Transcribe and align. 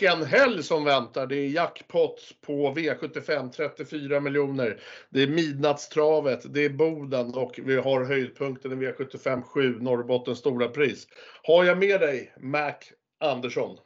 vilken 0.00 0.24
helg 0.24 0.62
som 0.62 0.84
väntar. 0.84 1.26
Det 1.26 1.36
är 1.36 1.48
jackpot 1.48 2.20
på 2.40 2.74
V75 2.74 3.50
34 3.50 4.20
miljoner. 4.20 4.80
Det 5.10 5.22
är 5.22 5.26
midnattstravet, 5.26 6.54
det 6.54 6.64
är 6.64 6.70
Boden 6.70 7.34
och 7.34 7.60
vi 7.64 7.76
har 7.76 8.04
höjdpunkten 8.04 8.72
i 8.72 8.74
V75 8.74 9.42
7, 9.42 9.78
Norrbottens 9.80 10.38
stora 10.38 10.68
pris. 10.68 11.06
Har 11.42 11.64
jag 11.64 11.78
med 11.78 12.00
dig 12.00 12.34
Mac 12.40 12.74
Andersson? 13.20 13.78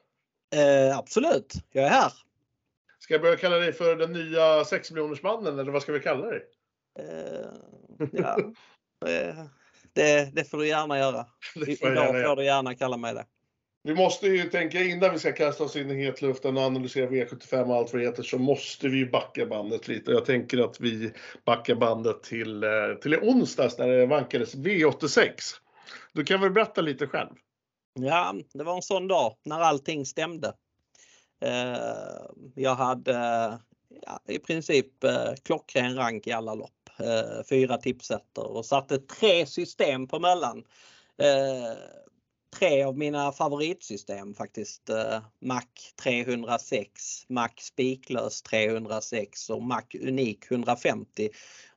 Eh, 0.55 0.99
absolut, 0.99 1.55
jag 1.73 1.85
är 1.85 1.91
här. 1.91 2.13
Ska 2.99 3.15
jag 3.15 3.23
börja 3.23 3.37
kalla 3.37 3.57
dig 3.57 3.73
för 3.73 3.97
den 3.97 4.13
nya 4.13 4.65
6 4.65 4.91
miljonersmannen 4.91 5.59
eller 5.59 5.73
vad 5.73 5.83
ska 5.83 5.93
vi 5.93 6.01
kalla 6.01 6.27
dig? 6.27 6.43
Eh, 6.99 8.07
ja, 8.13 8.39
eh, 9.07 9.45
det, 9.93 10.35
det, 10.35 10.45
får 10.45 10.59
du 10.59 10.69
gärna 10.69 10.99
göra. 10.99 11.27
Det 11.55 11.77
får 11.77 11.89
jag 11.89 11.93
Idag 11.93 12.07
gärna 12.07 12.29
får 12.29 12.37
du 12.37 12.45
gärna 12.45 12.75
kalla 12.75 12.97
mig 12.97 13.15
det. 13.15 13.25
Vi 13.83 13.95
måste 13.95 14.27
ju 14.27 14.51
tänka 14.51 14.85
innan 14.85 15.13
vi 15.13 15.19
ska 15.19 15.33
kasta 15.33 15.65
oss 15.65 15.77
in 15.77 15.91
i 15.91 16.05
hetluften 16.05 16.57
och 16.57 16.63
analysera 16.63 17.11
V75 17.11 17.65
och 17.65 17.77
allt 17.77 17.93
vad 17.93 18.03
det 18.03 18.07
heter 18.07 18.23
så 18.23 18.39
måste 18.39 18.89
vi 18.89 18.99
ju 18.99 19.11
backa 19.11 19.47
bandet 19.47 19.89
lite. 19.89 20.11
Jag 20.11 20.25
tänker 20.25 20.59
att 20.59 20.81
vi 20.81 21.13
backar 21.45 21.75
bandet 21.75 22.23
till, 22.23 22.65
eh, 22.65 22.71
till 23.03 23.15
i 23.15 23.17
onsdags 23.17 23.79
när 23.79 23.89
det 23.89 24.07
vankades 24.07 24.55
V86. 24.55 25.31
Du 26.13 26.25
kan 26.25 26.41
väl 26.41 26.51
berätta 26.51 26.81
lite 26.81 27.07
själv? 27.07 27.31
Ja, 28.01 28.35
det 28.55 28.65
var 28.65 28.77
en 28.77 28.83
sån 28.83 29.09
dag 29.09 29.35
när 29.45 29.61
allting 29.61 30.07
stämde. 30.07 30.49
Eh, 31.45 32.31
jag 32.55 32.75
hade 32.75 33.13
ja, 34.03 34.21
i 34.29 34.39
princip 34.39 35.05
eh, 35.05 35.33
klockren 35.45 35.97
rank 35.97 36.27
i 36.27 36.33
alla 36.33 36.55
lopp. 36.55 36.71
Fyra 37.49 37.77
tipsetter 37.77 38.57
och 38.57 38.67
satte 38.67 38.99
tre 38.99 39.47
system 39.47 40.07
på 40.07 40.19
mellan. 40.19 40.65
Tre 42.59 42.83
av 42.83 42.99
mina 42.99 43.33
favoritsystem 43.33 44.35
faktiskt. 44.35 44.91
Eh, 44.91 45.23
Mac 45.41 45.65
306, 46.03 47.25
Mac 47.29 47.49
spiklös 47.59 48.43
306 48.43 49.51
och 49.51 49.63
Mac 49.63 49.83
unik 50.01 50.51
150. 50.51 51.29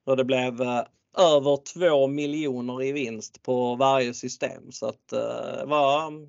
Och 0.04 0.18
det 0.18 0.24
blev 0.24 0.62
eh, 0.62 0.84
över 1.18 1.58
2 1.74 2.08
miljoner 2.08 2.84
i 2.84 2.92
vinst 2.92 3.44
på 3.44 3.76
varje 3.76 4.14
system. 4.14 4.72
Så 4.72 4.86
att 4.86 5.14
eh, 5.14 5.58
det 5.60 5.66
var 5.66 6.08
mm, 6.08 6.28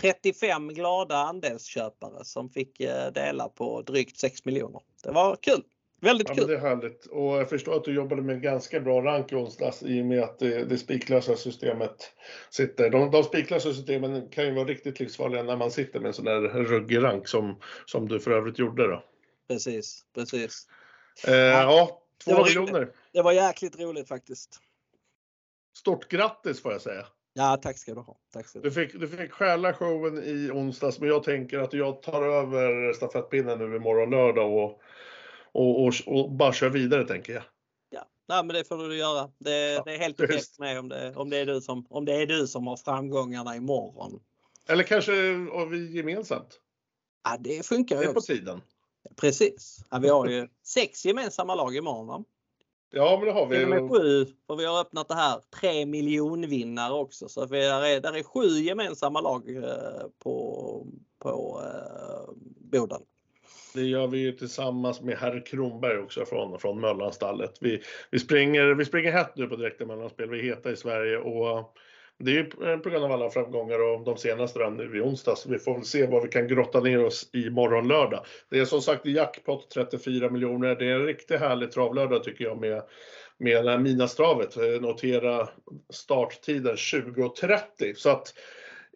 35 0.00 0.68
glada 0.68 1.16
andelsköpare 1.16 2.24
som 2.24 2.50
fick 2.50 2.78
dela 3.14 3.48
på 3.48 3.82
drygt 3.82 4.18
6 4.18 4.44
miljoner. 4.44 4.80
Det 5.02 5.10
var 5.10 5.36
kul! 5.36 5.62
Väldigt 6.02 6.28
Ja, 6.28 6.34
kul! 6.34 6.46
det 6.46 6.54
är 6.54 6.58
härligt. 6.58 7.06
Och 7.06 7.24
jag 7.36 7.48
förstår 7.48 7.76
att 7.76 7.84
du 7.84 7.94
jobbade 7.94 8.22
med 8.22 8.42
ganska 8.42 8.80
bra 8.80 9.00
rank 9.02 9.32
i 9.32 9.34
onsdags 9.34 9.82
i 9.82 10.00
och 10.02 10.06
med 10.06 10.22
att 10.22 10.38
det, 10.38 10.64
det 10.64 10.78
spiklösa 10.78 11.36
systemet 11.36 12.12
sitter. 12.50 12.90
De, 12.90 13.10
de 13.10 13.22
spiklösa 13.24 13.72
systemen 13.74 14.28
kan 14.28 14.44
ju 14.44 14.54
vara 14.54 14.64
riktigt 14.64 15.00
livsfarliga 15.00 15.42
när 15.42 15.56
man 15.56 15.70
sitter 15.70 16.00
med 16.00 16.08
en 16.08 16.14
sån 16.14 16.24
där 16.24 16.40
ruggig 16.40 17.02
rank 17.02 17.28
som, 17.28 17.56
som 17.86 18.08
du 18.08 18.20
för 18.20 18.30
övrigt 18.30 18.58
gjorde 18.58 18.86
då. 18.86 19.04
Precis, 19.48 20.04
precis. 20.14 20.66
Eh, 21.26 21.34
ja, 21.34 22.02
det 22.24 22.30
två 22.30 22.38
var- 22.38 22.44
miljoner. 22.46 22.88
Det 23.12 23.22
var 23.22 23.32
jäkligt 23.32 23.80
roligt 23.80 24.08
faktiskt. 24.08 24.60
Stort 25.76 26.08
grattis 26.08 26.62
får 26.62 26.72
jag 26.72 26.80
säga. 26.80 27.06
Ja, 27.34 27.56
tack 27.62 27.78
ska 27.78 27.94
du 27.94 28.00
ha. 28.00 28.16
Tack 28.32 28.46
ska 28.48 28.58
du 28.58 28.62
Du 28.68 28.74
fick, 28.74 29.00
du 29.00 29.08
fick 29.08 29.32
stjäla 29.32 29.72
showen 29.74 30.22
i 30.24 30.50
onsdags, 30.52 30.98
men 31.00 31.08
jag 31.08 31.22
tänker 31.22 31.58
att 31.58 31.72
jag 31.72 32.02
tar 32.02 32.22
över 32.22 32.92
stafettpinnen 32.92 33.58
nu 33.58 33.76
imorgon 33.76 34.10
lördag 34.10 34.52
och, 34.64 34.80
och, 35.52 35.84
och, 35.84 35.94
och 36.06 36.30
bara 36.30 36.52
kör 36.52 36.68
vidare 36.70 37.06
tänker 37.08 37.32
jag. 37.32 37.42
Ja, 37.90 38.04
nej, 38.28 38.44
men 38.44 38.56
det 38.56 38.64
får 38.68 38.88
du 38.88 38.96
göra. 38.96 39.30
Det, 39.38 39.72
Ja, 39.72 39.82
det 39.84 39.94
är 39.94 39.98
helt 39.98 40.16
det 40.16 40.24
okej 40.24 40.40
för 40.56 40.62
mig 40.62 40.78
om 40.78 40.88
det, 40.88 41.16
om, 41.16 41.30
det 41.30 41.36
är 41.36 41.46
du 41.46 41.60
som, 41.60 41.86
om 41.90 42.04
det 42.04 42.22
är 42.22 42.26
du 42.26 42.46
som 42.46 42.66
har 42.66 42.76
framgångarna 42.76 43.56
imorgon. 43.56 44.20
Eller 44.68 44.84
kanske 44.84 45.12
och 45.34 45.72
vi 45.72 45.96
gemensamt. 45.96 46.60
Ja, 47.24 47.36
det 47.40 47.66
funkar 47.66 47.96
Det 47.96 48.02
ju 48.02 48.08
är 48.08 48.12
på 48.12 48.18
också. 48.18 48.32
tiden. 48.32 48.60
Precis. 49.16 49.84
Ja, 49.90 49.98
vi 49.98 50.08
har 50.08 50.26
ju 50.28 50.48
sex 50.66 51.04
gemensamma 51.04 51.54
lag 51.54 51.76
imorgon. 51.76 52.06
Va? 52.06 52.24
Ja, 52.94 53.16
men 53.18 53.26
det 53.26 53.32
har 53.32 53.46
vi. 53.46 53.56
Till 53.56 53.64
och 53.64 53.70
med 53.70 53.90
sju, 53.90 54.26
för 54.46 54.56
vi 54.56 54.64
har 54.64 54.80
öppnat 54.80 55.08
det 55.08 55.14
här, 55.14 55.40
tre 55.60 55.86
miljonvinnare 55.86 56.92
också. 56.92 57.28
Så 57.28 57.46
vi 57.46 57.66
är, 57.66 58.00
där 58.00 58.16
är 58.16 58.22
sju 58.22 58.46
gemensamma 58.48 59.20
lag 59.20 59.56
eh, 59.56 60.06
på, 60.18 60.86
på 61.18 61.62
eh, 61.64 62.34
Boden. 62.60 63.02
Det 63.74 63.82
gör 63.82 64.06
vi 64.06 64.18
ju 64.18 64.32
tillsammans 64.32 65.00
med 65.00 65.18
herr 65.18 65.46
Kronberg 65.46 65.98
också 65.98 66.24
från, 66.24 66.58
från 66.58 66.80
Möllanstallet. 66.80 67.52
Vi, 67.60 67.82
vi, 68.10 68.18
springer, 68.18 68.74
vi 68.74 68.84
springer 68.84 69.12
hett 69.12 69.36
nu 69.36 69.46
på 69.46 69.56
direkta 69.56 69.86
mellanspel. 69.86 70.30
Vi 70.30 70.38
är 70.38 70.42
heta 70.42 70.70
i 70.70 70.76
Sverige 70.76 71.18
och 71.18 71.76
det 72.18 72.30
är 72.30 72.34
ju 72.34 72.70
eh, 72.70 72.78
på 72.78 72.90
grund 72.90 73.04
av 73.04 73.12
alla 73.12 73.30
framgångar 73.30 73.78
och 73.78 74.04
de 74.04 74.16
senaste 74.16 74.58
då 74.58 74.70
nu 74.70 74.98
i 74.98 75.00
onsdags. 75.00 75.46
Vi 75.46 75.58
får 75.58 75.74
väl 75.74 75.84
se 75.84 76.06
vad 76.06 76.22
vi 76.22 76.28
kan 76.28 76.48
grotta 76.48 76.80
ner 76.80 77.04
oss 77.04 77.30
i 77.32 77.50
morgon 77.50 77.88
lördag. 77.88 78.24
Det 78.50 78.58
är 78.58 78.64
som 78.64 78.82
sagt 78.82 79.06
jackpot 79.06 79.70
34 79.70 80.30
miljoner. 80.30 80.74
Det 80.74 80.86
är 80.86 80.94
en 80.94 81.06
riktigt 81.06 81.40
härlig 81.40 81.72
travlördag 81.72 82.24
tycker 82.24 82.44
jag 82.44 82.60
med, 82.60 82.82
med 83.38 83.64
det 83.64 83.70
här 83.70 83.78
Minastravet. 83.78 84.56
Eh, 84.56 84.80
notera 84.80 85.48
starttiden 85.92 86.76
20.30. 86.76 87.94
Så 87.94 88.10
att 88.10 88.34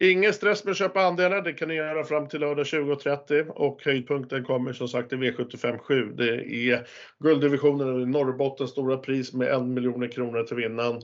Ingen 0.01 0.33
stress 0.33 0.63
med 0.63 0.71
att 0.71 0.77
köpa 0.77 1.01
andelar, 1.01 1.41
det 1.41 1.53
kan 1.53 1.67
ni 1.67 1.73
göra 1.75 2.03
fram 2.03 2.27
till 2.27 2.39
lördag 2.39 2.65
20.30 2.65 3.47
och 3.47 3.83
höjdpunkten 3.85 4.43
kommer 4.43 4.73
som 4.73 4.87
sagt 4.87 5.13
i 5.13 5.15
V75 5.15 5.77
7. 5.77 6.11
Det 6.17 6.29
är 6.71 6.87
gulddivisionen 7.19 8.01
i 8.01 8.05
Norrbottens 8.05 8.71
stora 8.71 8.97
pris 8.97 9.33
med 9.33 9.47
en 9.47 9.73
miljon 9.73 10.09
kronor 10.09 10.43
till 10.43 10.55
vinnaren 10.57 11.01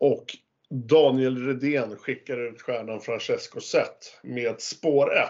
och 0.00 0.24
Daniel 0.70 1.46
Redén 1.46 1.96
skickar 1.96 2.48
ut 2.48 2.62
stjärnan 2.62 3.00
Francesco 3.00 3.60
Zet 3.60 4.20
med 4.22 4.60
spår 4.60 5.16
1. 5.16 5.28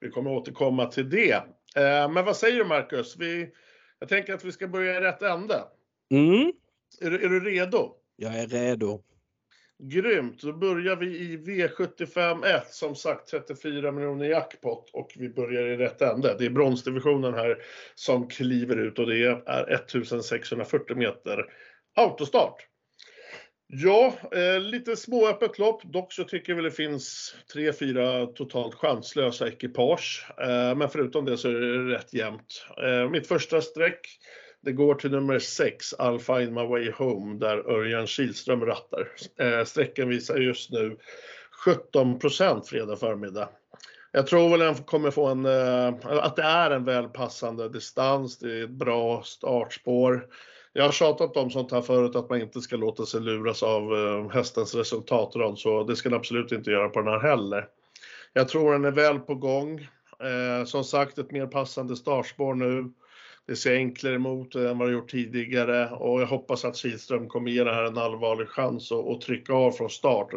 Vi 0.00 0.10
kommer 0.10 0.30
återkomma 0.30 0.86
till 0.86 1.10
det. 1.10 1.32
Eh, 1.76 2.10
Men 2.10 2.24
vad 2.24 2.36
säger 2.36 2.56
du 2.58 2.64
Marcus? 2.64 3.16
Vi, 3.18 3.48
jag 3.98 4.08
tänker 4.08 4.34
att 4.34 4.44
vi 4.44 4.52
ska 4.52 4.68
börja 4.68 4.96
i 4.96 5.00
rätt 5.00 5.22
ände. 5.22 5.62
Mm. 6.10 6.52
Är, 7.00 7.10
du- 7.10 7.24
är 7.24 7.28
du 7.28 7.40
redo? 7.40 7.94
Jag 8.16 8.34
är 8.38 8.46
redo. 8.46 9.00
Grymt, 9.82 10.42
då 10.42 10.52
börjar 10.52 10.96
vi 10.96 11.06
i 11.06 11.36
V75 11.36 12.46
1, 12.46 12.74
som 12.74 12.94
sagt 12.94 13.30
34 13.30 13.92
miljoner 13.92 14.28
jackpot 14.28 14.90
och 14.92 15.12
vi 15.16 15.28
börjar 15.28 15.66
i 15.66 15.76
rätt 15.76 16.02
ände. 16.02 16.36
Det 16.38 16.46
är 16.46 16.50
bronsdivisionen 16.50 17.34
här 17.34 17.62
som 17.94 18.28
kliver 18.28 18.76
ut 18.76 18.98
och 18.98 19.06
det 19.06 19.24
är 19.24 19.72
1640 19.72 20.96
meter 20.96 21.44
autostart. 21.96 22.66
Ja, 23.66 24.14
eh, 24.32 24.60
lite 24.60 24.96
småöppet 24.96 25.58
lopp. 25.58 25.82
Dock 25.82 26.12
så 26.12 26.24
tycker 26.24 26.52
jag 26.52 26.56
väl 26.56 26.64
det 26.64 26.70
finns 26.70 27.36
tre, 27.52 27.72
fyra 27.72 28.26
totalt 28.26 28.74
chanslösa 28.74 29.48
ekipage. 29.48 30.26
Eh, 30.40 30.74
men 30.76 30.88
förutom 30.88 31.24
det 31.24 31.38
så 31.38 31.48
är 31.48 31.52
det 31.52 31.94
rätt 31.94 32.14
jämnt. 32.14 32.66
Eh, 32.84 33.10
mitt 33.10 33.26
första 33.26 33.60
streck 33.60 34.00
det 34.64 34.72
går 34.72 34.94
till 34.94 35.10
nummer 35.10 35.38
6, 35.38 35.94
I'll 35.98 36.18
find 36.18 36.54
my 36.54 36.66
way 36.66 36.90
home, 36.90 37.38
där 37.38 37.70
Örjan 37.70 38.06
Kihlström 38.06 38.64
rattar. 38.64 39.08
Eh, 39.40 39.64
sträckan 39.64 40.08
visar 40.08 40.36
just 40.36 40.70
nu 40.70 40.96
17% 41.64 42.68
fredag 42.68 42.96
förmiddag. 42.96 43.48
Jag 44.12 44.26
tror 44.26 44.48
väl 44.48 44.60
den 44.60 44.74
kommer 44.74 45.10
få 45.10 45.26
en, 45.26 45.46
eh, 45.46 45.94
att 46.02 46.36
det 46.36 46.42
är 46.42 46.70
en 46.70 46.84
väl 46.84 47.08
passande 47.08 47.68
distans, 47.68 48.38
det 48.38 48.58
är 48.58 48.64
ett 48.64 48.70
bra 48.70 49.22
startspår. 49.22 50.26
Jag 50.72 50.84
har 50.84 50.92
tjatat 50.92 51.36
om 51.36 51.50
sånt 51.50 51.72
här 51.72 51.82
förut, 51.82 52.16
att 52.16 52.30
man 52.30 52.40
inte 52.40 52.60
ska 52.60 52.76
låta 52.76 53.06
sig 53.06 53.20
luras 53.20 53.62
av 53.62 53.82
eh, 53.82 54.30
hästens 54.30 54.74
resultatrad, 54.74 55.58
så 55.58 55.84
det 55.84 55.96
ska 55.96 56.08
den 56.08 56.18
absolut 56.18 56.52
inte 56.52 56.70
göra 56.70 56.88
på 56.88 57.00
den 57.00 57.12
här 57.12 57.20
heller. 57.20 57.66
Jag 58.32 58.48
tror 58.48 58.72
den 58.72 58.84
är 58.84 58.90
väl 58.90 59.18
på 59.18 59.34
gång. 59.34 59.88
Eh, 60.20 60.64
som 60.64 60.84
sagt, 60.84 61.18
ett 61.18 61.30
mer 61.30 61.46
passande 61.46 61.96
startspår 61.96 62.54
nu. 62.54 62.92
Det 63.48 63.56
ser 63.56 63.74
enklare 63.74 64.14
emot 64.14 64.54
än 64.54 64.78
vad 64.78 64.88
det 64.88 64.92
gjort 64.92 65.10
tidigare 65.10 65.90
och 65.90 66.20
jag 66.20 66.26
hoppas 66.26 66.64
att 66.64 66.76
Kihlström 66.76 67.28
kommer 67.28 67.50
ge 67.50 67.64
det 67.64 67.74
här 67.74 67.84
en 67.84 67.98
allvarlig 67.98 68.48
chans 68.48 68.90
och, 68.90 69.12
och 69.12 69.20
trycka 69.20 69.52
av 69.52 69.72
från 69.72 69.90
start. 69.90 70.30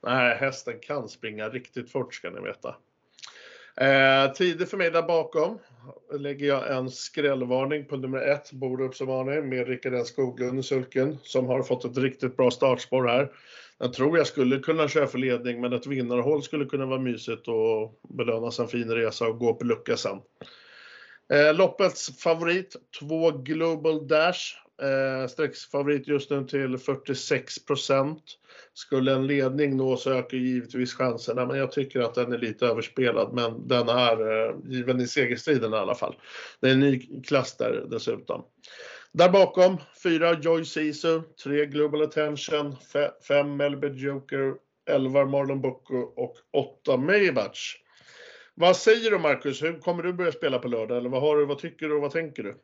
Den 0.00 0.12
här 0.12 0.34
hästen 0.34 0.74
kan 0.82 1.08
springa 1.08 1.48
riktigt 1.48 1.92
fort 1.92 2.14
ska 2.14 2.30
ni 2.30 2.40
veta. 2.40 2.68
Eh, 3.76 4.32
tider 4.32 4.66
för 4.66 4.76
mig 4.76 4.90
där 4.90 5.02
bakom 5.02 5.58
lägger 6.18 6.46
jag 6.46 6.76
en 6.76 6.90
skrällvarning 6.90 7.84
på 7.84 7.96
nummer 7.96 8.18
ett, 8.18 8.46
som 8.92 9.06
vanligt, 9.06 9.44
med 9.44 9.68
Rickard 9.68 9.94
N 9.94 10.04
Skoglund 10.04 10.58
i 10.58 10.62
sulken, 10.62 11.18
som 11.22 11.46
har 11.46 11.62
fått 11.62 11.84
ett 11.84 11.98
riktigt 11.98 12.36
bra 12.36 12.50
startspår 12.50 13.04
här. 13.04 13.32
Jag 13.78 13.92
tror 13.92 14.18
jag 14.18 14.26
skulle 14.26 14.58
kunna 14.58 14.88
köra 14.88 15.06
för 15.06 15.18
ledning, 15.18 15.60
men 15.60 15.72
ett 15.72 15.86
vinnarhåll 15.86 16.42
skulle 16.42 16.64
kunna 16.64 16.86
vara 16.86 17.00
mysigt 17.00 17.48
och 17.48 18.00
belönas 18.16 18.58
en 18.58 18.68
fin 18.68 18.90
resa 18.90 19.26
och 19.26 19.38
gå 19.38 19.54
på 19.54 19.64
lucka 19.64 19.96
sen. 19.96 20.18
Eh, 21.32 21.54
loppets 21.54 22.22
favorit, 22.22 22.76
2 23.00 23.30
Global 23.30 24.06
Dash. 24.08 24.56
Eh, 24.82 25.28
Strecksfavorit 25.28 26.08
just 26.08 26.30
nu 26.30 26.44
till 26.44 26.78
46 26.78 27.54
Skulle 28.74 29.12
en 29.12 29.26
ledning 29.26 29.76
nå 29.76 29.96
så 29.96 30.12
ökar 30.12 30.36
givetvis 30.36 30.94
chanserna, 30.94 31.46
men 31.46 31.58
jag 31.58 31.72
tycker 31.72 32.00
att 32.00 32.14
den 32.14 32.32
är 32.32 32.38
lite 32.38 32.66
överspelad. 32.66 33.32
Men 33.32 33.68
den 33.68 33.88
är 33.88 34.46
eh, 34.48 34.54
given 34.64 35.00
i 35.00 35.06
segerstriden 35.06 35.74
i 35.74 35.76
alla 35.76 35.94
fall. 35.94 36.14
Det 36.60 36.68
är 36.68 36.72
en 36.72 36.80
ny 36.80 37.22
klass 37.22 37.56
där 37.56 37.86
dessutom. 37.90 38.44
Där 39.12 39.28
bakom, 39.28 39.76
4 40.02 40.40
Joy 40.40 40.64
Sisu, 40.64 41.20
3 41.44 41.66
Global 41.66 42.02
Attention, 42.02 42.76
5 43.28 43.56
Melbed 43.56 43.96
Joker, 43.96 44.54
11 44.90 45.24
Marlon 45.24 45.60
Bocco 45.60 45.96
och 45.96 46.36
8 46.52 46.96
Maybach. 46.96 47.76
Vad 48.54 48.76
säger 48.76 49.10
du 49.10 49.18
Marcus? 49.18 49.62
Hur 49.62 49.80
kommer 49.80 50.02
du 50.02 50.12
börja 50.12 50.32
spela 50.32 50.58
på 50.58 50.68
lördag? 50.68 50.98
Eller 50.98 51.10
vad, 51.10 51.20
har 51.20 51.36
du, 51.36 51.46
vad 51.46 51.58
tycker 51.58 51.88
du 51.88 51.94
och 51.94 52.02
vad 52.02 52.10
tänker 52.10 52.42
du? 52.42 52.56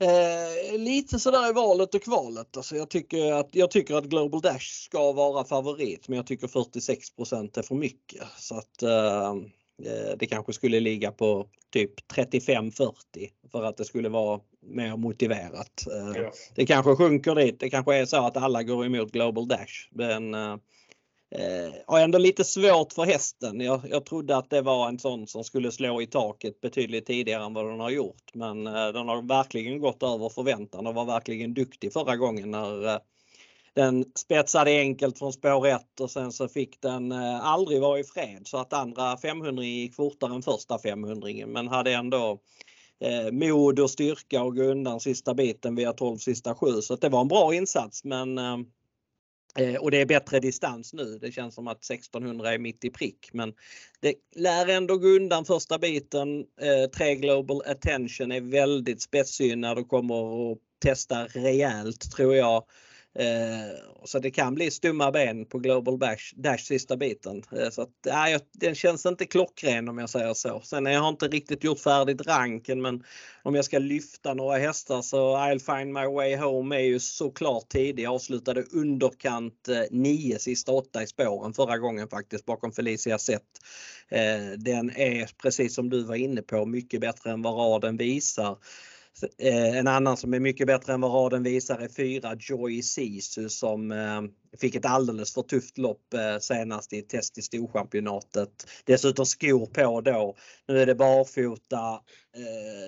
Eh, 0.00 0.78
lite 0.78 1.18
sådär 1.18 1.50
i 1.50 1.52
valet 1.52 1.94
och 1.94 2.02
kvalet. 2.02 2.56
Alltså 2.56 2.76
jag, 2.76 2.90
tycker 2.90 3.32
att, 3.32 3.48
jag 3.52 3.70
tycker 3.70 3.94
att 3.94 4.04
Global 4.04 4.40
Dash 4.40 4.84
ska 4.84 5.12
vara 5.12 5.44
favorit 5.44 6.08
men 6.08 6.16
jag 6.16 6.26
tycker 6.26 6.46
46% 6.46 7.58
är 7.58 7.62
för 7.62 7.74
mycket. 7.74 8.22
Så 8.38 8.58
att 8.58 8.82
eh, 8.82 9.30
eh 9.84 10.16
det 10.18 10.26
kanske 10.26 10.52
skulle 10.52 10.80
ligga 10.80 11.12
på 11.12 11.48
typ 11.72 12.12
35-40 12.12 12.92
för 13.52 13.64
att 13.64 13.76
det 13.76 13.84
skulle 13.84 14.08
vara 14.08 14.40
mer 14.62 14.96
motiverat. 14.96 15.86
Eh, 15.92 16.22
ja. 16.22 16.32
Det 16.54 16.66
kanske 16.66 16.96
sjunker 16.96 17.34
dit. 17.34 17.60
Det 17.60 17.70
kanske 17.70 17.96
är 17.96 18.06
så 18.06 18.26
att 18.26 18.36
alla 18.36 18.62
går 18.62 18.86
emot 18.86 19.12
Global 19.12 19.48
Dash. 19.48 19.88
Men 19.90 20.34
eh, 21.30 21.74
har 21.86 22.00
ändå 22.00 22.18
lite 22.18 22.44
svårt 22.44 22.92
för 22.92 23.04
hästen. 23.04 23.60
Jag, 23.60 23.80
jag 23.90 24.06
trodde 24.06 24.36
att 24.36 24.50
det 24.50 24.62
var 24.62 24.88
en 24.88 24.98
sån 24.98 25.26
som 25.26 25.44
skulle 25.44 25.72
slå 25.72 26.02
i 26.02 26.06
taket 26.06 26.60
betydligt 26.60 27.06
tidigare 27.06 27.44
än 27.44 27.54
vad 27.54 27.66
den 27.66 27.80
har 27.80 27.90
gjort. 27.90 28.34
Men 28.34 28.66
eh, 28.66 28.72
den 28.72 29.08
har 29.08 29.28
verkligen 29.28 29.80
gått 29.80 30.02
över 30.02 30.28
förväntan 30.28 30.86
och 30.86 30.94
var 30.94 31.04
verkligen 31.04 31.54
duktig 31.54 31.92
förra 31.92 32.16
gången 32.16 32.50
när 32.50 32.88
eh, 32.88 32.98
den 33.74 34.04
spetsade 34.18 34.70
enkelt 34.70 35.18
från 35.18 35.32
spår 35.32 35.66
1 35.66 36.00
och 36.00 36.10
sen 36.10 36.32
så 36.32 36.48
fick 36.48 36.80
den 36.80 37.12
eh, 37.12 37.46
aldrig 37.46 37.80
vara 37.80 37.98
i 37.98 38.04
fred 38.04 38.42
så 38.44 38.58
att 38.58 38.72
andra 38.72 39.16
500 39.16 39.64
gick 39.64 39.94
fortare 39.94 40.34
än 40.34 40.42
första 40.42 40.78
500 40.78 41.46
men 41.46 41.68
hade 41.68 41.92
ändå 41.92 42.38
eh, 43.00 43.32
mod 43.32 43.80
och 43.80 43.90
styrka 43.90 44.42
och 44.42 44.56
gå 44.56 44.62
undan 44.62 45.00
sista 45.00 45.34
biten 45.34 45.74
via 45.74 45.92
12 45.92 46.18
sista 46.18 46.54
7 46.54 46.66
så 46.80 46.96
det 46.96 47.08
var 47.08 47.20
en 47.20 47.28
bra 47.28 47.54
insats 47.54 48.04
men 48.04 48.38
Eh, 48.38 48.56
Eh, 49.58 49.74
och 49.74 49.90
det 49.90 50.00
är 50.00 50.06
bättre 50.06 50.40
distans 50.40 50.92
nu. 50.92 51.18
Det 51.18 51.32
känns 51.32 51.54
som 51.54 51.68
att 51.68 51.84
1600 51.84 52.54
är 52.54 52.58
mitt 52.58 52.84
i 52.84 52.90
prick 52.90 53.30
men 53.32 53.54
det 54.00 54.14
lär 54.36 54.68
ändå 54.68 54.96
gå 54.96 55.08
undan 55.08 55.44
första 55.44 55.78
biten. 55.78 56.44
Eh, 56.60 56.90
3 56.90 57.14
Global 57.14 57.62
Attention 57.66 58.32
är 58.32 58.40
väldigt 58.40 59.02
spetssynnad 59.02 59.78
och 59.78 59.88
kommer 59.88 60.52
att 60.52 60.58
testa 60.78 61.26
rejält 61.26 62.12
tror 62.16 62.36
jag. 62.36 62.64
Eh, 63.18 63.76
så 64.04 64.18
det 64.18 64.30
kan 64.30 64.54
bli 64.54 64.70
stumma 64.70 65.10
ben 65.10 65.44
på 65.44 65.58
Global 65.58 65.98
Dash, 65.98 66.34
Dash 66.36 66.64
sista 66.64 66.96
biten. 66.96 67.42
Eh, 67.52 67.70
så 67.70 67.82
att, 67.82 67.90
nej, 68.06 68.38
den 68.52 68.74
känns 68.74 69.06
inte 69.06 69.26
klockren 69.26 69.88
om 69.88 69.98
jag 69.98 70.10
säger 70.10 70.34
så. 70.34 70.60
Sen 70.64 70.86
jag 70.86 71.00
har 71.00 71.08
inte 71.08 71.28
riktigt 71.28 71.64
gjort 71.64 71.80
färdigt 71.80 72.26
ranken 72.26 72.82
men 72.82 73.04
om 73.42 73.54
jag 73.54 73.64
ska 73.64 73.78
lyfta 73.78 74.34
några 74.34 74.58
hästar 74.58 75.02
så 75.02 75.36
I'll 75.36 75.78
find 75.78 75.92
my 75.92 76.06
way 76.06 76.36
home 76.36 76.76
är 76.76 76.80
ju 76.80 77.00
såklart 77.00 77.68
tidig. 77.68 78.02
Jag 78.02 78.14
avslutade 78.14 78.62
underkant 78.72 79.68
9 79.90 80.16
nio 80.16 80.38
sista 80.38 80.72
8 80.72 81.02
i 81.02 81.06
spåren 81.06 81.54
förra 81.54 81.78
gången 81.78 82.08
faktiskt 82.08 82.46
bakom 82.46 82.72
Felicia 82.72 83.18
Sett. 83.18 83.42
Eh, 84.08 84.58
den 84.58 84.90
är 84.90 85.30
precis 85.42 85.74
som 85.74 85.90
du 85.90 86.04
var 86.04 86.14
inne 86.14 86.42
på 86.42 86.66
mycket 86.66 87.00
bättre 87.00 87.30
än 87.30 87.42
vad 87.42 87.54
raden 87.54 87.96
visar. 87.96 88.58
Eh, 89.38 89.78
en 89.78 89.88
annan 89.88 90.16
som 90.16 90.34
är 90.34 90.40
mycket 90.40 90.66
bättre 90.66 90.92
än 90.92 91.00
vad 91.00 91.12
raden 91.12 91.42
visar 91.42 91.78
är 91.78 91.88
fyra 91.88 92.36
Joy 92.40 92.82
Sisu 92.82 93.48
som 93.48 93.92
eh, 93.92 94.22
fick 94.60 94.74
ett 94.74 94.86
alldeles 94.86 95.34
för 95.34 95.42
tufft 95.42 95.78
lopp 95.78 96.14
eh, 96.14 96.38
senast 96.38 96.92
i 96.92 97.02
test 97.02 97.38
i 97.38 97.42
Storchampionatet. 97.42 98.66
Dessutom 98.84 99.26
skor 99.26 99.66
på 99.66 100.00
då. 100.00 100.36
Nu 100.68 100.78
är 100.78 100.86
det 100.86 100.94
barfota. 100.94 102.00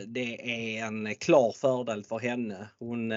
Det 0.07 0.51
är 0.51 0.85
en 0.85 1.15
klar 1.15 1.53
fördel 1.53 2.05
för 2.05 2.19
henne. 2.19 2.69
Hon 2.79 3.13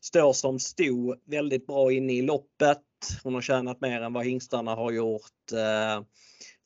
står 0.00 0.32
som 0.32 0.58
sto 0.58 1.14
väldigt 1.26 1.66
bra 1.66 1.92
inne 1.92 2.12
i 2.12 2.22
loppet. 2.22 2.82
Hon 3.22 3.34
har 3.34 3.40
tjänat 3.40 3.80
mer 3.80 4.00
än 4.00 4.12
vad 4.12 4.24
hingstarna 4.24 4.74
har 4.74 4.92
gjort 4.92 5.52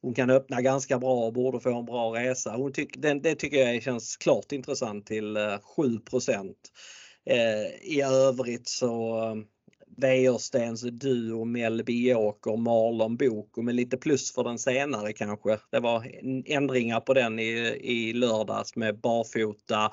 hon 0.03 0.15
kan 0.15 0.31
öppna 0.31 0.61
ganska 0.61 0.99
bra 0.99 1.27
och 1.27 1.33
borde 1.33 1.61
få 1.61 1.79
en 1.79 1.85
bra 1.85 2.15
resa. 2.15 2.57
Hon 2.57 2.73
tyck, 2.73 2.97
den, 2.99 3.23
det 3.23 3.35
tycker 3.35 3.57
jag 3.57 3.83
känns 3.83 4.17
klart 4.17 4.53
intressant 4.53 5.07
till 5.07 5.37
eh, 5.37 5.59
7 5.77 5.83
eh, 7.25 7.37
I 7.83 8.03
övrigt 8.03 8.69
så 8.69 9.19
eh, 9.25 9.35
Wäjerstens 9.97 10.81
duo 10.81 11.45
Melby 11.45 12.11
Joker, 12.11 12.57
Marlon 12.57 13.17
Boko 13.17 13.63
med 13.63 13.75
lite 13.75 13.97
plus 13.97 14.35
för 14.35 14.45
den 14.45 14.59
senare 14.59 15.13
kanske. 15.13 15.59
Det 15.71 15.81
var 15.81 16.07
ändringar 16.47 17.01
på 17.01 17.15
den 17.15 17.39
i, 17.39 17.53
i 17.81 18.13
lördags 18.13 18.77
med 18.77 19.01
barfota 19.01 19.93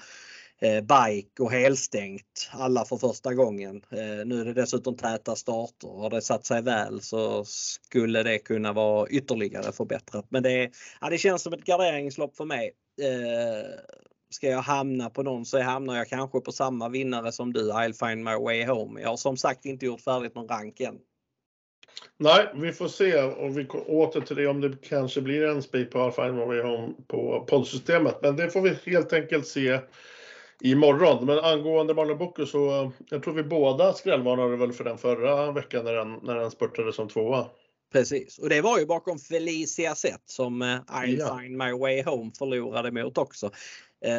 eh, 0.62 0.82
bike 0.82 1.44
och 1.44 1.52
helstängt 1.52 2.50
alla 2.52 2.86
för 2.86 2.98
första 2.98 3.34
gången. 3.34 3.82
Eh, 3.92 4.26
nu 4.26 4.42
är 4.42 4.46
det 4.46 4.54
dessutom 4.54 4.98
täta 4.98 5.36
starter. 5.36 5.88
Har 5.88 6.10
det 6.10 6.22
satt 6.22 6.46
sig 6.46 6.62
väl 6.62 7.02
så 7.02 7.46
skulle 7.46 8.24
det 8.24 8.40
kunna 8.40 8.74
vara 8.74 9.10
ytterligare 9.10 9.72
förbättrat. 9.72 10.26
Men 10.30 10.44
det, 10.44 10.72
ja, 11.02 11.10
det 11.10 11.18
känns 11.18 11.42
som 11.42 11.54
ett 11.54 11.66
garderingslopp 11.66 12.36
för 12.38 12.46
mig. 12.46 12.72
Eh, 13.02 13.80
ska 14.30 14.48
jag 14.48 14.62
hamna 14.62 15.10
på 15.10 15.24
någon 15.24 15.46
så 15.46 15.62
hamnar 15.62 15.98
jag 15.98 16.08
kanske 16.08 16.40
på 16.40 16.52
samma 16.52 16.90
vinnare 16.90 17.32
som 17.32 17.54
du, 17.54 17.72
I'll 17.72 18.08
find 18.08 18.24
my 18.24 18.36
way 18.36 18.66
home. 18.66 19.02
Jag 19.02 19.10
har 19.10 19.18
som 19.18 19.38
sagt 19.38 19.66
inte 19.66 19.86
gjort 19.86 20.02
färdigt 20.02 20.36
någon 20.36 20.48
rank 20.48 20.80
än. 20.80 20.98
Nej, 22.18 22.50
vi 22.56 22.74
får 22.74 22.88
se 22.88 23.22
och 23.22 23.58
vi 23.58 23.68
åter 23.68 24.22
till 24.22 24.36
det 24.36 24.48
om 24.48 24.62
det 24.62 24.82
kanske 24.82 25.22
blir 25.22 25.44
en 25.44 25.64
spik 25.64 25.92
på 25.92 26.00
I'll 26.00 26.12
find 26.12 26.36
my 26.36 26.46
way 26.46 26.62
home 26.62 26.94
på 27.08 27.46
poddsystemet. 27.50 28.16
Men 28.22 28.36
det 28.36 28.50
får 28.50 28.62
vi 28.62 28.92
helt 28.92 29.14
enkelt 29.14 29.48
se 29.48 29.80
imorgon. 30.62 31.26
Men 31.26 31.40
angående 31.40 31.94
Marlon 31.94 32.18
Bocco 32.18 32.46
så 32.46 32.92
jag 33.10 33.24
tror 33.24 33.34
vi 33.34 33.44
båda 33.44 33.94
skrällvarnade 33.94 34.58
väl 34.58 34.74
för 34.74 34.84
den 34.84 34.98
förra 34.98 35.52
veckan 35.52 35.86
när 35.86 35.94
den, 35.94 36.20
när 36.24 36.36
den 36.36 36.52
spurtade 36.52 36.94
som 36.94 37.10
tvåa. 37.10 37.46
Precis 37.92 38.38
och 38.38 38.50
det 38.50 38.62
var 38.62 38.80
ju 38.80 38.86
bakom 38.86 39.20
Felicia 39.20 39.96
Sett 39.96 40.24
som 40.26 40.62
eh, 40.62 40.68
I'll 40.68 41.20
ja. 41.20 41.40
find 41.40 41.58
my 41.58 41.72
way 41.72 42.04
home 42.04 42.32
förlorade 42.38 42.92
mot 42.92 43.18
också. 43.18 43.46
Eh, 44.06 44.12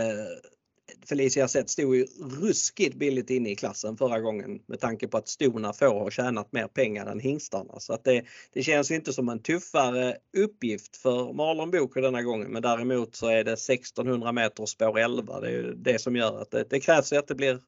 Felicia 1.08 1.49
Sett 1.49 1.70
stod 1.70 1.96
ju 1.96 2.06
ruskigt 2.40 2.94
billigt 2.94 3.31
inne 3.31 3.50
i 3.50 3.56
klassen 3.56 3.96
förra 3.96 4.20
gången 4.20 4.61
med 4.67 4.81
tanke 4.81 5.08
på 5.08 5.17
att 5.17 5.29
stona 5.29 5.73
får 5.73 5.87
har 5.87 6.11
tjänat 6.11 6.52
mer 6.52 6.67
pengar 6.67 7.06
än 7.06 7.20
hingstarna. 7.20 7.81
Så 7.81 7.93
att 7.93 8.05
det, 8.05 8.25
det 8.52 8.62
känns 8.62 8.90
inte 8.90 9.12
som 9.12 9.29
en 9.29 9.43
tuffare 9.43 10.17
uppgift 10.37 10.96
för 10.96 11.32
Marlon 11.32 11.70
Boker 11.70 12.02
denna 12.02 12.23
gången. 12.23 12.52
Men 12.52 12.62
däremot 12.62 13.17
så 13.17 13.26
är 13.26 13.44
det 13.44 13.52
1600 13.52 14.32
meter 14.32 14.67
spår 14.67 14.99
11. 14.99 15.40
Det 15.40 15.50
är 15.50 15.75
det 15.76 15.99
som 15.99 16.17
gör 16.17 16.43
att 16.43 16.50
det, 16.50 16.64
det 16.70 16.81
krävs 16.81 17.12
att 17.12 17.29
det 17.29 17.35
blir 17.35 17.61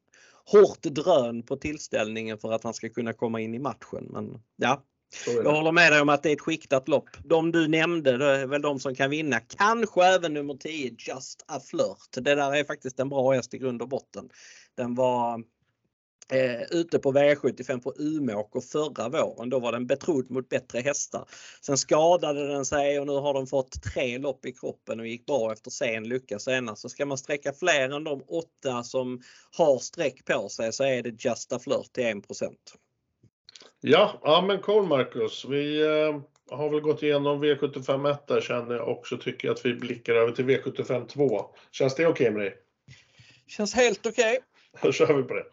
hårt 0.45 0.83
drön 0.83 1.43
på 1.43 1.57
tillställningen 1.57 2.39
för 2.39 2.53
att 2.53 2.65
han 2.65 2.75
ska 2.75 2.89
kunna 2.89 3.13
komma 3.13 3.41
in 3.41 3.55
i 3.55 3.59
matchen. 3.59 4.07
Men 4.11 4.43
ja, 4.57 4.83
jag 5.27 5.53
håller 5.53 5.73
med 5.73 5.93
dig 5.93 6.01
om 6.01 6.09
att 6.09 6.23
det 6.23 6.31
är 6.31 6.33
ett 6.33 6.41
skiktat 6.41 6.89
lopp. 6.89 7.09
De 7.25 7.53
du 7.53 7.69
nämnde 7.69 8.19
det 8.19 8.27
är 8.27 8.47
väl 8.47 8.63
de 8.63 8.81
som 8.81 8.95
kan 8.95 9.11
vinna. 9.11 9.41
Kanske 9.41 10.05
även 10.05 10.35
nummer 10.35 10.55
10 10.55 10.95
Just 10.99 11.45
a 11.49 11.61
Flirt. 11.61 12.25
Det 12.25 12.35
där 12.35 12.55
är 12.55 12.65
faktiskt 12.65 13.01
en 13.01 13.09
bra 13.09 13.33
häst 13.33 13.55
i 13.55 13.59
grund 13.59 13.83
och 13.83 13.89
botten. 13.89 14.29
Den 14.77 14.95
var 14.95 15.43
eh, 16.33 16.63
ute 16.71 16.99
på 16.99 17.13
V75 17.13 17.81
på 17.81 17.95
Umeåker 17.99 18.61
förra 18.61 19.09
våren. 19.09 19.51
Då 19.51 19.59
var 19.59 19.73
den 19.73 19.87
betrodd 19.87 20.31
mot 20.31 20.49
bättre 20.49 20.81
hästar. 20.81 21.25
Sen 21.61 21.79
skadade 21.79 22.49
den 22.49 22.65
sig 22.65 23.01
och 23.01 23.07
nu 23.07 23.13
har 23.13 23.35
den 23.35 23.47
fått 23.47 23.83
tre 23.83 24.19
lopp 24.19 24.47
i 24.47 24.53
kroppen 24.53 25.01
och 25.01 25.07
gick 25.07 25.27
bra 25.27 25.53
efter 25.53 25.71
sen 25.71 26.09
lycka 26.09 26.39
senast. 26.39 26.83
Så 26.83 26.89
ska 26.89 27.07
man 27.07 27.19
sträcka 27.19 27.53
fler 27.53 27.91
än 27.91 28.05
de 28.05 28.23
åtta 28.29 28.83
som 28.83 29.23
har 29.57 29.79
streck 29.79 30.25
på 30.25 30.49
sig 30.49 30.73
så 30.73 30.85
är 30.85 31.03
det 31.03 31.25
Just 31.25 31.53
a 31.53 31.59
Flirt 31.59 31.93
till 31.93 32.05
1 32.05 32.17
Ja, 33.83 34.21
ja 34.23 34.45
men 34.47 34.59
cool 34.59 34.87
Marcus. 34.87 35.45
Vi 35.45 35.81
eh, 35.81 36.21
har 36.57 36.71
väl 36.71 36.81
gått 36.81 37.03
igenom 37.03 37.45
V75 37.45 38.11
1 38.11 38.27
där 38.27 38.41
känner 38.41 38.75
jag 38.75 38.89
och 38.89 39.07
så 39.07 39.17
tycker 39.17 39.49
jag 39.49 39.55
att 39.55 39.67
vi 39.67 39.75
blickar 39.75 40.15
över 40.15 40.33
till 40.33 40.45
V75 40.45 41.07
2. 41.07 41.47
Känns 41.71 41.95
det 41.95 42.07
okej 42.07 42.29
okay 42.29 42.31
med 42.31 42.43
dig? 42.43 42.57
Känns 43.47 43.75
helt 43.75 44.07
okej. 44.07 44.39
Okay. 44.73 44.89
Då 44.89 44.93
kör 44.93 45.15
vi 45.15 45.23
på 45.23 45.35
det. 45.35 45.45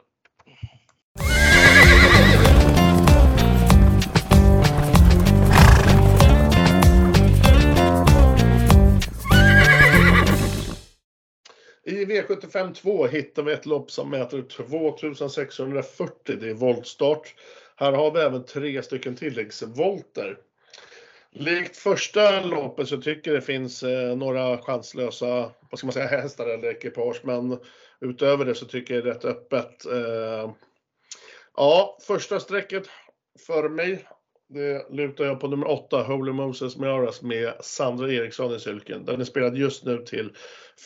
I 11.84 12.06
V75 12.06 12.74
2 12.74 13.08
hittar 13.08 13.44
vi 13.44 13.54
ett 13.54 13.66
lopp 13.66 13.92
som 13.92 14.10
mäter 14.10 14.42
2640. 14.42 16.38
Det 16.40 16.50
är 16.50 16.54
voltstart. 16.54 17.34
Här 17.80 17.94
har 17.94 18.12
vi 18.12 18.20
även 18.20 18.46
tre 18.46 18.84
stycken 18.84 19.16
tilläggsvolter. 19.16 20.38
Likt 21.32 21.78
första 21.78 22.42
loppet 22.42 22.88
så 22.88 23.02
tycker 23.02 23.32
jag 23.32 23.42
det 23.42 23.46
finns 23.46 23.84
eh, 23.84 24.16
några 24.16 24.58
chanslösa, 24.58 25.52
vad 25.70 25.78
ska 25.78 25.88
man 25.88 25.94
säga, 25.94 26.08
hästar 26.22 26.48
eller 26.48 26.70
ekipage, 26.70 27.22
men 27.24 27.60
utöver 28.02 28.46
det 28.46 28.56
så 28.56 28.66
tycker 28.66 28.94
jag 28.94 29.04
det 29.04 29.10
är 29.10 29.14
rätt 29.14 29.26
öppet. 29.26 29.86
Eh, 29.86 30.52
ja, 31.56 31.98
första 32.08 32.40
strecket 32.40 32.84
för 33.48 33.70
mig 33.70 34.08
det 34.50 34.90
lutar 34.90 35.24
jag 35.24 35.40
på 35.40 35.48
nummer 35.48 35.68
8, 35.68 36.04
Holy 36.04 36.32
Moses 36.32 36.78
Miaras 36.78 37.22
med 37.22 37.54
Sandra 37.60 38.14
Eriksson 38.14 38.56
i 38.56 38.60
sylken. 38.60 39.06
Den 39.06 39.22
är 39.22 39.26
spelad 39.26 39.58
just 39.58 39.86
nu 39.86 39.98
till 39.98 40.32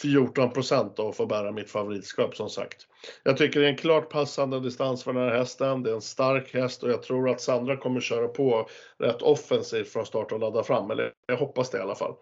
14% 0.03 0.99
och 0.99 1.15
får 1.15 1.25
bära 1.25 1.51
mitt 1.51 1.69
favoritskap 1.69 2.35
som 2.35 2.49
sagt. 2.49 2.87
Jag 3.23 3.37
tycker 3.37 3.59
det 3.59 3.65
är 3.65 3.69
en 3.69 3.77
klart 3.77 4.09
passande 4.09 4.59
distans 4.59 5.03
för 5.03 5.13
den 5.13 5.23
här 5.23 5.37
hästen. 5.37 5.83
Det 5.83 5.89
är 5.89 5.95
en 5.95 6.01
stark 6.01 6.53
häst 6.53 6.83
och 6.83 6.91
jag 6.91 7.03
tror 7.03 7.29
att 7.29 7.41
Sandra 7.41 7.77
kommer 7.77 7.99
köra 7.99 8.27
på 8.27 8.69
rätt 8.97 9.21
offensivt 9.21 9.89
från 9.89 10.05
start 10.05 10.31
och 10.31 10.39
ladda 10.39 10.63
fram. 10.63 10.91
Eller 10.91 11.11
jag 11.27 11.37
hoppas 11.37 11.69
det 11.69 11.77
i 11.77 11.81
alla 11.81 11.95
fall. 11.95 12.13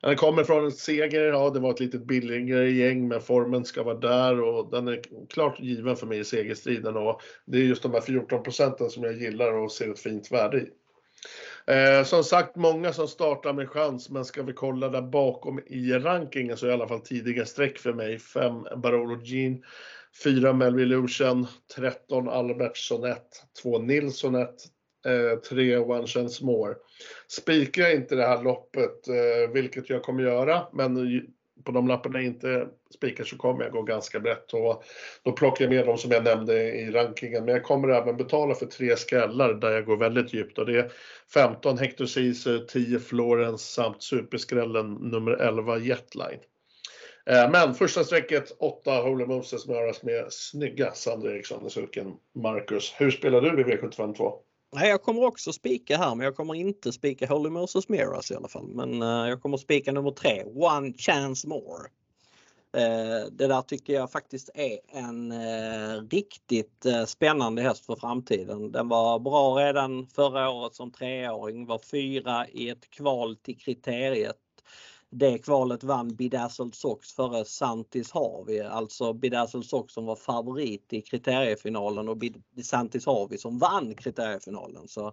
Han 0.00 0.16
kommer 0.16 0.44
från 0.44 0.64
en 0.64 0.72
seger, 0.72 1.24
ja 1.24 1.50
det 1.50 1.60
var 1.60 1.70
ett 1.70 1.80
lite 1.80 1.98
billigare 1.98 2.70
gäng 2.70 3.08
men 3.08 3.20
formen 3.20 3.64
ska 3.64 3.82
vara 3.82 3.98
där 3.98 4.40
och 4.40 4.70
den 4.70 4.88
är 4.88 5.02
klart 5.28 5.60
given 5.60 5.96
för 5.96 6.06
mig 6.06 6.18
i 6.18 6.24
segerstriden. 6.24 6.96
Och 6.96 7.22
det 7.44 7.58
är 7.58 7.62
just 7.62 7.82
de 7.82 7.92
här 7.92 8.00
14 8.00 8.42
procenten 8.42 8.90
som 8.90 9.04
jag 9.04 9.16
gillar 9.16 9.52
och 9.52 9.72
ser 9.72 9.90
ett 9.90 10.00
fint 10.00 10.32
värde 10.32 10.58
i. 10.58 10.70
Eh, 11.72 12.04
som 12.04 12.24
sagt, 12.24 12.56
många 12.56 12.92
som 12.92 13.08
startar 13.08 13.52
med 13.52 13.70
chans, 13.70 14.10
men 14.10 14.24
ska 14.24 14.42
vi 14.42 14.52
kolla 14.52 14.88
där 14.88 15.02
bakom 15.02 15.60
i 15.66 15.92
rankingen 15.92 16.56
så 16.56 16.66
är 16.66 16.70
i 16.70 16.72
alla 16.72 16.88
fall 16.88 17.00
tidiga 17.00 17.46
streck 17.46 17.78
för 17.78 17.92
mig. 17.92 18.18
5 18.18 18.62
Barolo 18.76 19.20
Jean, 19.22 19.62
4 20.24 20.52
Melby 20.52 20.82
Illusion, 20.82 21.46
13 21.76 22.28
Albertsson 22.28 23.04
1, 23.04 23.18
2 23.62 23.78
Nilsson 23.78 24.34
1, 24.34 24.48
eh, 25.06 25.38
3 25.38 25.76
One 25.76 26.06
Chance 26.06 26.44
More. 26.44 26.74
Spikar 27.28 27.82
jag 27.82 27.94
inte 27.94 28.14
det 28.14 28.26
här 28.26 28.42
loppet, 28.42 29.08
eh, 29.08 29.52
vilket 29.52 29.90
jag 29.90 30.02
kommer 30.02 30.22
göra, 30.22 30.66
men 30.72 31.22
på 31.64 31.72
de 31.72 31.88
lapparna 31.88 32.18
jag 32.18 32.26
inte 32.26 32.68
spikar 32.94 33.24
så 33.24 33.36
kommer 33.36 33.64
jag 33.64 33.72
gå 33.72 33.82
ganska 33.82 34.20
brett 34.20 34.52
och 34.52 34.84
då 35.22 35.32
plockar 35.32 35.64
jag 35.64 35.74
med 35.74 35.86
de 35.86 35.98
som 35.98 36.10
jag 36.10 36.24
nämnde 36.24 36.72
i 36.72 36.90
rankingen. 36.90 37.44
Men 37.44 37.54
jag 37.54 37.64
kommer 37.64 37.88
även 37.88 38.16
betala 38.16 38.54
för 38.54 38.66
tre 38.66 38.96
skrällar 38.96 39.54
där 39.54 39.70
jag 39.70 39.84
går 39.84 39.96
väldigt 39.96 40.34
djupt 40.34 40.58
och 40.58 40.66
det 40.66 40.78
är 40.78 40.92
15 41.34 41.78
Hector 41.78 42.06
Ceesay, 42.06 42.66
10 42.66 42.98
Florence 42.98 43.72
samt 43.72 44.02
superskrällen 44.02 44.94
nummer 44.94 45.32
11 45.32 45.78
Jetline. 45.78 46.40
Eh, 47.26 47.50
men 47.50 47.74
första 47.74 48.04
strecket 48.04 48.56
8 48.58 49.02
Holy 49.02 49.26
Moses 49.26 49.66
möras 49.66 50.02
med 50.02 50.26
snygga 50.32 50.92
Sandra 50.92 51.30
Eriksson 51.30 51.66
i 51.66 52.38
Marcus. 52.38 52.94
Hur 52.98 53.10
spelar 53.10 53.40
du 53.40 53.60
i 53.60 53.64
V75 53.64 54.14
2? 54.14 54.34
Nej, 54.72 54.88
jag 54.88 55.02
kommer 55.02 55.24
också 55.24 55.52
spika 55.52 55.96
här 55.96 56.14
men 56.14 56.24
jag 56.24 56.36
kommer 56.36 56.54
inte 56.54 56.92
spika 56.92 57.26
Holy 57.26 57.50
Moses 57.50 57.88
Miras 57.88 58.12
alltså, 58.12 58.34
i 58.34 58.36
alla 58.36 58.48
fall. 58.48 58.68
Men 58.68 59.02
uh, 59.02 59.28
jag 59.28 59.42
kommer 59.42 59.56
spika 59.56 59.92
nummer 59.92 60.10
tre, 60.10 60.44
One 60.44 60.92
Chance 60.92 61.48
More. 61.48 61.88
Uh, 62.76 63.32
det 63.32 63.46
där 63.46 63.62
tycker 63.62 63.92
jag 63.92 64.10
faktiskt 64.10 64.50
är 64.54 64.78
en 64.88 65.32
uh, 65.32 66.08
riktigt 66.10 66.86
spännande 67.06 67.62
häst 67.62 67.86
för 67.86 67.96
framtiden. 67.96 68.72
Den 68.72 68.88
var 68.88 69.18
bra 69.18 69.54
redan 69.54 70.06
förra 70.06 70.50
året 70.50 70.74
som 70.74 70.90
treåring, 70.90 71.66
var 71.66 71.78
fyra 71.78 72.48
i 72.48 72.68
ett 72.68 72.90
kval 72.90 73.36
till 73.36 73.58
kriteriet 73.58 74.36
det 75.10 75.38
kvalet 75.38 75.84
vann 75.84 76.16
Bedazzled 76.16 76.74
Sox 76.74 77.12
före 77.12 77.44
Santis 77.44 78.12
Harvey, 78.12 78.60
alltså 78.60 79.12
Bedazzled 79.12 79.64
Sox 79.64 79.94
som 79.94 80.06
var 80.06 80.16
favorit 80.16 80.92
i 80.92 81.00
kriteriefinalen 81.00 82.08
och 82.08 82.22
Santis 82.62 83.06
Harvey 83.06 83.38
som 83.38 83.58
vann 83.58 83.94
kriteriefinalen. 83.94 84.88
Så 84.88 85.12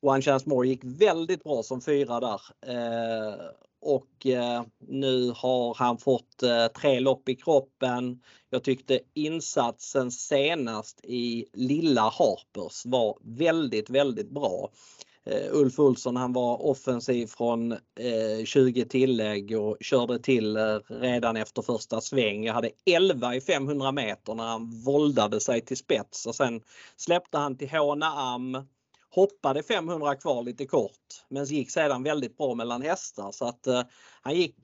One 0.00 0.22
Chance 0.22 0.48
More 0.48 0.68
gick 0.68 0.80
väldigt 0.84 1.44
bra 1.44 1.62
som 1.62 1.80
fyra 1.80 2.20
där. 2.20 2.40
Eh, 2.66 3.44
och 3.80 4.26
eh, 4.26 4.62
nu 4.78 5.32
har 5.36 5.74
han 5.74 5.98
fått 5.98 6.42
eh, 6.42 6.66
tre 6.66 7.00
lopp 7.00 7.28
i 7.28 7.34
kroppen. 7.34 8.22
Jag 8.50 8.64
tyckte 8.64 9.00
insatsen 9.14 10.10
senast 10.10 11.00
i 11.04 11.46
Lilla 11.52 12.02
Harpers 12.02 12.86
var 12.86 13.18
väldigt, 13.22 13.90
väldigt 13.90 14.30
bra. 14.30 14.70
Eh, 15.30 15.48
Ulf 15.52 15.78
Olsson 15.78 16.16
han 16.16 16.32
var 16.32 16.66
offensiv 16.66 17.26
från 17.26 17.72
eh, 17.72 18.44
20 18.44 18.84
tillägg 18.84 19.60
och 19.60 19.76
körde 19.80 20.18
till 20.18 20.56
eh, 20.56 20.78
redan 20.88 21.36
efter 21.36 21.62
första 21.62 22.00
sväng. 22.00 22.44
Jag 22.44 22.54
hade 22.54 22.70
11 22.86 23.34
i 23.34 23.40
500 23.40 23.92
meter 23.92 24.34
när 24.34 24.44
han 24.44 24.70
våldade 24.70 25.40
sig 25.40 25.60
till 25.60 25.76
spets 25.76 26.26
och 26.26 26.34
sen 26.34 26.60
släppte 26.96 27.38
han 27.38 27.56
till 27.56 27.70
Håna 27.70 28.06
Am. 28.06 28.66
Hoppade 29.10 29.62
500 29.62 30.14
kvar 30.14 30.42
lite 30.42 30.66
kort 30.66 31.24
men 31.28 31.44
gick 31.44 31.70
sedan 31.70 32.02
väldigt 32.02 32.36
bra 32.36 32.54
mellan 32.54 32.82
hästar 32.82 33.32
så 33.32 33.44
att 33.44 33.66
han 34.22 34.34
gick 34.34 34.56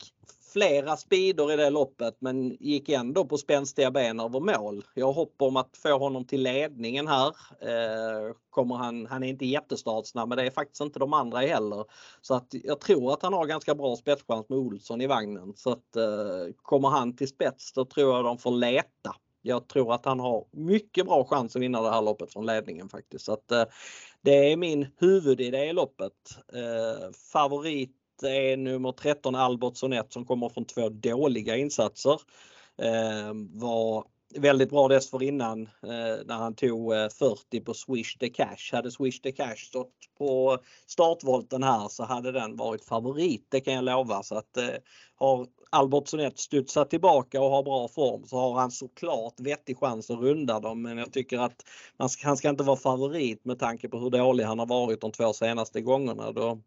flera 0.55 0.97
speeder 0.97 1.53
i 1.53 1.57
det 1.57 1.71
loppet 1.71 2.17
men 2.19 2.57
gick 2.61 2.89
ändå 2.89 3.25
på 3.25 3.39
spänstiga 3.39 3.91
ben 3.91 4.21
över 4.21 4.41
mål. 4.41 4.85
Jag 4.95 5.13
hoppas 5.13 5.49
om 5.49 5.57
att 5.57 5.77
få 5.77 5.99
honom 5.99 6.25
till 6.25 6.43
ledningen 6.43 7.07
här. 7.07 7.29
Eh, 7.61 8.35
kommer 8.51 8.75
han, 8.75 9.07
han 9.07 9.23
är 9.23 9.29
inte 9.29 9.47
jättestartsnabb 9.47 10.29
men 10.29 10.39
det 10.39 10.47
är 10.47 10.51
faktiskt 10.51 10.81
inte 10.81 10.99
de 10.99 11.13
andra 11.13 11.39
heller. 11.39 11.85
Så 12.21 12.35
att 12.35 12.47
jag 12.51 12.81
tror 12.81 13.13
att 13.13 13.23
han 13.23 13.33
har 13.33 13.47
ganska 13.47 13.75
bra 13.75 13.97
spetschans 13.97 14.49
med 14.49 14.59
Olsson 14.59 15.01
i 15.01 15.07
vagnen. 15.07 15.53
Så 15.57 15.71
att 15.71 15.97
eh, 15.97 16.55
kommer 16.63 16.89
han 16.89 17.17
till 17.17 17.29
spets 17.29 17.73
då 17.73 17.85
tror 17.85 18.15
jag 18.17 18.25
de 18.25 18.39
får 18.39 18.51
leta. 18.51 19.17
Jag 19.43 19.69
tror 19.69 19.95
att 19.95 20.05
han 20.05 20.21
har 20.21 20.45
mycket 20.51 21.07
bra 21.07 21.25
chans 21.25 21.57
att 21.57 21.63
vinna 21.63 21.83
det 21.83 21.91
här 21.91 22.03
loppet 22.03 22.33
från 22.33 22.47
ledningen 22.47 22.89
faktiskt. 22.89 23.25
Så 23.25 23.33
att, 23.33 23.51
eh, 23.51 23.65
det 24.23 24.53
är 24.53 24.57
min 24.57 24.87
huvudidé 24.97 25.65
i 25.65 25.73
loppet. 25.73 26.13
Eh, 26.53 27.11
det 28.21 28.53
är 28.53 28.57
nummer 28.57 28.93
13 28.93 29.35
Albert 29.35 29.77
Sonett 29.77 30.13
som 30.13 30.25
kommer 30.25 30.49
från 30.49 30.65
två 30.65 30.89
dåliga 30.89 31.57
insatser. 31.57 32.21
Eh, 32.79 33.33
var 33.53 34.05
väldigt 34.37 34.71
bra 34.71 34.89
dessförinnan 34.89 35.63
eh, 35.63 36.27
när 36.27 36.35
han 36.35 36.55
tog 36.55 36.93
eh, 36.93 37.09
40 37.09 37.61
på 37.61 37.75
Swish 37.75 38.19
the 38.19 38.29
Cash. 38.29 38.73
Hade 38.73 38.91
Swish 38.91 39.21
the 39.21 39.33
Cash 39.33 39.57
stått 39.57 39.93
på 40.19 40.59
startvolten 40.87 41.63
här 41.63 41.89
så 41.89 42.05
hade 42.05 42.33
den 42.33 42.57
varit 42.57 42.85
favorit, 42.85 43.47
det 43.51 43.61
kan 43.61 43.75
jag 43.75 43.85
lova. 43.85 44.23
Så 44.23 44.35
att 44.35 44.57
eh, 44.57 44.75
har 45.17 45.47
Albert 45.71 46.09
Sonett 46.09 46.39
studsat 46.39 46.91
tillbaka 46.91 47.41
och 47.41 47.51
har 47.51 47.63
bra 47.63 47.89
form 47.89 48.25
så 48.25 48.37
har 48.37 48.55
han 48.55 48.71
såklart 48.71 49.41
vettig 49.41 49.79
chans 49.79 50.11
att 50.11 50.19
runda 50.19 50.61
dem. 50.61 50.83
Men 50.83 50.99
jag 50.99 51.13
tycker 51.13 51.39
att 51.39 51.63
man 51.97 52.09
ska, 52.09 52.27
han 52.27 52.37
ska 52.37 52.49
inte 52.49 52.65
vara 52.65 52.77
favorit 52.77 53.45
med 53.45 53.59
tanke 53.59 53.89
på 53.89 53.99
hur 53.99 54.11
dålig 54.11 54.45
han 54.45 54.59
har 54.59 54.67
varit 54.67 55.01
de 55.01 55.13
två 55.13 55.33
senaste 55.33 55.81
gångerna. 55.81 56.33
Då 56.33 56.61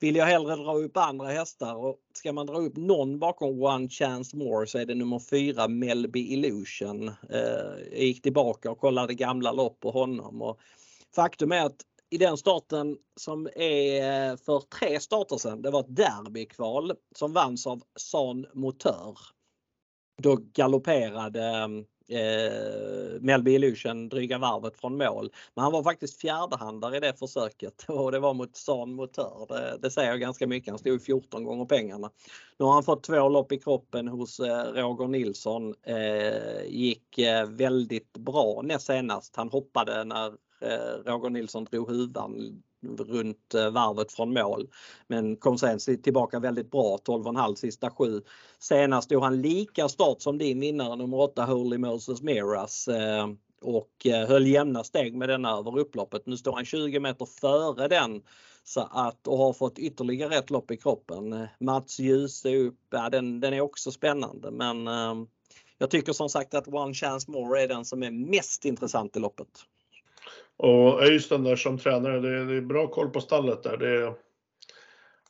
vill 0.00 0.16
jag 0.16 0.26
hellre 0.26 0.56
dra 0.56 0.74
upp 0.74 0.96
andra 0.96 1.28
hästar 1.28 1.74
och 1.74 1.96
ska 2.12 2.32
man 2.32 2.46
dra 2.46 2.58
upp 2.58 2.76
någon 2.76 3.18
bakom 3.18 3.62
One 3.62 3.88
Chance 3.88 4.36
More 4.36 4.66
så 4.66 4.78
är 4.78 4.86
det 4.86 4.94
nummer 4.94 5.18
4 5.18 5.68
Melby 5.68 6.32
Illusion. 6.32 7.08
Eh, 7.08 7.92
jag 7.92 8.02
gick 8.02 8.22
tillbaka 8.22 8.70
och 8.70 8.78
kollade 8.78 9.14
gamla 9.14 9.52
lopp 9.52 9.80
på 9.80 9.90
honom 9.90 10.42
och 10.42 10.60
faktum 11.14 11.52
är 11.52 11.66
att 11.66 11.82
i 12.10 12.18
den 12.18 12.36
starten 12.36 12.96
som 13.20 13.48
är 13.56 14.30
eh, 14.30 14.36
för 14.36 14.60
tre 14.60 15.00
starter 15.00 15.36
sedan, 15.36 15.62
det 15.62 15.70
var 15.70 15.80
ett 15.80 15.96
derbykval 15.96 16.92
som 17.16 17.32
vanns 17.32 17.66
av 17.66 17.82
San 17.98 18.46
Motör. 18.54 19.18
Då 20.22 20.36
galopperade 20.36 21.44
ehm, 21.44 21.84
eh, 22.08 23.20
Melby 23.20 23.54
Illusion 23.54 24.08
dryga 24.08 24.38
varvet 24.38 24.80
från 24.80 24.96
mål. 24.96 25.30
Men 25.54 25.62
han 25.62 25.72
var 25.72 25.82
faktiskt 25.82 26.20
fjärdehandare 26.20 26.96
i 26.96 27.00
det 27.00 27.18
försöket 27.18 27.84
och 27.88 28.12
det 28.12 28.18
var 28.18 28.34
mot 28.34 28.56
San 28.56 28.94
Motör. 28.94 29.46
Det, 29.48 29.78
det 29.82 29.90
säger 29.90 30.16
ganska 30.16 30.46
mycket. 30.46 30.70
Han 30.70 30.78
stod 30.78 31.02
14 31.02 31.44
gånger 31.44 31.64
pengarna. 31.64 32.10
Nu 32.58 32.64
har 32.64 32.72
han 32.72 32.82
fått 32.82 33.04
två 33.04 33.28
lopp 33.28 33.52
i 33.52 33.58
kroppen 33.58 34.08
hos 34.08 34.40
eh, 34.40 34.72
Roger 34.72 35.08
Nilsson. 35.08 35.74
Eh, 35.82 36.64
gick 36.66 37.18
eh, 37.18 37.46
väldigt 37.46 38.12
bra 38.12 38.60
näst 38.64 38.86
senast. 38.86 39.36
Han 39.36 39.48
hoppade 39.48 40.04
när 40.04 40.26
eh, 40.60 41.04
Roger 41.04 41.30
Nilsson 41.30 41.64
drog 41.64 41.90
huvan 41.90 42.62
runt 42.86 43.54
eh, 43.54 43.70
varvet 43.70 44.12
från 44.12 44.34
mål. 44.34 44.68
Men 45.06 45.36
kom 45.36 45.58
sen 45.58 45.78
tillbaka 46.02 46.38
väldigt 46.38 46.70
bra, 46.70 46.98
12,5 47.04 47.54
sista 47.54 47.90
sju. 47.90 48.22
Senast 48.58 49.10
tog 49.10 49.22
han 49.22 49.42
lika 49.42 49.88
start 49.88 50.20
som 50.20 50.38
din 50.38 50.60
vinnare 50.60 50.96
nummer 50.96 51.20
8 51.20 51.44
Holy 51.44 51.78
Moses 51.78 52.22
Miras 52.22 52.88
eh, 52.88 53.28
och 53.62 54.06
eh, 54.06 54.28
höll 54.28 54.46
jämna 54.46 54.84
steg 54.84 55.16
med 55.16 55.28
den 55.28 55.44
över 55.44 55.78
upploppet. 55.78 56.26
Nu 56.26 56.36
står 56.36 56.52
han 56.52 56.64
20 56.64 57.00
meter 57.00 57.26
före 57.26 57.88
den 57.88 58.22
så 58.64 58.88
att, 58.90 59.26
och 59.26 59.38
har 59.38 59.52
fått 59.52 59.78
ytterligare 59.78 60.36
ett 60.36 60.50
lopp 60.50 60.70
i 60.70 60.76
kroppen. 60.76 61.46
Mats 61.60 61.98
Djuse 61.98 62.56
upp, 62.56 62.78
ja, 62.90 63.10
den, 63.10 63.40
den 63.40 63.54
är 63.54 63.60
också 63.60 63.90
spännande 63.90 64.50
men 64.50 64.88
jag 65.78 65.90
tycker 65.90 66.12
som 66.12 66.28
sagt 66.28 66.54
att 66.54 66.68
One 66.68 66.94
Chance 66.94 67.30
More 67.30 67.62
är 67.62 67.68
den 67.68 67.84
som 67.84 68.02
är 68.02 68.10
mest 68.10 68.64
intressant 68.64 69.16
i 69.16 69.18
loppet. 69.18 69.48
Och 70.56 71.02
Öystein 71.02 71.44
där 71.44 71.56
som 71.56 71.78
tränare, 71.78 72.20
det 72.20 72.28
är, 72.28 72.44
det 72.44 72.56
är, 72.56 72.60
bra 72.60 72.86
koll 72.86 73.10
på 73.10 73.20
stallet 73.20 73.62
där. 73.62 73.76
Det 73.76 73.88
är, 73.88 74.14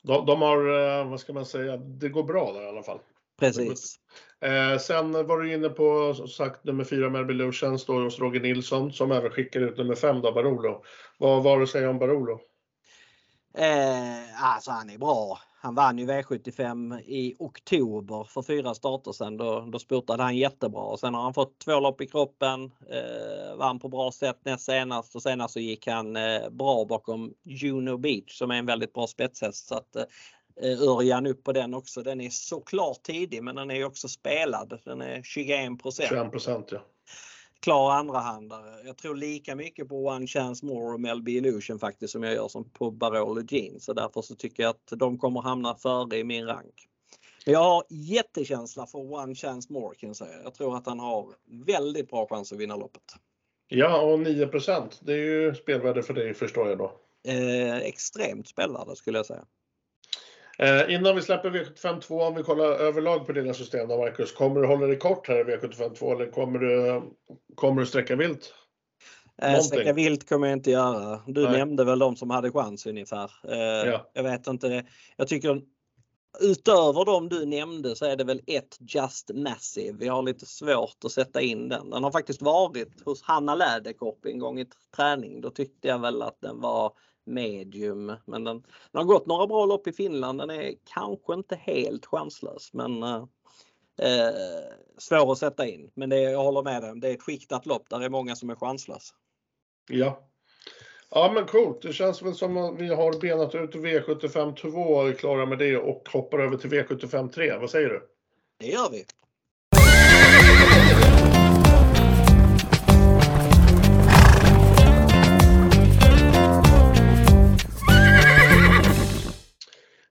de, 0.02 0.26
de, 0.26 0.42
har, 0.42 0.58
eh, 0.58 1.08
vad 1.10 1.20
ska 1.20 1.32
man 1.32 1.46
säga, 1.46 1.76
det 1.76 2.08
går 2.08 2.22
bra 2.22 2.52
där 2.52 2.62
i 2.62 2.68
alla 2.68 2.82
fall. 2.82 2.98
Precis. 3.38 3.98
Eh, 4.40 4.78
sen 4.78 5.12
var 5.12 5.40
du 5.40 5.54
inne 5.54 5.68
på 5.68 6.14
som 6.14 6.28
sagt 6.28 6.64
nummer 6.64 6.84
4 6.84 7.10
Melby 7.10 7.34
Lucian 7.34 7.78
står 7.78 8.02
hos 8.02 8.18
Roger 8.18 8.40
Nilsson 8.40 8.92
som 8.92 9.12
även 9.12 9.30
skickar 9.30 9.60
ut 9.60 9.78
nummer 9.78 9.94
5 9.94 10.20
då, 10.20 10.32
Barolo. 10.32 10.84
Vad 11.18 11.42
var 11.42 11.60
att 11.60 11.68
säga 11.68 11.90
om 11.90 11.98
Barolo? 11.98 12.40
Eh, 13.58 14.44
alltså 14.44 14.70
han 14.70 14.90
är 14.90 14.98
bra. 14.98 15.38
Han 15.58 15.74
vann 15.74 15.98
ju 15.98 16.06
V75 16.06 17.00
i 17.00 17.36
oktober 17.38 18.24
för 18.24 18.42
fyra 18.42 18.74
starter 18.74 19.12
sedan. 19.12 19.36
Då, 19.36 19.60
då 19.60 19.78
spurtade 19.78 20.22
han 20.22 20.36
jättebra 20.36 20.82
och 20.82 21.00
sen 21.00 21.14
har 21.14 21.22
han 21.22 21.34
fått 21.34 21.58
två 21.58 21.80
lopp 21.80 22.00
i 22.00 22.06
kroppen. 22.06 22.64
Eh, 22.64 23.56
vann 23.56 23.78
på 23.78 23.88
bra 23.88 24.12
sätt 24.12 24.38
näst 24.44 24.64
senast 24.64 25.14
och 25.14 25.22
senast 25.22 25.54
så 25.54 25.60
gick 25.60 25.86
han 25.86 26.16
eh, 26.16 26.50
bra 26.50 26.84
bakom 26.84 27.34
Juno 27.44 27.96
Beach 27.96 28.38
som 28.38 28.50
är 28.50 28.54
en 28.54 28.66
väldigt 28.66 28.92
bra 28.92 29.06
spetshäst. 29.06 29.68
Så 29.68 29.74
att, 29.74 29.96
eh, 29.96 30.04
Örjan 30.62 31.26
upp 31.26 31.44
på 31.44 31.52
den 31.52 31.74
också. 31.74 32.02
Den 32.02 32.20
är 32.20 32.30
såklart 32.30 33.02
tidig 33.02 33.42
men 33.42 33.56
den 33.56 33.70
är 33.70 33.84
också 33.84 34.08
spelad. 34.08 34.78
Den 34.84 35.02
är 35.02 35.22
21 35.22 35.70
21 36.08 36.72
ja 36.72 36.80
klar 37.60 37.90
andrahandare. 37.90 38.82
Jag 38.84 38.96
tror 38.96 39.14
lika 39.16 39.56
mycket 39.56 39.88
på 39.88 40.06
One 40.06 40.26
Chance 40.26 40.66
More 40.66 40.94
och 40.94 41.00
Melby 41.00 41.36
Illusion 41.36 41.78
faktiskt 41.78 42.12
som 42.12 42.22
jag 42.22 42.34
gör 42.34 42.48
som 42.48 42.70
på 42.70 42.90
Barolo 42.90 43.42
Jeans. 43.48 43.84
Så 43.84 43.92
därför 43.92 44.22
så 44.22 44.34
tycker 44.34 44.62
jag 44.62 44.70
att 44.70 44.98
de 44.98 45.18
kommer 45.18 45.40
hamna 45.40 45.74
före 45.74 46.18
i 46.18 46.24
min 46.24 46.46
rank. 46.46 46.88
Jag 47.44 47.58
har 47.58 47.84
jättekänsla 47.88 48.86
för 48.86 49.12
One 49.12 49.34
Chance 49.34 49.72
More 49.72 49.94
kan 49.96 50.08
jag 50.08 50.16
säga. 50.16 50.42
Jag 50.44 50.54
tror 50.54 50.76
att 50.76 50.86
han 50.86 51.00
har 51.00 51.34
väldigt 51.66 52.10
bra 52.10 52.26
chans 52.28 52.52
att 52.52 52.58
vinna 52.58 52.76
loppet. 52.76 53.02
Ja, 53.68 54.02
och 54.02 54.18
9% 54.18 55.00
det 55.00 55.12
är 55.12 55.16
ju 55.16 55.54
spelvärde 55.54 56.02
för 56.02 56.14
dig 56.14 56.34
förstår 56.34 56.68
jag 56.68 56.78
då. 56.78 56.92
Eh, 57.28 57.76
extremt 57.76 58.48
spelvärde 58.48 58.96
skulle 58.96 59.18
jag 59.18 59.26
säga. 59.26 59.44
Eh, 60.58 60.94
innan 60.94 61.16
vi 61.16 61.22
släpper 61.22 61.50
V752, 61.50 62.26
om 62.26 62.34
vi 62.34 62.42
kollar 62.42 62.64
överlag 62.64 63.26
på 63.26 63.32
dina 63.32 63.54
system 63.54 63.88
då 63.88 63.98
Marcus, 63.98 64.32
kommer 64.32 64.60
du 64.60 64.66
hålla 64.66 64.86
dig 64.86 64.98
kort 64.98 65.28
här 65.28 65.50
i 65.50 65.56
V752 65.56 66.12
eller 66.12 66.30
kommer 66.30 66.58
du, 66.58 67.02
kommer 67.54 67.80
du 67.80 67.86
sträcka 67.86 68.16
vilt? 68.16 68.54
Eh, 69.42 69.58
sträcka 69.58 69.92
vilt 69.92 70.28
kommer 70.28 70.46
jag 70.46 70.56
inte 70.56 70.70
göra. 70.70 71.22
Du 71.26 71.42
Nej. 71.42 71.58
nämnde 71.58 71.84
väl 71.84 71.98
de 71.98 72.16
som 72.16 72.30
hade 72.30 72.50
chans 72.50 72.86
ungefär. 72.86 73.30
Eh, 73.48 73.90
ja. 73.90 74.10
Jag 74.12 74.22
vet 74.22 74.46
inte. 74.46 74.84
Jag 75.16 75.28
tycker 75.28 75.62
utöver 76.40 77.04
de 77.04 77.28
du 77.28 77.46
nämnde 77.46 77.96
så 77.96 78.04
är 78.04 78.16
det 78.16 78.24
väl 78.24 78.40
ett 78.46 78.76
Just 78.80 79.30
Massive. 79.34 79.98
Vi 79.98 80.08
har 80.08 80.22
lite 80.22 80.46
svårt 80.46 81.04
att 81.04 81.12
sätta 81.12 81.40
in 81.40 81.68
den. 81.68 81.90
Den 81.90 82.04
har 82.04 82.10
faktiskt 82.10 82.42
varit 82.42 83.02
hos 83.04 83.22
Hanna 83.22 83.54
Läderkorp 83.54 84.26
en 84.26 84.38
gång 84.38 84.60
i 84.60 84.66
träning. 84.96 85.40
Då 85.40 85.50
tyckte 85.50 85.88
jag 85.88 85.98
väl 85.98 86.22
att 86.22 86.40
den 86.40 86.60
var 86.60 86.92
medium. 87.26 88.12
Men 88.24 88.44
den, 88.44 88.62
den 88.92 88.98
har 88.98 89.04
gått 89.04 89.26
några 89.26 89.46
bra 89.46 89.66
lopp 89.66 89.86
i 89.86 89.92
Finland. 89.92 90.38
Den 90.38 90.50
är 90.50 90.74
kanske 90.84 91.34
inte 91.34 91.56
helt 91.56 92.06
chanslös 92.06 92.72
men 92.72 93.02
eh, 93.02 93.24
eh 93.98 94.34
svår 94.98 95.32
att 95.32 95.38
sätta 95.38 95.66
in. 95.66 95.90
Men 95.94 96.10
det, 96.10 96.20
jag 96.20 96.42
håller 96.42 96.62
med 96.62 96.82
dig, 96.82 97.00
det 97.00 97.08
är 97.08 97.14
ett 97.14 97.22
skiktat 97.22 97.66
lopp. 97.66 97.90
Där 97.90 98.00
är 98.00 98.08
många 98.08 98.36
som 98.36 98.50
är 98.50 98.54
chanslösa. 98.54 99.14
Ja. 99.88 100.28
Ja 101.10 101.32
men 101.34 101.46
coolt. 101.46 101.82
Det 101.82 101.92
känns 101.92 102.22
väl 102.22 102.34
som 102.34 102.56
att 102.56 102.80
vi 102.80 102.94
har 102.94 103.20
benat 103.20 103.54
ut 103.54 103.74
V75 103.74 104.56
2 104.56 104.68
och 104.68 105.08
är 105.08 105.12
klara 105.12 105.46
med 105.46 105.58
det 105.58 105.76
och 105.76 106.08
hoppar 106.08 106.38
över 106.38 106.56
till 106.56 106.70
V75 106.70 107.30
3. 107.30 107.58
Vad 107.58 107.70
säger 107.70 107.88
du? 107.88 108.08
Det 108.58 108.66
gör 108.66 108.90
vi. 108.90 109.04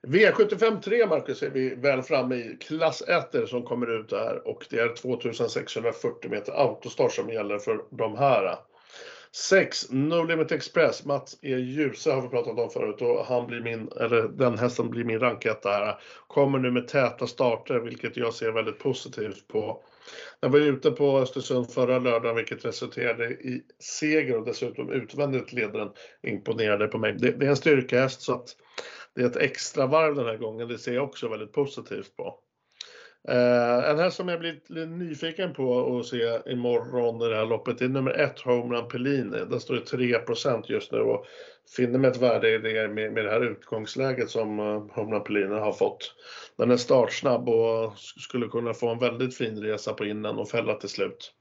V75 0.08 0.82
3 0.82 1.08
Marcus 1.08 1.44
är 1.44 1.50
vi 1.50 1.76
väl 1.76 2.02
framme 2.02 2.36
i 2.36 2.58
klass 2.62 3.04
1 3.08 3.50
som 3.50 3.64
kommer 3.64 4.00
ut 4.00 4.10
där 4.10 4.48
och 4.48 4.66
det 4.70 4.80
är 4.80 4.96
2640 4.96 6.32
meter 6.32 6.54
autostart 6.54 7.12
som 7.12 7.30
gäller 7.30 7.60
för 7.60 7.82
de 7.90 8.18
här. 8.18 8.56
6 9.36 9.92
No 9.92 10.24
Limit 10.24 10.52
Express, 10.52 11.06
Mats 11.06 11.38
E. 11.42 11.56
Djuse 11.56 12.12
har 12.12 12.22
vi 12.22 12.28
pratat 12.28 12.60
om 12.60 12.70
förut 12.70 13.02
och 13.02 13.26
han 13.26 13.48
blir 13.48 13.62
min, 13.62 13.90
eller 14.02 14.28
den 14.28 14.58
hästen 14.58 14.90
blir 14.90 15.04
min 15.04 15.20
ranketta 15.20 15.70
här. 15.70 16.00
Kommer 16.28 16.60
nu 16.60 16.72
med 16.72 16.88
täta 16.88 17.28
starter 17.28 17.80
vilket 17.80 18.18
jag 18.18 18.34
ser 18.34 18.52
väldigt 18.52 18.80
positivt 18.80 19.48
på. 19.48 19.84
Jag 20.40 20.50
var 20.50 20.60
ute 20.60 20.92
på 20.92 21.18
Östersund 21.18 21.72
förra 21.72 22.00
lördagen 22.00 22.36
vilket 22.36 22.66
resulterade 22.66 23.26
i 23.26 23.64
seger 23.80 24.38
och 24.38 24.46
dessutom 24.46 24.92
utvändigt 24.92 25.54
ledaren 25.54 25.90
imponerade 26.24 26.88
på 26.88 26.98
mig. 26.98 27.14
Det, 27.14 27.32
det 27.32 27.46
är 27.46 27.50
en 27.50 27.56
styrkehäst 27.56 28.22
så 28.22 28.34
att 28.34 28.56
det 29.16 29.22
är 29.22 29.26
ett 29.26 29.38
extra 29.38 29.88
varv 29.88 30.16
den 30.16 30.26
här 30.26 30.38
gången. 30.38 30.68
Det 30.68 30.78
ser 30.78 30.94
jag 30.94 31.04
också 31.04 31.28
väldigt 31.28 31.52
positivt 31.52 32.16
på. 32.16 32.40
Eh, 33.28 33.90
en 33.90 34.00
här 34.00 34.10
som 34.10 34.28
jag 34.28 34.40
blir 34.40 34.54
lite 34.54 34.86
nyfiken 34.86 35.54
på 35.54 35.98
att 35.98 36.06
se 36.06 36.40
imorgon 36.46 37.22
i 37.22 37.30
det 37.30 37.36
här 37.36 37.46
loppet 37.46 37.78
det 37.78 37.86
är 37.86 37.90
nummer 37.90 38.12
ett, 38.12 38.40
Homeland 38.40 38.90
Pellini. 38.90 39.38
Där 39.50 39.60
står 39.60 39.76
det 39.76 39.98
3% 39.98 40.64
just 40.68 40.92
nu 40.92 41.00
och 41.00 41.26
finner 41.76 42.00
mig 42.00 42.12
ett 42.12 42.22
värde 42.22 42.50
i 42.54 42.58
det 42.58 42.88
med, 42.88 43.14
med 43.14 43.26
det 43.26 43.32
här 43.32 43.52
utgångsläget 43.52 44.30
som 44.30 44.60
eh, 44.60 44.84
Homeland 44.96 45.26
Pellini 45.26 45.56
har 45.56 45.74
fått. 45.74 46.16
Den 46.58 46.72
är 46.72 46.78
startsnabb 46.78 47.50
och 47.50 47.94
skulle 47.98 48.48
kunna 48.48 48.74
få 48.74 48.90
en 48.90 49.00
väldigt 49.00 49.38
fin 49.38 49.64
resa 49.64 49.94
på 49.94 50.06
innan 50.06 50.40
och 50.40 50.50
fälla 50.50 50.74
till 50.74 50.90
slut. 50.90 51.34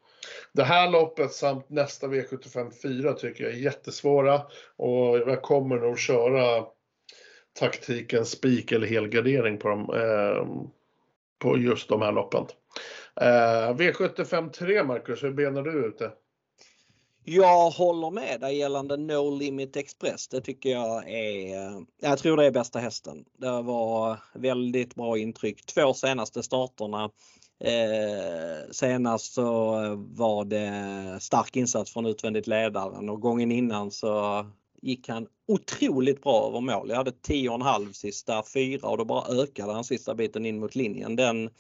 Det 0.53 0.65
här 0.65 0.91
loppet 0.91 1.33
samt 1.33 1.71
nästa 1.71 2.07
V75 2.07 2.71
4 2.83 3.13
tycker 3.13 3.45
jag 3.45 3.53
är 3.53 3.57
jättesvåra 3.57 4.43
och 4.77 5.19
jag 5.19 5.43
kommer 5.43 5.77
nog 5.77 5.99
köra 5.99 6.65
taktiken 7.59 8.25
spik 8.27 8.73
eller 8.73 8.87
helgardering 8.87 9.59
på, 9.59 9.69
dem, 9.69 9.81
eh, 9.81 10.47
på 11.39 11.59
just 11.59 11.89
de 11.89 12.03
här 12.03 12.13
loppen. 12.13 12.47
Eh, 13.21 13.77
V75 13.77 14.51
3 14.51 14.85
Marcus, 14.85 15.23
hur 15.23 15.33
benar 15.33 15.63
du 15.63 15.87
ut 15.87 15.99
det? 15.99 16.13
Jag 17.27 17.71
håller 17.71 18.11
med 18.11 18.41
dig 18.41 18.57
gällande 18.57 18.97
No 18.97 19.39
Limit 19.39 19.77
Express. 19.77 20.29
Det 20.29 20.41
tycker 20.41 20.71
jag 20.71 21.11
är, 21.11 21.57
eh, 21.57 21.81
jag 22.01 22.19
tror 22.19 22.37
det 22.37 22.47
är 22.47 22.51
bästa 22.51 22.79
hästen. 22.79 23.25
Det 23.39 23.63
var 23.63 24.19
väldigt 24.35 24.95
bra 24.95 25.19
intryck. 25.19 25.67
Två 25.67 25.95
senaste 25.95 26.43
starterna. 26.43 27.11
Eh, 27.61 28.71
senast 28.71 29.33
så 29.33 29.71
var 29.97 30.45
det 30.45 31.21
stark 31.21 31.57
insats 31.57 31.93
från 31.93 32.07
utvändigt 32.07 32.47
ledaren 32.47 33.09
och 33.09 33.21
gången 33.21 33.53
innan 33.53 33.91
så 33.91 34.47
gick 34.85 35.09
han 35.09 35.27
otroligt 35.49 36.23
bra 36.23 36.49
över 36.49 36.61
mål. 36.61 36.89
Jag 36.89 36.97
hade 36.97 37.11
10,5 37.11 37.93
sista 37.93 38.43
fyra 38.55 38.89
och 38.89 38.99
då 38.99 39.05
bara 39.05 39.43
ökade 39.43 39.73
han 39.73 39.85
sista 39.85 40.15
biten 40.15 40.47
in 40.47 40.61
mot 40.61 40.75
linjen. 40.75 41.17
Den, 41.17 41.51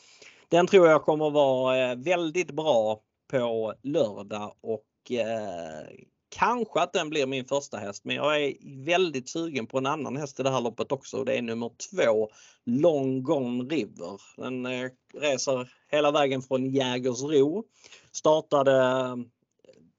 den 0.48 0.66
tror 0.66 0.88
jag 0.88 1.02
kommer 1.02 1.30
vara 1.30 1.90
eh, 1.90 1.96
väldigt 1.96 2.50
bra 2.50 3.00
på 3.30 3.74
lördag 3.82 4.54
och 4.60 5.10
eh, 5.10 5.88
kanske 6.28 6.80
att 6.80 6.92
den 6.92 7.10
blir 7.10 7.26
min 7.26 7.44
första 7.44 7.76
häst 7.76 8.04
men 8.04 8.16
jag 8.16 8.44
är 8.44 8.54
väldigt 8.84 9.28
sugen 9.28 9.66
på 9.66 9.78
en 9.78 9.87
annan 9.87 10.16
häst 10.16 10.40
i 10.40 10.42
det 10.42 10.50
här 10.50 10.60
loppet 10.60 10.92
också 10.92 11.16
och 11.16 11.24
det 11.24 11.38
är 11.38 11.42
nummer 11.42 11.70
två 11.90 12.28
Long 12.64 13.22
Gone 13.22 13.64
River. 13.64 14.20
Den 14.37 14.66
eh, 14.66 14.90
reser 15.14 15.72
hela 15.88 16.10
vägen 16.10 16.42
från 16.42 16.70
Jägersro. 16.70 17.64
Startade 18.12 18.72
eh, 18.72 19.16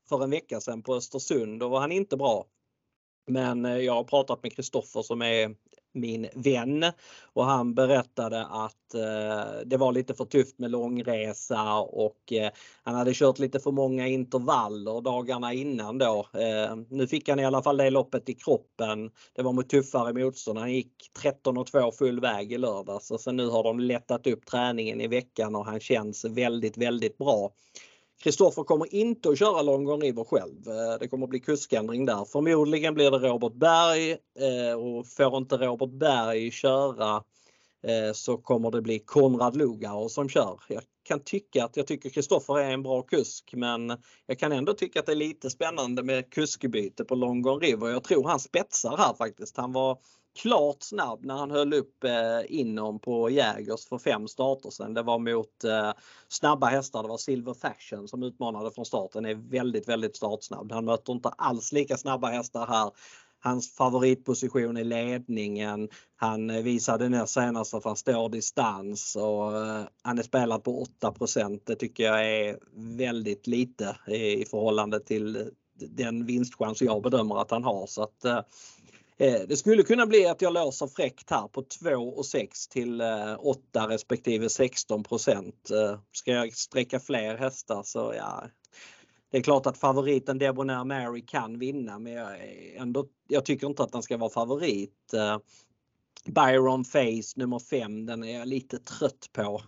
för 0.09 0.23
en 0.23 0.29
vecka 0.29 0.61
sedan 0.61 0.83
på 0.83 0.95
Östersund. 0.95 1.59
Då 1.59 1.67
var 1.67 1.79
han 1.79 1.91
inte 1.91 2.17
bra. 2.17 2.45
Men 3.27 3.65
eh, 3.65 3.77
jag 3.77 3.93
har 3.93 4.03
pratat 4.03 4.43
med 4.43 4.55
Kristoffer 4.55 5.01
som 5.01 5.21
är 5.21 5.55
min 5.95 6.27
vän 6.35 6.85
och 7.33 7.45
han 7.45 7.73
berättade 7.73 8.45
att 8.45 8.93
eh, 8.93 9.61
det 9.65 9.77
var 9.77 9.91
lite 9.91 10.13
för 10.13 10.25
tufft 10.25 10.59
med 10.59 10.71
långresa 10.71 11.79
och 11.79 12.33
eh, 12.33 12.51
han 12.83 12.95
hade 12.95 13.13
kört 13.13 13.39
lite 13.39 13.59
för 13.59 13.71
många 13.71 14.07
intervaller 14.07 15.01
dagarna 15.01 15.53
innan 15.53 15.97
då. 15.97 16.27
Eh, 16.33 16.75
nu 16.89 17.07
fick 17.07 17.29
han 17.29 17.39
i 17.39 17.45
alla 17.45 17.63
fall 17.63 17.77
det 17.77 17.89
loppet 17.89 18.29
i 18.29 18.33
kroppen. 18.33 19.11
Det 19.35 19.41
var 19.41 19.53
mot 19.53 19.69
tuffare 19.69 20.13
motstånd. 20.13 20.59
Han 20.59 20.73
gick 20.73 20.93
13 21.21 21.57
och 21.57 21.67
2 21.67 21.91
full 21.91 22.19
väg 22.19 22.53
i 22.53 22.57
lördags 22.57 23.11
och 23.11 23.21
sen 23.21 23.35
nu 23.35 23.47
har 23.49 23.63
de 23.63 23.79
lättat 23.79 24.27
upp 24.27 24.45
träningen 24.45 25.01
i 25.01 25.07
veckan 25.07 25.55
och 25.55 25.65
han 25.65 25.79
känns 25.79 26.25
väldigt, 26.25 26.77
väldigt 26.77 27.17
bra. 27.17 27.51
Kristoffer 28.23 28.63
kommer 28.63 28.95
inte 28.95 29.29
att 29.29 29.39
köra 29.39 29.61
Long 29.61 30.01
River 30.01 30.23
själv. 30.23 30.67
Eh, 30.67 30.99
det 30.99 31.07
kommer 31.07 31.23
att 31.23 31.29
bli 31.29 31.39
kuskändring 31.39 32.05
där. 32.05 32.25
Förmodligen 32.25 32.93
blir 32.93 33.11
det 33.11 33.17
Robert 33.17 33.53
Berg 33.53 34.11
eh, 34.11 34.79
och 34.79 35.07
får 35.07 35.37
inte 35.37 35.57
Robert 35.57 35.89
Berg 35.89 36.51
köra 36.51 37.23
eh, 37.87 38.13
så 38.13 38.37
kommer 38.37 38.71
det 38.71 38.81
bli 38.81 38.99
Konrad 38.99 39.55
Lugauer 39.57 40.07
som 40.07 40.29
kör. 40.29 40.59
Jag 40.67 40.83
kan 41.03 41.19
tycka 41.19 41.65
att 41.65 41.77
jag 41.77 41.87
tycker 41.87 42.09
Kristoffer 42.09 42.59
är 42.59 42.71
en 42.71 42.83
bra 42.83 43.01
kusk 43.01 43.53
men 43.53 43.97
jag 44.25 44.39
kan 44.39 44.51
ändå 44.51 44.73
tycka 44.73 44.99
att 44.99 45.05
det 45.05 45.11
är 45.11 45.15
lite 45.15 45.49
spännande 45.49 46.03
med 46.03 46.29
kuskbyte 46.29 47.05
på 47.05 47.15
Long 47.15 47.59
River. 47.59 47.89
Jag 47.89 48.03
tror 48.03 48.27
han 48.27 48.39
spetsar 48.39 48.97
här 48.97 49.13
faktiskt. 49.13 49.57
Han 49.57 49.71
var 49.71 49.97
klart 50.35 50.83
snabb 50.83 51.25
när 51.25 51.35
han 51.35 51.51
höll 51.51 51.73
upp 51.73 52.03
eh, 52.03 52.41
inom 52.47 52.99
på 52.99 53.29
Jägers 53.29 53.85
för 53.85 53.97
fem 53.97 54.27
starter 54.27 54.69
sen. 54.69 54.93
Det 54.93 55.01
var 55.01 55.19
mot 55.19 55.63
eh, 55.63 55.91
snabba 56.27 56.67
hästar. 56.67 57.03
Det 57.03 57.09
var 57.09 57.17
Silver 57.17 57.53
Fashion 57.53 58.07
som 58.07 58.23
utmanade 58.23 58.71
från 58.71 58.85
starten. 58.85 59.25
är 59.25 59.35
väldigt, 59.35 59.87
väldigt 59.87 60.15
startsnabb. 60.15 60.71
Han 60.71 60.85
möter 60.85 61.13
inte 61.13 61.29
alls 61.29 61.71
lika 61.71 61.97
snabba 61.97 62.27
hästar 62.27 62.67
här. 62.67 62.91
Hans 63.39 63.75
favoritposition 63.75 64.77
i 64.77 64.83
ledningen. 64.83 65.89
Han 66.15 66.49
eh, 66.49 66.61
visade 66.61 67.09
ner 67.09 67.25
senast 67.25 67.73
att 67.73 67.83
han 67.83 67.95
står 67.95 68.29
distans 68.29 69.15
och 69.15 69.57
eh, 69.57 69.83
han 70.01 70.19
är 70.19 70.23
spelad 70.23 70.63
på 70.63 70.85
8% 71.01 71.59
Det 71.65 71.75
tycker 71.75 72.03
jag 72.03 72.25
är 72.25 72.59
väldigt 72.97 73.47
lite 73.47 73.97
i 74.07 74.45
förhållande 74.45 74.99
till 74.99 75.35
eh, 75.35 75.41
den 75.89 76.25
vinstchans 76.25 76.81
jag 76.81 77.03
bedömer 77.03 77.41
att 77.41 77.51
han 77.51 77.63
har. 77.63 77.87
Så 77.87 78.03
att, 78.03 78.25
Eh, 78.25 78.39
Eh, 79.17 79.41
det 79.47 79.57
skulle 79.57 79.83
kunna 79.83 80.05
bli 80.05 80.27
att 80.27 80.41
jag 80.41 80.53
låser 80.53 80.87
fräckt 80.87 81.29
här 81.29 81.47
på 81.47 81.61
2 81.61 81.89
och 81.89 82.25
6 82.25 82.67
till 82.67 83.01
eh, 83.01 83.35
8 83.39 83.87
respektive 83.89 84.49
16 84.49 85.03
procent. 85.03 85.69
Eh, 85.71 85.99
ska 86.11 86.31
jag 86.31 86.53
sträcka 86.53 86.99
fler 86.99 87.37
hästar 87.37 87.83
så 87.83 88.13
ja. 88.17 88.43
Det 89.31 89.37
är 89.37 89.41
klart 89.41 89.65
att 89.65 89.77
favoriten 89.77 90.37
Debonair 90.37 90.83
Mary 90.83 91.25
kan 91.25 91.59
vinna 91.59 91.99
men 91.99 92.13
jag, 92.13 92.37
ändå, 92.75 93.05
jag 93.27 93.45
tycker 93.45 93.67
inte 93.67 93.83
att 93.83 93.91
den 93.91 94.03
ska 94.03 94.17
vara 94.17 94.29
favorit. 94.29 95.13
Byron 96.25 96.85
Face 96.85 97.33
nummer 97.35 97.59
5, 97.59 98.05
den 98.05 98.23
är 98.23 98.39
jag 98.39 98.47
lite 98.47 98.79
trött 98.79 99.29
på. 99.33 99.61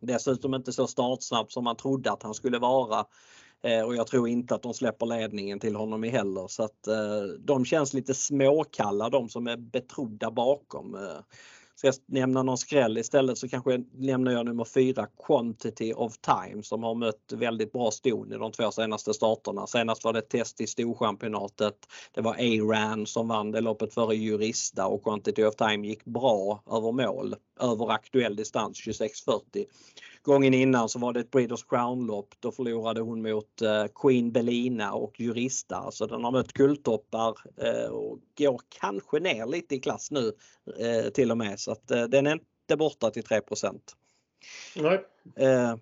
dessutom 0.00 0.54
inte 0.54 0.72
så 0.72 0.86
startsnabb 0.86 1.52
som 1.52 1.64
man 1.64 1.76
trodde 1.76 2.12
att 2.12 2.22
han 2.22 2.34
skulle 2.34 2.58
vara. 2.58 3.04
Eh, 3.62 3.82
och 3.82 3.94
jag 3.94 4.06
tror 4.06 4.28
inte 4.28 4.54
att 4.54 4.62
de 4.62 4.74
släpper 4.74 5.06
ledningen 5.06 5.60
till 5.60 5.76
honom 5.76 6.02
heller 6.02 6.48
så 6.48 6.62
att 6.62 6.86
eh, 6.86 7.22
de 7.38 7.64
känns 7.64 7.94
lite 7.94 8.14
småkalla 8.14 9.08
de 9.08 9.28
som 9.28 9.46
är 9.46 9.56
betrodda 9.56 10.30
bakom. 10.30 10.94
Eh, 10.94 11.20
ska 11.74 11.86
jag 11.86 11.94
nämna 12.06 12.42
någon 12.42 12.58
skräll 12.58 12.98
istället 12.98 13.38
så 13.38 13.48
kanske 13.48 13.84
nämner 13.92 14.32
jag 14.32 14.46
nummer 14.46 14.64
fyra 14.64 15.06
Quantity 15.26 15.92
of 15.92 16.18
Time 16.18 16.62
som 16.62 16.82
har 16.82 16.94
mött 16.94 17.32
väldigt 17.32 17.72
bra 17.72 17.90
ston 17.90 18.32
i 18.32 18.36
de 18.36 18.52
två 18.52 18.70
senaste 18.70 19.14
starterna. 19.14 19.66
Senast 19.66 20.04
var 20.04 20.12
det 20.12 20.20
test 20.20 20.60
i 20.60 20.66
Storchampionatet. 20.66 21.74
Det 22.14 22.20
var 22.20 22.32
A-Ran 22.32 23.06
som 23.06 23.28
vann 23.28 23.50
det 23.50 23.60
loppet 23.60 23.94
före 23.94 24.14
Jurista 24.16 24.86
och 24.86 25.02
Quantity 25.02 25.44
of 25.44 25.56
Time 25.56 25.86
gick 25.86 26.04
bra 26.04 26.62
över 26.70 26.92
mål, 26.92 27.34
över 27.60 27.90
aktuell 27.90 28.36
distans 28.36 28.78
26.40. 28.86 29.64
Gången 30.22 30.54
innan 30.54 30.88
så 30.88 30.98
var 30.98 31.12
det 31.12 31.20
ett 31.20 31.30
Breeders 31.30 31.64
Crown-lopp. 31.64 32.34
Då 32.40 32.52
förlorade 32.52 33.00
hon 33.00 33.22
mot 33.22 33.62
eh, 33.62 33.84
Queen 33.94 34.32
Belina 34.32 34.92
och 34.92 35.20
Jurista. 35.20 35.90
Så 35.90 36.06
den 36.06 36.24
har 36.24 36.30
mött 36.30 36.52
guldtoppar 36.52 37.36
eh, 37.56 37.90
och 37.90 38.18
går 38.38 38.60
kanske 38.80 39.20
ner 39.20 39.46
lite 39.46 39.74
i 39.74 39.80
klass 39.80 40.10
nu 40.10 40.32
eh, 40.78 41.10
till 41.10 41.30
och 41.30 41.38
med. 41.38 41.60
Så 41.60 41.72
att 41.72 41.88
den 41.88 42.26
är 42.26 42.32
inte 42.32 42.76
borta 42.78 43.10
till 43.10 43.22
3 43.22 43.40
Nej. 44.76 45.04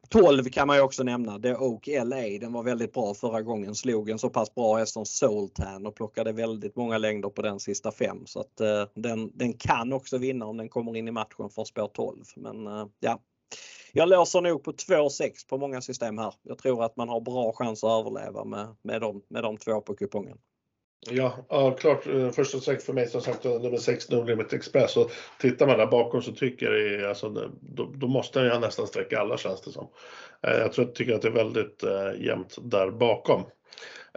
12 0.08 0.44
kan 0.44 0.66
man 0.66 0.76
ju 0.76 0.82
också 0.82 1.02
nämna. 1.02 1.38
The 1.38 1.54
Oak 1.54 1.86
LA. 1.86 2.38
Den 2.40 2.52
var 2.52 2.62
väldigt 2.62 2.92
bra 2.92 3.14
förra 3.14 3.42
gången. 3.42 3.74
Slog 3.74 4.10
en 4.10 4.18
så 4.18 4.30
pass 4.30 4.54
bra 4.54 4.76
häst 4.76 4.92
som 4.92 5.06
Soultan 5.06 5.86
och 5.86 5.94
plockade 5.94 6.32
väldigt 6.32 6.76
många 6.76 6.98
längder 6.98 7.28
på 7.28 7.42
den 7.42 7.60
sista 7.60 7.92
fem. 7.92 8.26
Så 8.26 8.40
att 8.40 8.56
den, 8.94 9.30
den 9.34 9.52
kan 9.52 9.92
också 9.92 10.18
vinna 10.18 10.46
om 10.46 10.56
den 10.56 10.68
kommer 10.68 10.96
in 10.96 11.08
i 11.08 11.10
matchen 11.10 11.50
från 11.50 11.66
spår 11.66 11.90
12. 11.94 12.24
Men 12.36 12.66
ja, 13.00 13.20
jag 13.92 14.08
låser 14.08 14.40
nog 14.40 14.64
på 14.64 14.72
2,6 14.72 15.48
på 15.48 15.58
många 15.58 15.80
system 15.80 16.18
här. 16.18 16.34
Jag 16.42 16.58
tror 16.58 16.84
att 16.84 16.96
man 16.96 17.08
har 17.08 17.20
bra 17.20 17.52
chans 17.52 17.84
att 17.84 18.00
överleva 18.00 18.44
med, 18.44 18.76
med, 18.82 19.00
de, 19.00 19.22
med 19.28 19.42
de 19.42 19.56
två 19.56 19.80
på 19.80 19.94
kupongen. 19.94 20.38
Ja, 21.10 21.46
ja 21.48 21.70
klart. 21.70 22.06
Eh, 22.06 22.30
första 22.30 22.60
streck 22.60 22.82
för 22.82 22.92
mig 22.92 23.06
som 23.06 23.20
sagt 23.20 23.44
nummer 23.44 23.76
6 23.76 24.10
No 24.10 24.24
Limit 24.24 24.52
Express. 24.52 24.96
Och 24.96 25.10
tittar 25.40 25.66
man 25.66 25.78
där 25.78 25.86
bakom 25.86 26.22
så 26.22 26.32
tycker 26.32 26.72
jag 26.72 27.08
alltså, 27.08 27.50
då, 27.60 27.84
då 27.94 28.08
måste 28.08 28.40
jag 28.40 28.60
nästan 28.60 28.86
sträcka 28.86 29.20
alla 29.20 29.36
känns 29.36 29.60
det 29.60 29.70
som. 29.70 29.88
Eh, 30.46 30.58
jag 30.58 30.72
tror, 30.72 30.84
tycker 30.84 31.14
att 31.14 31.22
det 31.22 31.28
är 31.28 31.32
väldigt 31.32 31.82
eh, 31.82 32.26
jämnt 32.26 32.56
där 32.62 32.90
bakom. 32.90 33.44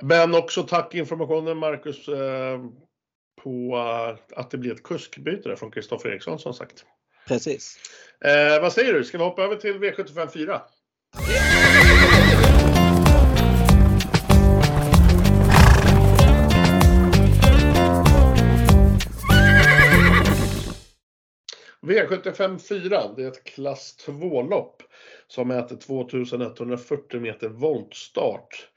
Men 0.01 0.35
också 0.35 0.63
tack 0.63 0.95
informationen 0.95 1.57
Marcus 1.57 2.07
eh, 2.07 2.59
på 3.43 3.75
eh, 3.75 4.39
att 4.39 4.51
det 4.51 4.57
blir 4.57 4.71
ett 4.71 4.83
kuskbyte 4.83 5.55
från 5.55 5.71
Kristoffer 5.71 6.09
Eriksson 6.09 6.39
som 6.39 6.53
sagt. 6.53 6.85
Precis. 7.27 7.77
Eh, 8.25 8.61
vad 8.61 8.73
säger 8.73 8.93
du, 8.93 9.03
ska 9.03 9.17
vi 9.17 9.23
hoppa 9.23 9.43
över 9.43 9.55
till 9.55 9.73
V75 9.73 10.27
4? 10.27 10.61
V75 21.81 22.59
4, 22.59 23.13
det 23.15 23.23
är 23.23 23.27
ett 23.27 23.43
klass 23.43 23.95
2-lopp 24.05 24.83
som 25.27 25.47
mäter 25.47 25.75
2140 25.75 27.19
meter 27.19 27.49
voltstart. 27.49 28.70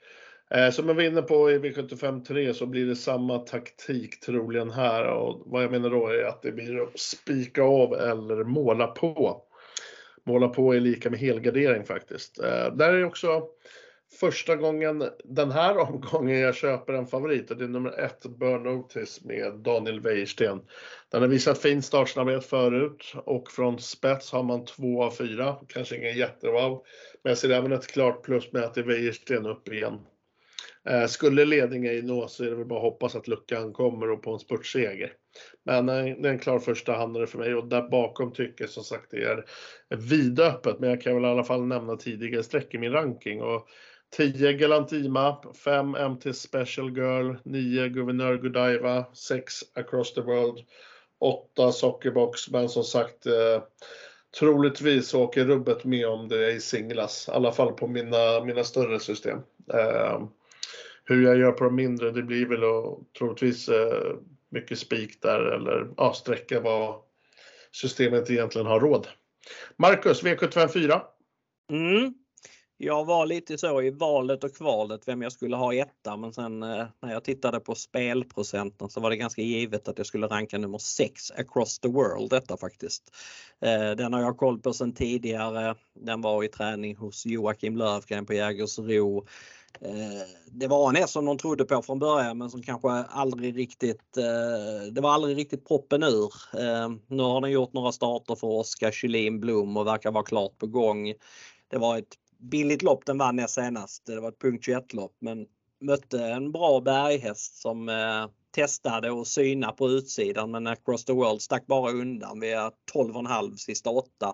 Eh, 0.55 0.69
som 0.71 0.87
jag 0.87 0.95
var 0.95 1.03
inne 1.03 1.21
på 1.21 1.51
i 1.51 1.57
V75 1.59 2.23
3 2.23 2.53
så 2.53 2.65
blir 2.65 2.85
det 2.85 2.95
samma 2.95 3.39
taktik 3.39 4.19
troligen 4.19 4.71
här 4.71 5.05
och 5.05 5.43
vad 5.45 5.63
jag 5.63 5.71
menar 5.71 5.89
då 5.89 6.07
är 6.07 6.23
att 6.23 6.41
det 6.41 6.51
blir 6.51 6.83
att 6.83 6.99
spika 6.99 7.63
av 7.63 7.93
eller 7.93 8.43
måla 8.43 8.87
på. 8.87 9.41
Måla 10.23 10.47
på 10.47 10.75
är 10.75 10.79
lika 10.79 11.09
med 11.09 11.19
helgardering 11.19 11.83
faktiskt. 11.83 12.39
Eh, 12.39 12.75
där 12.75 12.93
är 12.93 13.05
också 13.05 13.43
första 14.19 14.55
gången 14.55 15.09
den 15.23 15.51
här 15.51 15.77
omgången 15.89 16.39
jag 16.39 16.55
köper 16.55 16.93
en 16.93 17.07
favorit 17.07 17.51
och 17.51 17.57
det 17.57 17.63
är 17.63 17.69
nummer 17.69 17.99
ett 17.99 18.25
Burn 18.25 18.63
Notice 18.63 19.23
med 19.23 19.53
Daniel 19.53 19.99
Wäjersten. 19.99 20.61
Den 21.11 21.21
har 21.21 21.29
visat 21.29 21.57
fin 21.57 21.81
startsnabbhet 21.81 22.45
förut 22.45 23.13
och 23.25 23.51
från 23.51 23.79
spets 23.79 24.31
har 24.31 24.43
man 24.43 24.65
två 24.65 25.03
av 25.03 25.11
fyra. 25.11 25.55
Kanske 25.67 25.97
ingen 25.97 26.17
jättewow. 26.17 26.83
Men 27.23 27.31
jag 27.31 27.37
ser 27.37 27.49
även 27.49 27.71
ett 27.71 27.87
klart 27.87 28.23
plus 28.23 28.51
med 28.51 28.63
att 28.63 28.73
det 28.73 28.81
är 28.81 28.85
Wäjersten 28.85 29.45
upp 29.45 29.73
igen. 29.73 29.99
Eh, 30.89 31.07
skulle 31.07 31.45
ledning 31.45 31.85
ej 31.85 32.01
nå 32.01 32.27
så 32.27 32.43
är 32.43 32.49
det 32.49 32.55
väl 32.55 32.65
bara 32.65 32.79
att 32.79 32.83
hoppas 32.83 33.15
att 33.15 33.27
luckan 33.27 33.73
kommer 33.73 34.11
och 34.11 34.23
på 34.23 34.33
en 34.33 34.39
spurtseger. 34.39 35.13
Men 35.63 35.89
eh, 35.89 35.95
det 35.95 36.27
är 36.27 36.33
en 36.33 36.39
klar 36.39 36.59
första 36.59 36.93
handlare 36.93 37.27
för 37.27 37.37
mig 37.37 37.55
och 37.55 37.67
där 37.67 37.89
bakom 37.89 38.33
tycker 38.33 38.63
jag 38.63 38.71
som 38.71 38.83
sagt 38.83 39.11
det 39.11 39.23
är 39.23 39.45
vidöppet. 39.95 40.79
Men 40.79 40.89
jag 40.89 41.01
kan 41.01 41.15
väl 41.15 41.23
i 41.23 41.27
alla 41.27 41.43
fall 41.43 41.65
nämna 41.65 41.95
tidigare 41.95 42.43
streck 42.43 42.73
i 42.73 42.77
min 42.77 42.91
ranking. 42.91 43.41
Och 43.41 43.67
10 44.17 44.53
Galantima, 44.53 45.41
5 45.63 45.91
MT 45.91 46.33
Special 46.33 46.97
Girl, 46.97 47.35
9 47.43 47.87
Guvernör 47.87 48.37
Godiva, 48.37 49.05
6 49.13 49.53
Across 49.73 50.13
the 50.13 50.21
World, 50.21 50.59
8 51.19 51.71
Sockerbox. 51.71 52.49
Men 52.51 52.69
som 52.69 52.83
sagt 52.83 53.25
eh, 53.25 53.63
troligtvis 54.39 55.13
åker 55.13 55.45
rubbet 55.45 55.83
med 55.83 56.07
om 56.07 56.27
det 56.27 56.45
är 56.45 56.55
i 56.55 56.59
singlas. 56.59 57.27
I 57.27 57.31
alla 57.31 57.51
fall 57.51 57.73
på 57.73 57.87
mina, 57.87 58.43
mina 58.45 58.63
större 58.63 58.99
system. 58.99 59.39
Eh, 59.73 60.21
hur 61.05 61.23
jag 61.23 61.37
gör 61.37 61.51
på 61.51 61.63
de 61.63 61.75
mindre, 61.75 62.11
det 62.11 62.23
blir 62.23 62.45
väl 62.45 62.63
och, 62.63 63.03
troligtvis 63.17 63.69
eh, 63.69 64.15
mycket 64.49 64.79
spik 64.79 65.21
där 65.21 65.39
eller 65.39 65.89
ja, 65.97 66.13
sträcka 66.13 66.59
vad 66.59 66.95
systemet 67.71 68.29
egentligen 68.29 68.67
har 68.67 68.79
råd. 68.79 69.07
Marcus, 69.77 70.23
V75 70.23 70.67
4. 70.67 71.01
Mm. 71.71 72.13
Jag 72.77 73.05
var 73.05 73.25
lite 73.25 73.57
så 73.57 73.81
i 73.81 73.89
valet 73.89 74.43
och 74.43 74.55
kvalet 74.55 75.07
vem 75.07 75.21
jag 75.21 75.31
skulle 75.31 75.55
ha 75.55 75.73
etta 75.73 76.17
men 76.17 76.33
sen 76.33 76.63
eh, 76.63 76.85
när 77.01 77.13
jag 77.13 77.23
tittade 77.23 77.59
på 77.59 77.75
spelprocenten 77.75 78.89
så 78.89 78.99
var 78.99 79.09
det 79.09 79.17
ganska 79.17 79.41
givet 79.41 79.87
att 79.87 79.97
jag 79.97 80.07
skulle 80.07 80.27
ranka 80.27 80.57
nummer 80.57 80.77
6 80.77 81.31
across 81.31 81.79
the 81.79 81.87
world 81.87 82.29
detta 82.29 82.57
faktiskt. 82.57 83.15
Eh, 83.61 83.91
den 83.91 84.13
har 84.13 84.21
jag 84.21 84.37
koll 84.37 84.59
på 84.59 84.73
sedan 84.73 84.93
tidigare. 84.93 85.75
Den 85.93 86.21
var 86.21 86.43
i 86.43 86.47
träning 86.47 86.95
hos 86.95 87.25
Joakim 87.25 87.77
Lövgren 87.77 88.25
på 88.25 88.33
Jägersro. 88.33 89.25
Eh, 89.81 90.27
det 90.47 90.67
var 90.67 90.89
en 90.89 90.95
häst 90.95 91.13
som 91.13 91.25
de 91.25 91.37
trodde 91.37 91.65
på 91.65 91.81
från 91.81 91.99
början 91.99 92.37
men 92.37 92.49
som 92.49 92.61
kanske 92.61 92.89
aldrig 92.89 93.57
riktigt, 93.57 94.17
eh, 94.17 94.91
det 94.91 95.01
var 95.01 95.11
aldrig 95.11 95.37
riktigt 95.37 95.67
proppen 95.67 96.03
ur. 96.03 96.33
Eh, 96.53 96.89
nu 97.07 97.23
har 97.23 97.41
den 97.41 97.51
gjort 97.51 97.73
några 97.73 97.91
starter 97.91 98.35
för 98.35 98.47
Oskar 98.47 98.91
Kylin 98.91 99.39
Blom 99.39 99.77
och 99.77 99.87
verkar 99.87 100.11
vara 100.11 100.23
klart 100.23 100.57
på 100.57 100.67
gång. 100.67 101.13
Det 101.67 101.77
var 101.77 101.97
ett 101.97 102.15
billigt 102.39 102.81
lopp 102.81 103.05
den 103.05 103.17
vann 103.17 103.47
senast. 103.47 104.05
Det 104.05 104.19
var 104.19 104.29
ett 104.29 104.41
punkt 104.41 104.65
21 104.65 104.93
lopp 104.93 105.15
men 105.19 105.45
mötte 105.81 106.25
en 106.25 106.51
bra 106.51 106.81
berghäst 106.81 107.61
som 107.61 107.91
testade 108.55 109.11
och 109.11 109.27
syna 109.27 109.71
på 109.71 109.89
utsidan 109.89 110.51
men 110.51 110.67
Across 110.67 111.05
the 111.05 111.13
World 111.13 111.41
stack 111.41 111.67
bara 111.67 111.91
undan 111.91 112.39
via 112.39 112.71
12,5 112.93 113.55
sista 113.55 113.89
åtta. 113.89 114.33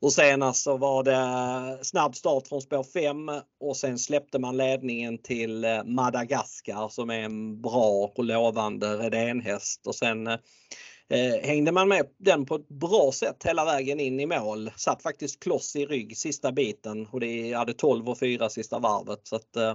Och 0.00 0.12
senast 0.12 0.62
så 0.62 0.76
var 0.76 1.02
det 1.02 1.84
snabb 1.84 2.16
start 2.16 2.48
från 2.48 2.62
spår 2.62 2.82
5 2.82 3.30
och 3.60 3.76
sen 3.76 3.98
släppte 3.98 4.38
man 4.38 4.56
ledningen 4.56 5.18
till 5.18 5.64
eh, 5.64 5.84
Madagaskar 5.84 6.88
som 6.88 7.10
är 7.10 7.20
en 7.20 7.62
bra 7.62 8.12
och 8.14 8.24
lovande 8.24 8.96
redénhäst 8.96 9.86
och 9.86 9.94
sen 9.94 10.26
eh, 10.26 10.38
eh, 11.08 11.42
hängde 11.42 11.72
man 11.72 11.88
med 11.88 12.06
den 12.18 12.46
på 12.46 12.54
ett 12.54 12.68
bra 12.68 13.12
sätt 13.12 13.44
hela 13.44 13.64
vägen 13.64 14.00
in 14.00 14.20
i 14.20 14.26
mål. 14.26 14.70
Satt 14.76 15.02
faktiskt 15.02 15.42
kloss 15.42 15.76
i 15.76 15.86
rygg 15.86 16.16
sista 16.16 16.52
biten 16.52 17.06
och 17.06 17.20
det 17.20 17.52
hade 17.52 17.72
12 17.72 18.08
och 18.08 18.18
4 18.18 18.48
sista 18.48 18.78
varvet. 18.78 19.20
Så 19.22 19.36
att, 19.36 19.56
Eh, 19.56 19.74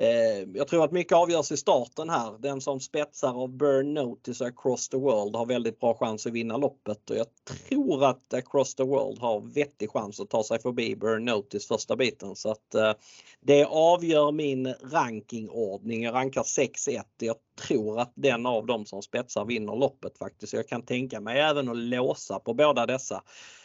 Eh, 0.00 0.48
jag 0.54 0.68
tror 0.68 0.84
att 0.84 0.92
mycket 0.92 1.16
avgörs 1.16 1.52
i 1.52 1.56
starten 1.56 2.10
här. 2.10 2.38
Den 2.38 2.60
som 2.60 2.80
spetsar 2.80 3.42
av 3.42 3.48
Burn 3.48 3.94
Notice 3.94 4.40
Across 4.40 4.88
the 4.88 4.96
World 4.96 5.36
har 5.36 5.46
väldigt 5.46 5.80
bra 5.80 5.94
chans 5.94 6.26
att 6.26 6.32
vinna 6.32 6.56
loppet 6.56 7.10
och 7.10 7.16
jag 7.16 7.26
tror 7.68 8.04
att 8.04 8.34
Across 8.34 8.74
the 8.74 8.82
World 8.82 9.18
har 9.18 9.40
vettig 9.40 9.90
chans 9.90 10.20
att 10.20 10.30
ta 10.30 10.44
sig 10.44 10.60
förbi 10.60 10.96
Burn 10.96 11.24
Notice 11.24 11.66
första 11.66 11.96
biten. 11.96 12.36
Så 12.36 12.50
att 12.50 12.74
eh, 12.74 12.92
det 13.40 13.64
avgör 13.64 14.32
min 14.32 14.74
rankingordning. 14.92 16.02
Jag 16.02 16.14
rankar 16.14 16.42
6-1. 16.42 17.02
Jag 17.18 17.36
tror 17.66 18.00
att 18.00 18.12
den 18.14 18.46
av 18.46 18.66
dem 18.66 18.86
som 18.86 19.02
spetsar 19.02 19.44
vinner 19.44 19.76
loppet 19.76 20.18
faktiskt. 20.18 20.52
Jag 20.52 20.68
kan 20.68 20.82
tänka 20.82 21.20
mig 21.20 21.40
även 21.40 21.68
att 21.68 21.76
låsa 21.76 22.38
på 22.38 22.54
båda 22.54 22.86
dessa. 22.86 23.22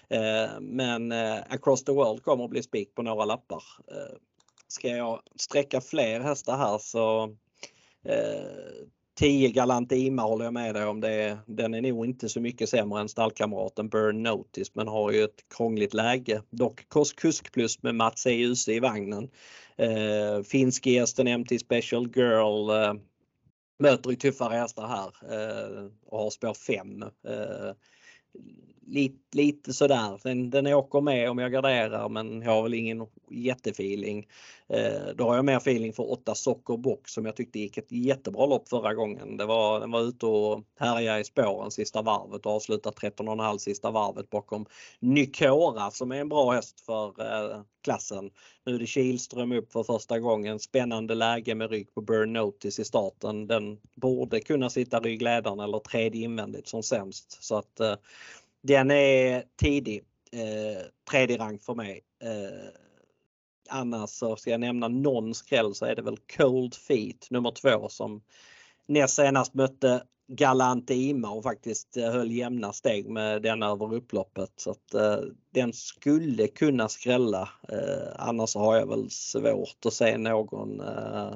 Eh, 0.10 0.60
men 0.60 1.12
Across 1.50 1.84
the 1.84 1.92
World 1.92 2.24
kommer 2.24 2.44
att 2.44 2.50
bli 2.50 2.64
spik 2.64 2.96
på 2.96 3.02
några 3.02 3.26
lappar 3.26 3.64
ska 4.68 4.88
jag 4.88 5.22
sträcka 5.36 5.82
fler 5.82 6.20
hästar 6.20 6.58
här 6.58 6.78
så 6.78 7.24
eh, 8.06 8.88
10 9.16 9.50
Galantima 9.50 10.22
håller 10.22 10.46
jag 10.46 10.54
med 10.54 10.76
dig 10.76 10.86
om. 10.86 11.02
Det, 11.02 11.38
den 11.46 11.74
är 11.74 11.82
nog 11.82 12.06
inte 12.06 12.30
så 12.30 12.40
mycket 12.40 12.70
sämre 12.70 13.02
än 13.02 13.10
stallkamraten 13.10 13.90
Burn 13.90 14.24
Notice 14.24 14.76
men 14.76 14.88
har 14.88 15.12
ju 15.12 15.24
ett 15.24 15.46
krångligt 15.58 15.94
läge. 15.94 16.42
Dock 16.50 16.90
kusk 17.16 17.52
plus 17.52 17.84
med 17.84 17.96
Mats 17.96 18.26
E. 18.28 18.32
Juse 18.32 18.74
i 18.74 18.80
vagnen. 18.80 19.30
Eh, 19.78 20.44
Finsk 20.44 20.86
gästen 20.86 21.40
MT 21.40 21.60
Special 21.60 22.08
Girl 22.16 22.70
eh, 22.70 22.94
möter 23.80 24.10
ju 24.10 24.16
tuffare 24.16 24.58
hästar 24.58 24.88
här 24.88 25.12
eh, 25.34 25.92
och 26.06 26.20
har 26.20 26.30
spår 26.30 26.54
5. 26.54 27.02
Eh, 27.04 27.72
lite, 28.86 29.38
lite 29.38 29.74
sådär. 29.74 30.20
Den, 30.24 30.50
den 30.50 30.68
åker 30.68 31.02
med 31.02 31.30
om 31.30 31.38
jag 31.38 31.52
garderar 31.52 32.10
men 32.10 32.42
jag 32.42 32.52
har 32.52 32.64
väl 32.64 32.74
ingen 32.74 33.06
jättefeeling. 33.30 34.28
Eh, 34.68 35.16
då 35.16 35.24
har 35.24 35.36
jag 35.36 35.46
mer 35.46 35.58
feeling 35.58 35.94
för 35.94 36.12
8 36.12 36.36
Sockerbock 36.36 37.08
som 37.08 37.26
jag 37.26 37.36
tyckte 37.36 37.60
gick 37.60 37.78
ett 37.78 37.92
jättebra 37.92 38.46
lopp 38.46 38.70
förra 38.70 38.94
gången. 38.94 39.38
Det 39.38 39.46
var, 39.46 39.80
den 39.80 39.92
var 39.92 40.02
ute 40.02 40.26
och 40.26 40.64
härjade 40.80 41.20
i 41.20 41.24
spåren 41.24 41.72
sista 41.72 42.02
varvet 42.02 42.46
och 42.46 42.52
avslutade 42.52 42.96
13,5 42.96 43.58
sista 43.58 43.92
varvet 43.92 44.30
bakom 44.30 44.66
Nykora 45.00 45.92
som 45.92 46.12
är 46.12 46.16
en 46.16 46.30
bra 46.30 46.52
häst 46.52 46.80
för 46.80 47.08
eh, 47.08 47.62
klassen. 47.84 48.32
Nu 48.66 48.76
är 48.76 48.80
det 48.80 48.86
Kihlström 48.86 49.52
upp 49.52 49.72
för 49.72 49.84
första 49.84 50.20
gången. 50.20 50.60
Spännande 50.60 51.16
läge 51.16 51.56
med 51.56 51.70
rygg 51.70 51.94
på 51.94 52.02
Burn 52.02 52.34
Notice 52.34 52.80
i 52.80 52.86
starten. 52.86 53.48
Den 53.48 53.78
borde 53.96 54.40
kunna 54.40 54.70
sitta 54.70 55.00
ryggledaren 55.00 55.60
eller 55.60 55.80
tredje 55.80 56.24
invändigt 56.24 56.68
som 56.68 56.84
sämst. 56.84 57.44
Så 57.44 57.58
att 57.58 57.80
eh, 57.80 57.96
den 58.68 58.92
är 58.92 59.44
tidig. 59.56 60.04
Eh, 60.32 60.86
tredje 61.12 61.38
rang 61.38 61.60
för 61.60 61.76
mig. 61.76 62.02
Eh, 62.24 62.70
annars 63.70 64.10
så 64.10 64.36
ska 64.36 64.52
jag 64.52 64.60
nämna 64.60 64.88
någon 64.88 65.34
skräll 65.34 65.76
så 65.76 65.86
är 65.86 65.96
det 65.96 66.02
väl 66.02 66.18
Cold 66.38 66.76
Feet 66.76 67.28
nummer 67.30 67.52
två 67.52 67.90
som 67.90 68.22
näst 68.88 69.16
senast 69.16 69.54
mötte 69.54 70.04
Galant 70.28 70.90
Ima 70.92 71.30
och 71.30 71.44
faktiskt 71.44 71.98
eh, 71.98 72.12
höll 72.12 72.32
jämna 72.32 72.74
steg 72.74 73.10
med 73.10 73.42
den 73.42 73.64
över 73.64 73.94
upploppet. 73.94 74.52
Så 74.56 74.72
att, 74.72 74.94
eh, 74.94 75.20
den 75.52 75.74
skulle 75.74 76.48
kunna 76.48 76.90
skrälla. 76.90 77.50
Eh, 77.70 78.08
annars 78.16 78.56
har 78.56 78.76
jag 78.76 78.90
väl 78.90 79.10
svårt 79.10 79.86
att 79.86 79.94
se 79.94 80.18
någon 80.18 80.82
eh, 80.82 81.34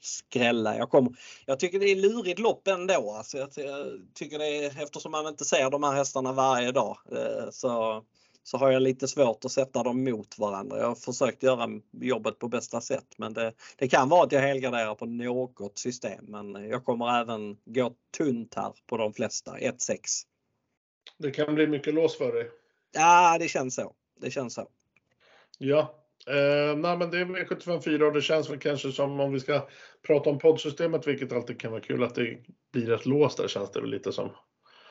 skrälla. 0.00 0.76
Jag, 0.76 0.90
kommer, 0.90 1.12
jag 1.46 1.58
tycker 1.58 1.80
det 1.80 1.90
är 1.90 1.96
lurigt 1.96 2.38
lopp 2.38 2.68
ändå. 2.68 3.12
Alltså 3.12 3.38
jag, 3.38 3.48
jag 3.56 3.86
tycker 4.14 4.38
det 4.38 4.64
är, 4.64 4.82
eftersom 4.82 5.12
man 5.12 5.26
inte 5.26 5.44
ser 5.44 5.70
de 5.70 5.82
här 5.82 5.92
hästarna 5.92 6.32
varje 6.32 6.72
dag 6.72 6.98
eh, 7.12 7.50
så 7.50 8.02
så 8.46 8.58
har 8.58 8.70
jag 8.70 8.82
lite 8.82 9.08
svårt 9.08 9.44
att 9.44 9.52
sätta 9.52 9.82
dem 9.82 10.04
mot 10.04 10.38
varandra. 10.38 10.78
Jag 10.78 10.88
har 10.88 10.94
försökt 10.94 11.42
göra 11.42 11.68
jobbet 12.00 12.38
på 12.38 12.48
bästa 12.48 12.80
sätt 12.80 13.06
men 13.16 13.32
det, 13.32 13.52
det 13.76 13.88
kan 13.88 14.08
vara 14.08 14.24
att 14.24 14.32
jag 14.32 14.40
helgarderar 14.40 14.94
på 14.94 15.06
något 15.06 15.78
system 15.78 16.24
men 16.28 16.68
jag 16.68 16.84
kommer 16.84 17.20
även 17.20 17.56
gå 17.64 17.92
tunt 18.16 18.54
här 18.54 18.72
på 18.86 18.96
de 18.96 19.12
flesta, 19.12 19.56
1-6. 19.56 19.98
Det 21.18 21.30
kan 21.30 21.54
bli 21.54 21.66
mycket 21.66 21.94
lås 21.94 22.18
för 22.18 22.32
dig. 22.32 22.50
Ja, 22.92 23.36
det 23.38 23.48
känns 23.48 23.74
så. 23.74 23.92
Det 24.20 24.30
känns 24.30 24.54
så. 24.54 24.68
Ja, 25.58 25.94
eh, 26.26 26.76
nej, 26.76 26.96
men 26.96 27.10
det 27.10 27.18
är 27.18 27.24
V754 27.24 28.02
och 28.02 28.12
det 28.12 28.22
känns 28.22 28.50
väl 28.50 28.58
kanske 28.58 28.92
som 28.92 29.20
om 29.20 29.32
vi 29.32 29.40
ska 29.40 29.68
prata 30.06 30.30
om 30.30 30.38
poddsystemet, 30.38 31.06
vilket 31.06 31.32
alltid 31.32 31.60
kan 31.60 31.70
vara 31.70 31.80
kul, 31.80 32.02
att 32.02 32.14
det 32.14 32.38
blir 32.72 32.92
ett 32.92 33.06
lås 33.06 33.36
där 33.36 33.48
känns 33.48 33.70
det 33.70 33.80
väl 33.80 33.90
lite 33.90 34.12
som. 34.12 34.30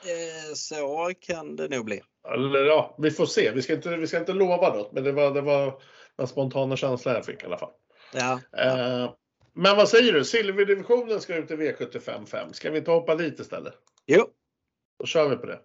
Eh, 0.02 0.54
så 0.54 1.12
kan 1.20 1.56
det 1.56 1.68
nog 1.68 1.84
bli. 1.84 2.02
Eller 2.34 2.64
ja, 2.64 2.96
vi 2.98 3.10
får 3.10 3.26
se. 3.26 3.50
Vi 3.50 3.62
ska 3.62 3.72
inte, 3.72 3.96
vi 3.96 4.06
ska 4.06 4.18
inte 4.18 4.32
lova 4.32 4.74
något, 4.74 4.92
men 4.92 5.04
det 5.04 5.12
var, 5.12 5.34
det 5.34 5.40
var 5.40 5.80
den 6.16 6.26
spontana 6.26 6.76
känslan 6.76 7.14
jag 7.14 7.24
fick 7.24 7.42
i 7.42 7.46
alla 7.46 7.58
fall. 7.58 7.72
Ja. 8.12 8.40
Eh, 8.58 9.12
men 9.54 9.76
vad 9.76 9.88
säger 9.88 10.12
du? 10.12 10.24
Silverdivisionen 10.24 11.20
ska 11.20 11.36
ut 11.36 11.50
i 11.50 11.54
V75 11.54 12.26
5. 12.26 12.52
Ska 12.52 12.70
vi 12.70 12.78
inte 12.78 12.90
hoppa 12.90 13.14
dit 13.14 13.40
istället? 13.40 13.74
Jo. 14.06 14.26
Då 14.98 15.06
kör 15.06 15.28
vi 15.28 15.36
på 15.36 15.46
det. 15.46 15.58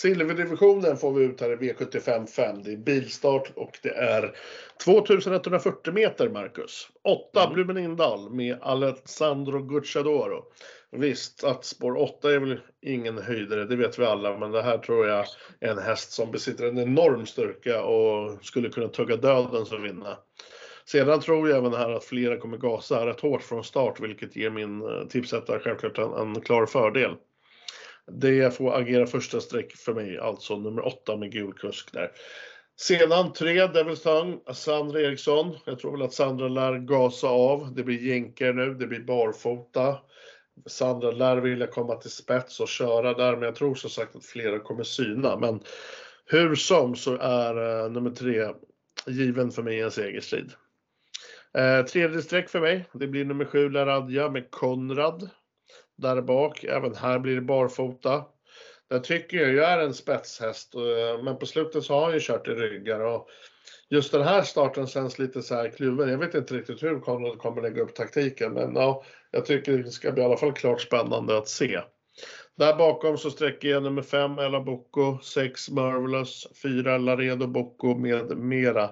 Silverdivisionen 0.00 0.96
får 0.96 1.12
vi 1.12 1.24
ut 1.24 1.40
här 1.40 1.52
i 1.52 1.56
V75 1.56 2.26
5. 2.26 2.62
Det 2.62 2.72
är 2.72 2.76
bilstart 2.76 3.52
och 3.56 3.78
det 3.82 3.94
är 3.94 4.36
2140 4.84 5.92
meter, 5.92 6.28
Marcus. 6.28 6.88
8 7.04 7.42
mm. 7.42 7.54
Blumendal 7.54 8.30
med 8.30 8.56
Alessandro 8.60 9.62
Gucciadoro. 9.62 10.44
Visst, 10.90 11.44
att 11.44 11.64
spår 11.64 11.98
8 11.98 12.30
är 12.30 12.38
väl 12.38 12.60
ingen 12.82 13.18
höjdare, 13.18 13.64
det 13.64 13.76
vet 13.76 13.98
vi 13.98 14.04
alla, 14.04 14.38
men 14.38 14.50
det 14.50 14.62
här 14.62 14.78
tror 14.78 15.06
jag 15.06 15.18
är 15.60 15.68
en 15.70 15.78
häst 15.78 16.12
som 16.12 16.30
besitter 16.30 16.66
en 16.66 16.78
enorm 16.78 17.26
styrka 17.26 17.82
och 17.82 18.44
skulle 18.44 18.68
kunna 18.68 18.88
tugga 18.88 19.16
döden 19.16 19.66
som 19.66 19.82
vinna. 19.82 20.18
Sedan 20.84 21.20
tror 21.20 21.48
jag 21.48 21.58
även 21.58 21.74
här 21.74 21.90
att 21.90 22.04
flera 22.04 22.36
kommer 22.36 22.58
gasa 22.58 23.06
rätt 23.06 23.20
hårt 23.20 23.42
från 23.42 23.64
start, 23.64 24.00
vilket 24.00 24.36
ger 24.36 24.50
min 24.50 24.82
eh, 24.82 25.06
tipsättare 25.08 25.60
självklart 25.60 25.98
en, 25.98 26.12
en 26.12 26.40
klar 26.40 26.66
fördel. 26.66 27.16
Det 28.06 28.54
får 28.56 28.78
agera 28.78 29.06
första 29.06 29.40
streck 29.40 29.76
för 29.76 29.94
mig, 29.94 30.18
alltså 30.18 30.56
nummer 30.56 30.86
8 30.86 31.16
med 31.16 31.32
gul 31.32 31.52
kusk 31.52 31.92
där. 31.92 32.10
Sedan 32.80 33.32
3 33.32 33.66
Devils 33.66 34.02
Tongue, 34.02 34.54
Sandra 34.54 35.00
Eriksson. 35.00 35.56
Jag 35.64 35.78
tror 35.78 35.92
väl 35.92 36.02
att 36.02 36.12
Sandra 36.12 36.48
lär 36.48 36.78
gasa 36.78 37.28
av. 37.28 37.74
Det 37.74 37.82
blir 37.82 37.98
jänker 37.98 38.52
nu, 38.52 38.74
det 38.74 38.86
blir 38.86 39.00
barfota. 39.00 39.98
Sandra 40.66 41.10
lär 41.10 41.36
vilja 41.36 41.66
komma 41.66 41.96
till 41.96 42.10
spets 42.10 42.60
och 42.60 42.68
köra 42.68 43.14
där, 43.14 43.32
men 43.32 43.42
jag 43.42 43.54
tror 43.54 43.74
som 43.74 43.90
sagt 43.90 44.16
att 44.16 44.24
flera 44.24 44.58
kommer 44.58 44.82
syna. 44.82 45.36
Men 45.36 45.60
hur 46.26 46.54
som 46.54 46.96
så 46.96 47.16
är 47.16 47.84
uh, 47.84 47.92
nummer 47.92 48.10
3 48.10 48.48
given 49.06 49.50
för 49.50 49.62
mig 49.62 49.76
i 49.76 49.80
en 49.80 49.90
segerstrid. 49.90 50.52
Uh, 51.58 51.86
tredje 51.86 52.22
streck 52.22 52.48
för 52.48 52.60
mig, 52.60 52.84
det 52.92 53.06
blir 53.06 53.24
nummer 53.24 53.44
7 53.44 53.70
Laradja 53.70 54.30
med 54.30 54.50
Konrad 54.50 55.30
där 56.00 56.22
bak. 56.22 56.64
Även 56.64 56.94
här 56.94 57.18
blir 57.18 57.34
det 57.34 57.40
barfota. 57.40 58.24
Det 58.90 59.00
tycker 59.00 59.36
jag 59.36 59.50
ju 59.50 59.60
är 59.60 59.78
en 59.78 59.94
spetshäst, 59.94 60.74
eh, 60.74 61.22
men 61.24 61.38
på 61.38 61.46
slutet 61.46 61.84
så 61.84 61.94
har 61.94 62.04
han 62.04 62.14
ju 62.14 62.20
kört 62.20 62.48
i 62.48 62.50
ryggar 62.50 63.00
och 63.00 63.28
just 63.88 64.12
den 64.12 64.22
här 64.22 64.42
starten 64.42 64.86
känns 64.86 65.18
lite 65.18 65.42
så 65.42 65.54
här 65.54 65.68
kluven. 65.68 66.08
Jag 66.08 66.18
vet 66.18 66.34
inte 66.34 66.54
riktigt 66.54 66.82
hur 66.82 67.00
Konrad 67.00 67.38
kommer 67.38 67.62
lägga 67.62 67.82
upp 67.82 67.94
taktiken, 67.94 68.52
men 68.52 68.74
ja, 68.74 69.04
jag 69.30 69.46
tycker 69.46 69.78
det 69.78 69.90
ska 69.90 70.12
bli 70.12 70.22
i 70.22 70.24
alla 70.24 70.36
fall 70.36 70.52
klart 70.52 70.80
spännande 70.80 71.38
att 71.38 71.48
se. 71.48 71.80
Där 72.56 72.76
bakom 72.76 73.18
så 73.18 73.30
sträcker 73.30 73.68
jag 73.68 73.82
nummer 73.82 74.02
5 74.02 74.38
Ella 74.38 74.60
Bocco, 74.60 75.18
6 75.22 75.70
Marvelous, 75.70 76.46
4 76.62 76.98
Laredo 76.98 77.46
Bocco 77.46 77.94
med 77.94 78.38
mera. 78.38 78.90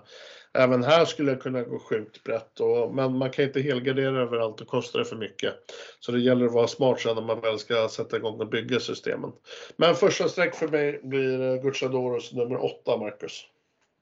Även 0.54 0.84
här 0.84 1.04
skulle 1.04 1.30
jag 1.30 1.42
kunna 1.42 1.62
gå 1.62 1.78
sjukt 1.78 2.24
brett, 2.24 2.60
och, 2.60 2.94
men 2.94 3.18
man 3.18 3.30
kan 3.30 3.44
inte 3.44 3.60
helgardera 3.60 4.22
överallt, 4.22 4.60
och 4.60 4.66
kostar 4.66 4.98
det 4.98 5.04
för 5.04 5.16
mycket. 5.16 5.54
Så 6.00 6.12
det 6.12 6.20
gäller 6.20 6.46
att 6.46 6.52
vara 6.52 6.66
smart 6.66 7.00
sen 7.00 7.14
när 7.14 7.22
man 7.22 7.40
väl 7.40 7.58
ska 7.58 7.88
sätta 7.88 8.16
igång 8.16 8.40
och 8.40 8.48
bygga 8.48 8.80
systemen. 8.80 9.32
Men 9.76 9.94
första 9.94 10.28
streck 10.28 10.54
för 10.54 10.68
mig 10.68 11.00
blir 11.02 11.40
eh, 11.40 11.62
Gucciadoros 11.62 12.32
nummer 12.32 12.64
8, 12.64 12.96
Marcus. 12.96 13.44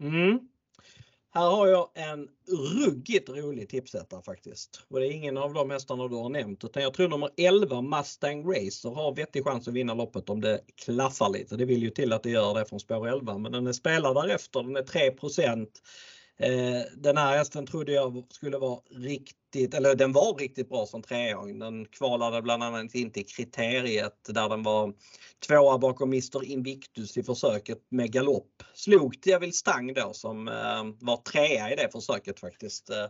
Mm. 0.01 0.39
Här 1.37 1.51
har 1.51 1.67
jag 1.67 1.89
en 1.95 2.29
ruggigt 2.83 3.29
rolig 3.29 3.69
tipsättare 3.69 4.23
faktiskt. 4.23 4.81
Och 4.89 5.01
det 5.01 5.07
är 5.07 5.11
ingen 5.11 5.37
av 5.37 5.55
de 5.55 5.71
hästarna 5.71 6.09
du 6.09 6.17
har 6.17 6.29
nämnt 6.29 6.65
utan 6.65 6.83
jag 6.83 6.95
tror 6.95 7.09
nummer 7.09 7.31
11 7.37 7.83
Mustang 7.83 8.45
Racer 8.45 8.95
har 8.95 9.15
vettig 9.15 9.45
chans 9.45 9.69
att 9.69 9.75
vinna 9.75 9.95
loppet 9.95 10.31
om 10.31 10.41
det 10.41 10.61
klaffar 10.85 11.29
lite. 11.29 11.57
Det 11.57 11.65
vill 11.65 11.83
ju 11.83 11.91
till 11.91 12.13
att 12.13 12.23
det 12.23 12.31
gör 12.31 12.55
det 12.55 12.65
från 12.65 12.81
spår 12.81 13.09
11 13.09 13.39
men 13.39 13.53
den 13.53 13.67
är 13.67 13.73
spelad 13.73 14.15
därefter. 14.15 14.63
Den 14.63 14.77
är 14.77 14.83
3 14.83 15.11
Eh, 16.39 16.83
den 16.97 17.17
här 17.17 17.37
hästen 17.39 17.67
trodde 17.67 17.93
jag 17.93 18.25
skulle 18.31 18.59
vara 18.59 18.81
riktigt, 18.91 19.75
eller 19.75 19.95
den 19.95 20.13
var 20.13 20.35
riktigt 20.35 20.69
bra 20.69 20.87
som 20.87 21.03
treåring. 21.03 21.59
Den 21.59 21.87
kvalade 21.87 22.43
bland 22.43 22.63
annat 22.63 22.95
in 22.95 23.11
till 23.11 23.27
kriteriet 23.27 24.25
där 24.29 24.49
den 24.49 24.63
var 24.63 24.93
tvåa 25.47 25.79
bakom 25.79 26.09
Mr 26.09 26.45
Invictus 26.45 27.17
i 27.17 27.23
försöket 27.23 27.79
med 27.89 28.13
galopp. 28.13 28.63
Slog 28.75 29.23
Tiavil 29.23 29.53
Stang 29.53 29.95
då 29.95 30.13
som 30.13 30.49
eh, 30.49 30.85
var 31.01 31.17
trea 31.17 31.73
i 31.73 31.77
det 31.77 31.89
försöket 31.93 32.41
faktiskt. 32.41 32.91
Eh, 32.91 33.07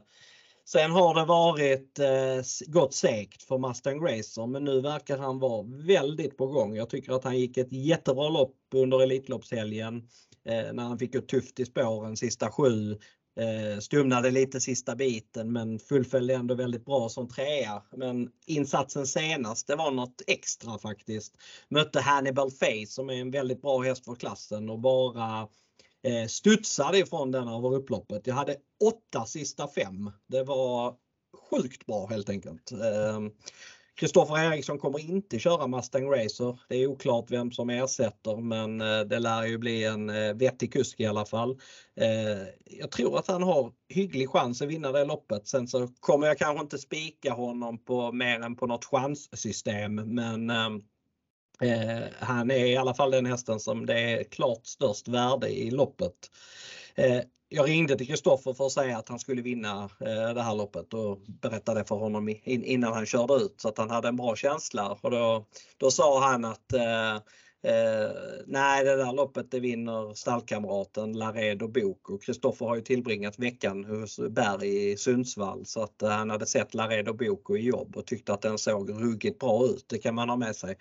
sen 0.69 0.91
har 0.91 1.15
det 1.15 1.25
varit 1.25 1.99
eh, 1.99 2.73
gått 2.73 2.95
segt 2.95 3.43
för 3.43 3.59
Mustang 3.59 4.01
Racer 4.01 4.47
men 4.47 4.65
nu 4.65 4.81
verkar 4.81 5.19
han 5.19 5.39
vara 5.39 5.67
väldigt 5.87 6.37
på 6.37 6.47
gång. 6.47 6.77
Jag 6.77 6.91
tycker 6.91 7.13
att 7.13 7.25
han 7.25 7.39
gick 7.39 7.57
ett 7.57 7.73
jättebra 7.73 8.29
lopp 8.29 8.57
under 8.75 9.03
Elitloppshelgen 9.03 9.97
eh, 10.45 10.73
när 10.73 10.83
han 10.83 10.99
fick 10.99 11.13
gå 11.13 11.21
tufft 11.21 11.61
i 11.61 11.65
spåren 11.65 12.17
sista 12.17 12.51
sju. 12.51 12.99
Eh, 13.41 13.79
stumnade 13.79 14.31
lite 14.31 14.61
sista 14.61 14.97
biten 14.97 15.53
men 15.53 15.79
fullföljde 15.79 16.35
ändå 16.35 16.55
väldigt 16.55 16.85
bra 16.85 17.09
som 17.09 17.29
trea. 17.29 17.83
Men 17.97 18.31
insatsen 18.47 19.07
senast 19.07 19.67
det 19.67 19.77
var 19.77 19.91
något 19.91 20.23
extra 20.27 20.79
faktiskt. 20.79 21.35
Mötte 21.69 22.01
Hannibal 22.01 22.51
Face 22.51 22.87
som 22.87 23.11
är 23.11 23.15
en 23.15 23.31
väldigt 23.31 23.63
bra 23.63 23.83
häst 23.83 24.05
för 24.05 24.15
klassen 24.15 24.71
och 24.71 24.79
bara 24.79 25.49
eh, 26.03 26.27
studsade 26.29 26.99
ifrån 26.99 27.31
den 27.31 27.49
över 27.49 27.75
upploppet. 27.75 28.27
Jag 28.27 28.35
hade 28.35 28.57
åtta 28.85 29.27
sista 29.27 29.69
fem. 29.69 30.11
Det 30.27 30.43
var 30.43 30.95
sjukt 31.51 31.87
bra 31.87 32.07
helt 32.07 32.31
enkelt. 32.31 32.73
Eh, 32.73 33.21
Kristoffer 33.97 34.53
Eriksson 34.53 34.79
kommer 34.79 35.11
inte 35.11 35.39
köra 35.39 35.67
Mustang 35.67 36.11
Racer. 36.11 36.59
Det 36.69 36.77
är 36.77 36.87
oklart 36.87 37.31
vem 37.31 37.53
som 37.53 37.71
ersätter 37.71 38.37
men 38.37 38.81
eh, 38.81 39.01
det 39.01 39.19
lär 39.19 39.47
ju 39.47 39.59
bli 39.59 39.85
en 39.85 40.11
eh, 40.11 40.35
vettig 40.35 40.73
kusk 40.73 41.01
i 41.01 41.07
alla 41.07 41.25
fall. 41.25 41.51
Eh, 42.01 42.49
jag 42.65 42.91
tror 42.91 43.19
att 43.19 43.29
han 43.29 43.43
har 43.43 43.73
hygglig 43.89 44.31
chans 44.31 44.63
att 44.63 44.69
vinna 44.69 44.93
det 44.93 45.05
loppet. 45.05 45.47
Sen 45.47 45.69
så 45.69 45.89
kommer 46.01 46.27
jag 46.27 46.39
kanske 46.39 46.63
inte 46.63 46.79
spika 46.79 47.33
honom 47.33 47.85
på 47.85 48.13
mer 48.13 48.41
än 48.41 48.57
på 48.57 48.67
något 48.67 48.85
chanssystem 48.85 49.95
men 49.95 50.51
ehm, 50.51 50.83
Eh, 51.63 52.05
han 52.19 52.51
är 52.51 52.67
i 52.67 52.77
alla 52.77 52.95
fall 52.95 53.11
den 53.11 53.27
hästen 53.27 53.61
som 53.61 53.87
det 53.87 54.01
är 54.01 54.25
klart 54.25 54.67
störst 54.67 55.09
värde 55.09 55.49
i 55.49 55.71
loppet. 55.71 56.31
Eh, 56.95 57.21
jag 57.49 57.69
ringde 57.69 57.97
till 57.99 58.07
Kristoffer 58.07 58.55
för 58.55 58.67
att 58.67 58.73
säga 58.73 58.99
att 58.99 59.09
han 59.09 59.19
skulle 59.19 59.43
vinna 59.43 59.85
eh, 60.01 60.35
det 60.35 60.43
här 60.43 60.55
loppet 60.55 60.95
och 60.95 61.19
berättade 61.27 61.85
för 61.85 61.95
honom 61.95 62.37
innan 62.45 62.93
han 62.93 63.07
körde 63.07 63.35
ut 63.35 63.55
så 63.61 63.69
att 63.69 63.79
han 63.79 63.91
hade 63.91 64.09
en 64.09 64.17
bra 64.17 64.37
känsla. 64.37 64.99
Och 65.01 65.11
då, 65.11 65.47
då 65.77 65.91
sa 65.91 66.29
han 66.29 66.45
att 66.45 66.73
Eh, 67.67 68.11
nej, 68.47 68.85
det 68.85 68.97
där 68.97 69.13
loppet 69.13 69.51
det 69.51 69.61
vinner 69.61 70.15
stallkamraten 70.15 71.13
Laredo 71.13 71.69
Bok 71.69 72.11
och 72.11 72.23
Kristoffer 72.23 72.67
har 72.67 72.77
ju 72.77 72.83
tillbringat 72.83 73.39
veckan 73.39 73.85
hos 73.85 74.21
Berg 74.31 74.91
i 74.93 74.97
Sundsvall 74.97 75.67
så 75.67 75.83
att 75.83 76.03
eh, 76.03 76.09
han 76.09 76.31
hade 76.31 76.47
sett 76.47 76.75
Laredo 76.75 77.13
Bok 77.15 77.51
i 77.51 77.63
jobb 77.63 77.97
och 77.97 78.07
tyckte 78.07 78.33
att 78.33 78.43
den 78.43 78.59
såg 78.59 78.91
ruggigt 78.91 79.39
bra 79.39 79.65
ut. 79.65 79.85
Det 79.89 79.99
kan 79.99 80.15
man 80.15 80.29
ha 80.29 80.37
med 80.37 80.57
sig. 80.57 80.77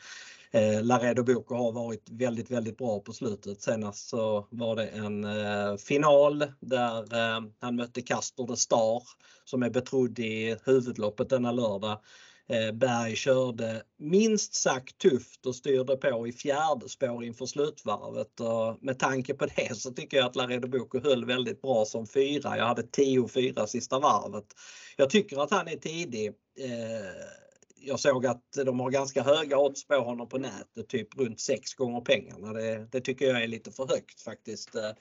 Eh, 0.55 0.83
Laredo 0.83 1.23
Boko 1.23 1.55
har 1.55 1.71
varit 1.71 2.09
väldigt, 2.11 2.51
väldigt 2.51 2.77
bra 2.77 2.99
på 2.99 3.13
slutet. 3.13 3.61
Senast 3.61 4.07
så 4.07 4.37
alltså 4.37 4.55
var 4.55 4.75
det 4.75 4.87
en 4.87 5.23
eh, 5.23 5.77
final 5.77 6.45
där 6.59 7.13
eh, 7.13 7.43
han 7.59 7.75
mötte 7.75 8.01
Castor 8.01 8.47
de 8.47 8.57
Star 8.57 9.03
som 9.45 9.63
är 9.63 9.69
betrodd 9.69 10.19
i 10.19 10.57
huvudloppet 10.65 11.29
denna 11.29 11.51
lördag. 11.51 11.99
Eh, 12.49 12.71
Berg 12.71 13.15
körde 13.15 13.83
minst 13.99 14.53
sagt 14.53 14.97
tufft 14.97 15.45
och 15.45 15.55
styrde 15.55 15.97
på 15.97 16.27
i 16.27 16.31
fjärde 16.31 16.89
spår 16.89 17.23
inför 17.23 17.45
slutvarvet 17.45 18.39
och 18.39 18.83
med 18.83 18.99
tanke 18.99 19.33
på 19.33 19.45
det 19.45 19.75
så 19.75 19.91
tycker 19.91 20.17
jag 20.17 20.25
att 20.25 20.35
Laredo 20.35 20.67
Boko 20.67 20.99
höll 20.99 21.25
väldigt 21.25 21.61
bra 21.61 21.85
som 21.85 22.07
fyra. 22.07 22.57
Jag 22.57 22.65
hade 22.65 22.81
10-4 22.81 23.65
sista 23.65 23.99
varvet. 23.99 24.45
Jag 24.97 25.09
tycker 25.09 25.43
att 25.43 25.51
han 25.51 25.67
är 25.67 25.77
tidig. 25.77 26.27
Eh, 26.59 27.44
jag 27.85 27.99
såg 27.99 28.25
att 28.25 28.43
de 28.65 28.79
har 28.79 28.91
ganska 28.91 29.23
höga 29.23 29.57
odds 29.57 29.87
på 29.87 29.95
honom 29.95 30.29
på 30.29 30.37
nätet, 30.37 30.87
typ 30.87 31.17
runt 31.17 31.39
6 31.39 31.73
gånger 31.73 32.01
pengarna. 32.01 32.53
Det, 32.53 32.87
det 32.91 33.01
tycker 33.01 33.25
jag 33.25 33.43
är 33.43 33.47
lite 33.47 33.71
för 33.71 33.87
högt 33.87 34.21
faktiskt. 34.21 34.75
Eh, 34.75 34.91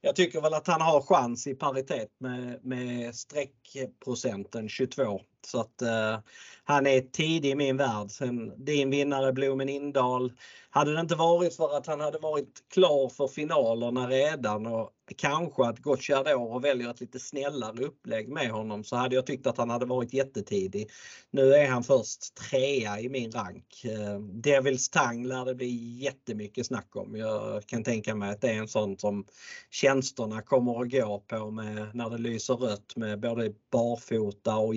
jag 0.00 0.16
tycker 0.16 0.40
väl 0.40 0.54
att 0.54 0.66
han 0.66 0.80
har 0.80 1.00
chans 1.00 1.46
i 1.46 1.54
paritet 1.54 2.10
med, 2.20 2.64
med 2.64 3.14
streckprocenten 3.14 4.68
22. 4.68 5.20
Så 5.46 5.60
att 5.60 5.82
eh, 5.82 6.18
han 6.64 6.86
är 6.86 7.00
tidig 7.00 7.50
i 7.50 7.54
min 7.54 7.76
värld. 7.76 8.10
Sen 8.10 8.64
din 8.64 8.90
vinnare 8.90 9.32
Blomen 9.32 9.68
Indal. 9.68 10.32
Hade 10.70 10.94
det 10.94 11.00
inte 11.00 11.14
varit 11.14 11.56
för 11.56 11.76
att 11.76 11.86
han 11.86 12.00
hade 12.00 12.18
varit 12.18 12.62
klar 12.72 13.08
för 13.08 13.28
finalerna 13.28 14.08
redan 14.08 14.66
och 14.66 14.92
kanske 15.16 15.66
att 15.66 15.78
Gocciadoro 15.78 16.58
väljer 16.58 16.90
ett 16.90 17.00
lite 17.00 17.18
snällare 17.18 17.84
upplägg 17.84 18.28
med 18.28 18.50
honom 18.50 18.84
så 18.84 18.96
hade 18.96 19.14
jag 19.14 19.26
tyckt 19.26 19.46
att 19.46 19.58
han 19.58 19.70
hade 19.70 19.86
varit 19.86 20.12
jättetidig. 20.12 20.90
Nu 21.30 21.54
är 21.54 21.68
han 21.68 21.84
först 21.84 22.34
trea 22.34 23.00
i 23.00 23.08
min 23.08 23.32
rank. 23.32 23.84
Eh, 23.84 24.20
Devils 24.20 24.90
Tang 24.90 25.26
lär 25.26 25.44
det 25.44 25.54
bli 25.54 25.98
jättemycket 26.02 26.66
snack 26.66 26.96
om. 26.96 27.16
Jag 27.16 27.66
kan 27.66 27.84
tänka 27.84 28.14
mig 28.14 28.30
att 28.30 28.40
det 28.40 28.48
är 28.50 28.58
en 28.58 28.68
sån 28.68 28.98
som 28.98 29.26
tjänsterna 29.70 30.42
kommer 30.42 30.82
att 30.82 30.90
gå 30.90 31.24
på 31.26 31.50
med 31.50 31.90
när 31.94 32.10
det 32.10 32.18
lyser 32.18 32.54
rött 32.54 32.96
med 32.96 33.20
både 33.20 33.52
barfota 33.70 34.56
och 34.56 34.74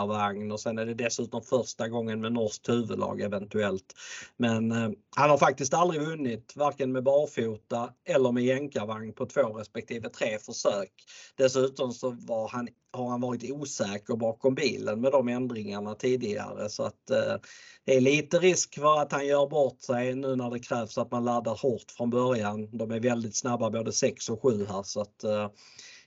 jänkarvagn 0.00 0.52
och 0.52 0.60
sen 0.60 0.78
är 0.78 0.86
det 0.86 0.94
dessutom 0.94 1.42
första 1.42 1.88
gången 1.88 2.20
med 2.20 2.32
norskt 2.32 2.68
huvudlag 2.68 3.20
eventuellt. 3.20 3.94
Men 4.36 4.72
eh, 4.72 4.90
han 5.16 5.30
har 5.30 5.38
faktiskt 5.38 5.74
aldrig 5.74 6.00
vunnit 6.02 6.52
varken 6.56 6.92
med 6.92 7.02
barfota 7.02 7.92
eller 8.08 8.32
med 8.32 8.44
jänkarvagn 8.44 9.12
på 9.12 9.26
två 9.26 9.58
respektive 9.58 10.08
tre 10.08 10.38
försök. 10.38 10.90
Dessutom 11.36 11.92
så 11.92 12.10
var 12.10 12.48
han, 12.48 12.68
har 12.92 13.08
han 13.08 13.20
varit 13.20 13.50
osäker 13.50 14.16
bakom 14.16 14.54
bilen 14.54 15.00
med 15.00 15.12
de 15.12 15.28
ändringarna 15.28 15.94
tidigare 15.94 16.68
så 16.68 16.82
att 16.82 17.10
eh, 17.10 17.36
det 17.84 17.96
är 17.96 18.00
lite 18.00 18.38
risk 18.38 18.74
för 18.74 19.00
att 19.00 19.12
han 19.12 19.26
gör 19.26 19.46
bort 19.46 19.80
sig 19.80 20.14
nu 20.14 20.36
när 20.36 20.50
det 20.50 20.60
krävs 20.60 20.98
att 20.98 21.10
man 21.10 21.24
laddar 21.24 21.56
hårt 21.62 21.90
från 21.96 22.10
början. 22.10 22.68
De 22.72 22.90
är 22.90 23.00
väldigt 23.00 23.36
snabba 23.36 23.70
både 23.70 23.92
6 23.92 24.28
och 24.28 24.42
7 24.42 24.66
här 24.66 24.82
så 24.82 25.00
att 25.00 25.24
eh, 25.24 25.48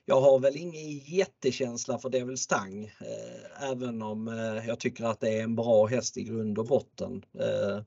jag 0.06 0.20
har 0.20 0.38
väl 0.38 0.56
ingen 0.56 0.98
jättekänsla 0.98 1.98
för 1.98 2.08
Devil 2.08 2.38
Stang 2.38 2.84
eh, 2.84 3.70
även 3.70 4.02
om 4.02 4.28
eh, 4.28 4.66
jag 4.68 4.80
tycker 4.80 5.04
att 5.04 5.20
det 5.20 5.38
är 5.38 5.42
en 5.42 5.56
bra 5.56 5.86
häst 5.86 6.16
i 6.16 6.22
grund 6.22 6.58
och 6.58 6.66
botten. 6.66 7.24
Eh, 7.38 7.82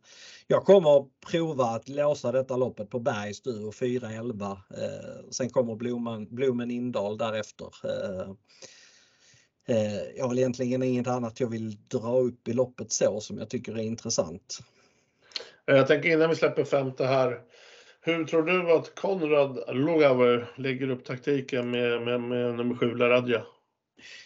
jag 0.48 0.66
kommer 0.66 0.98
att 0.98 1.08
prova 1.32 1.66
att 1.66 1.90
låsa 1.90 2.32
detta 2.32 2.56
loppet 2.56 2.90
på 2.90 3.00
Bergs 3.00 3.42
Duo 3.42 3.72
4-11. 3.72 4.52
Eh, 4.52 5.30
sen 5.30 5.50
kommer 5.50 5.76
Blomen, 5.76 6.36
Blomen 6.36 6.72
Indal 6.72 7.18
därefter. 7.18 7.70
Eh, 7.84 8.30
eh, 9.76 10.02
jag 10.16 10.28
har 10.28 10.38
egentligen 10.38 10.84
inget 10.84 11.08
annat 11.08 11.40
jag 11.40 11.50
vill 11.50 11.78
dra 11.88 12.18
upp 12.18 12.48
i 12.48 12.54
loppet 12.54 12.92
så 12.92 13.20
som 13.22 13.38
jag 13.38 13.50
tycker 13.50 13.78
är 13.78 13.84
intressant. 13.84 14.60
Jag 15.66 15.88
tänker 15.88 16.10
innan 16.10 16.30
vi 16.30 16.36
släpper 16.36 16.64
femte 16.64 17.06
här 17.06 17.42
hur 18.08 18.26
tror 18.26 18.44
du 18.44 18.72
att 18.72 18.96
Konrad 18.96 19.76
Lugauer 19.76 20.52
lägger 20.56 20.90
upp 20.90 21.06
taktiken 21.06 21.72
med, 21.72 22.02
med, 22.02 22.22
med 22.22 22.56
nummer 22.56 22.76
7 22.76 22.96
Laradja? 22.96 23.44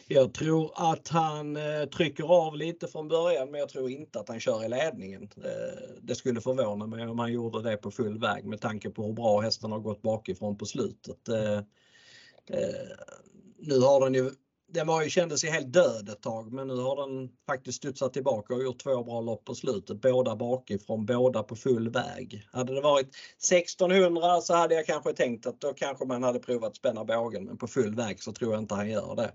Jag 0.08 0.34
tror 0.34 0.72
att 0.76 1.08
han 1.08 1.58
eh, 1.58 1.86
trycker 1.86 2.24
av 2.24 2.56
lite 2.56 2.88
från 2.88 3.08
början 3.08 3.52
men 3.52 3.60
jag 3.60 3.70
tror 3.70 3.90
inte 3.90 4.20
att 4.20 4.30
han 4.30 4.40
kör 4.40 4.66
i 4.66 4.70
ledningen. 4.70 5.30
Eh, 5.38 5.98
det 6.02 6.16
skulle 6.16 6.42
förvåna 6.42 6.88
mig 6.88 7.08
om 7.08 7.20
han 7.20 7.34
gjorde 7.34 7.62
det 7.70 7.78
på 7.78 7.92
full 7.92 8.20
väg 8.20 8.46
med 8.46 8.62
tanke 8.62 8.90
på 8.90 9.04
hur 9.06 9.14
bra 9.14 9.40
hästen 9.40 9.72
har 9.72 9.80
gått 9.80 10.02
bakifrån 10.02 10.58
på 10.58 10.66
slutet. 10.66 11.30
Eh, 11.30 11.60
nu 13.58 13.80
har 13.80 14.04
den 14.04 14.14
ju 14.14 14.32
den 14.74 14.88
var 14.88 15.04
ju, 15.04 15.10
kändes 15.10 15.44
ju 15.44 15.50
helt 15.50 15.74
död 15.74 16.10
ett 16.10 16.22
tag 16.22 16.54
men 16.54 16.68
nu 16.68 16.76
har 16.76 17.08
den 17.08 17.30
faktiskt 17.48 17.78
studsat 17.78 18.14
tillbaka 18.14 18.54
och 18.54 18.64
gjort 18.64 18.84
två 18.84 19.04
bra 19.04 19.22
lopp 19.22 19.46
på 19.46 19.56
slutet. 19.56 20.02
Båda 20.02 20.36
bakifrån, 20.36 21.06
båda 21.06 21.44
på 21.44 21.56
full 21.56 21.90
väg. 21.90 22.48
Hade 22.52 22.76
det 22.76 22.82
varit 22.82 23.16
1600 23.52 24.42
så 24.42 24.54
hade 24.54 24.76
jag 24.76 24.86
kanske 24.86 25.14
tänkt 25.14 25.48
att 25.48 25.62
då 25.62 25.74
kanske 25.74 26.06
man 26.06 26.24
hade 26.24 26.40
provat 26.40 26.76
spänna 26.76 27.06
bågen 27.06 27.46
men 27.46 27.58
på 27.58 27.68
full 27.68 27.96
väg 27.96 28.24
så 28.24 28.32
tror 28.32 28.54
jag 28.54 28.62
inte 28.62 28.76
han 28.76 28.90
gör 28.90 29.16
det. 29.16 29.32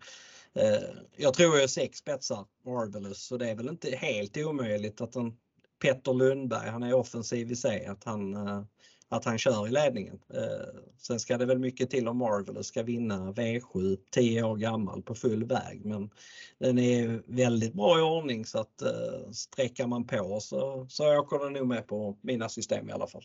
Eh, 0.63 0.83
jag 1.17 1.35
tror 1.35 1.61
ju 1.61 1.69
sex 1.69 1.99
spetsar 1.99 2.45
Marvelous 2.65 3.27
så 3.27 3.37
det 3.37 3.51
är 3.51 3.55
väl 3.55 3.69
inte 3.69 3.97
helt 3.97 4.37
omöjligt 4.37 5.01
att 5.01 5.17
en 5.17 5.37
Petter 5.83 6.15
Lundberg, 6.15 6.69
han 6.69 6.83
är 6.83 6.95
offensiv 6.95 7.53
i 7.53 7.57
sig, 7.57 7.87
att 7.87 8.05
han 8.05 8.35
eh, 8.35 8.63
att 9.09 9.25
han 9.25 9.39
kör 9.39 9.67
i 9.67 9.71
ledningen. 9.71 10.19
Eh, 10.35 10.81
sen 10.99 11.21
ska 11.21 11.39
det 11.39 11.47
väl 11.47 11.59
mycket 11.59 11.91
till 11.91 12.09
om 12.09 12.19
Marvelous 12.19 12.67
ska 12.67 12.83
vinna 12.83 13.33
V7 13.33 13.99
10 14.11 14.43
år 14.43 14.57
gammal 14.57 15.03
på 15.03 15.15
full 15.15 15.45
väg 15.45 15.85
men 15.85 16.11
den 16.59 16.79
är 16.79 17.23
väldigt 17.27 17.73
bra 17.75 17.99
i 17.99 18.03
ordning 18.03 18.45
så 18.45 18.61
att 18.61 18.83
eh, 18.83 19.31
sträcker 19.33 19.87
man 19.87 20.07
på 20.07 20.41
så, 20.41 20.87
så 20.89 21.19
åker 21.19 21.39
den 21.39 21.53
nog 21.53 21.67
med 21.67 21.87
på 21.87 22.19
mina 22.21 22.49
system 22.49 22.89
i 22.89 22.93
alla 22.93 23.07
fall. 23.07 23.25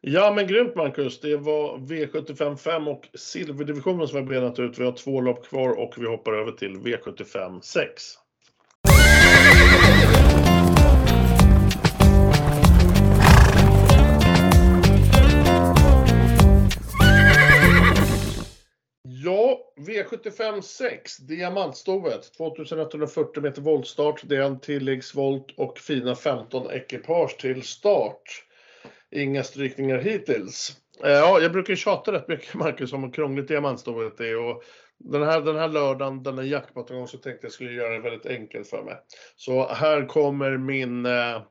Ja 0.00 0.32
men 0.36 0.46
grymt 0.46 0.74
Marcus. 0.74 1.20
Det 1.20 1.36
var 1.36 1.78
V75 1.78 2.56
5 2.56 2.88
och 2.88 3.08
silverdivisionen 3.14 4.08
som 4.08 4.26
vi 4.26 4.34
har 4.34 4.40
benat 4.40 4.58
ut. 4.58 4.78
Vi 4.78 4.84
har 4.84 4.92
två 4.92 5.20
lopp 5.20 5.44
kvar 5.44 5.78
och 5.78 5.94
vi 5.98 6.06
hoppar 6.06 6.32
över 6.32 6.52
till 6.52 6.76
V75 6.76 7.60
6. 7.60 8.02
Ja, 19.24 19.72
V75 19.76 20.60
6, 20.60 21.16
Diamantstovet, 21.16 22.32
2140 22.36 23.42
meter 23.42 23.62
voltstart. 23.62 24.22
Det 24.24 24.36
är 24.36 24.40
en 24.42 24.60
tilläggsvolt 24.60 25.54
och 25.56 25.78
fina 25.78 26.14
15 26.14 26.70
ekipage 26.70 27.38
till 27.38 27.62
start. 27.62 28.44
Inga 29.10 29.42
strykningar 29.42 29.98
hittills. 29.98 30.76
Eh, 31.04 31.10
ja, 31.10 31.40
jag 31.40 31.52
brukar 31.52 31.74
tjata 31.74 32.12
rätt 32.12 32.28
mycket, 32.28 32.54
Marcus, 32.54 32.92
om 32.92 33.04
hur 33.04 33.12
krångligt 33.12 33.48
Diamantstovet 33.48 34.20
är. 34.20 34.38
Och 34.38 34.62
den, 34.98 35.22
här, 35.22 35.40
den 35.40 35.56
här 35.56 35.68
lördagen, 35.68 36.22
den 36.22 36.38
är 36.38 36.42
jackpot 36.42 36.88
så 36.88 37.18
tänkte 37.18 37.46
jag 37.46 37.52
skulle 37.52 37.72
göra 37.72 37.92
det 37.92 38.00
väldigt 38.00 38.26
enkelt 38.26 38.68
för 38.68 38.82
mig. 38.82 38.96
Så 39.36 39.68
här 39.68 40.06
kommer 40.06 40.56
min 40.56 41.06
eh, 41.06 41.42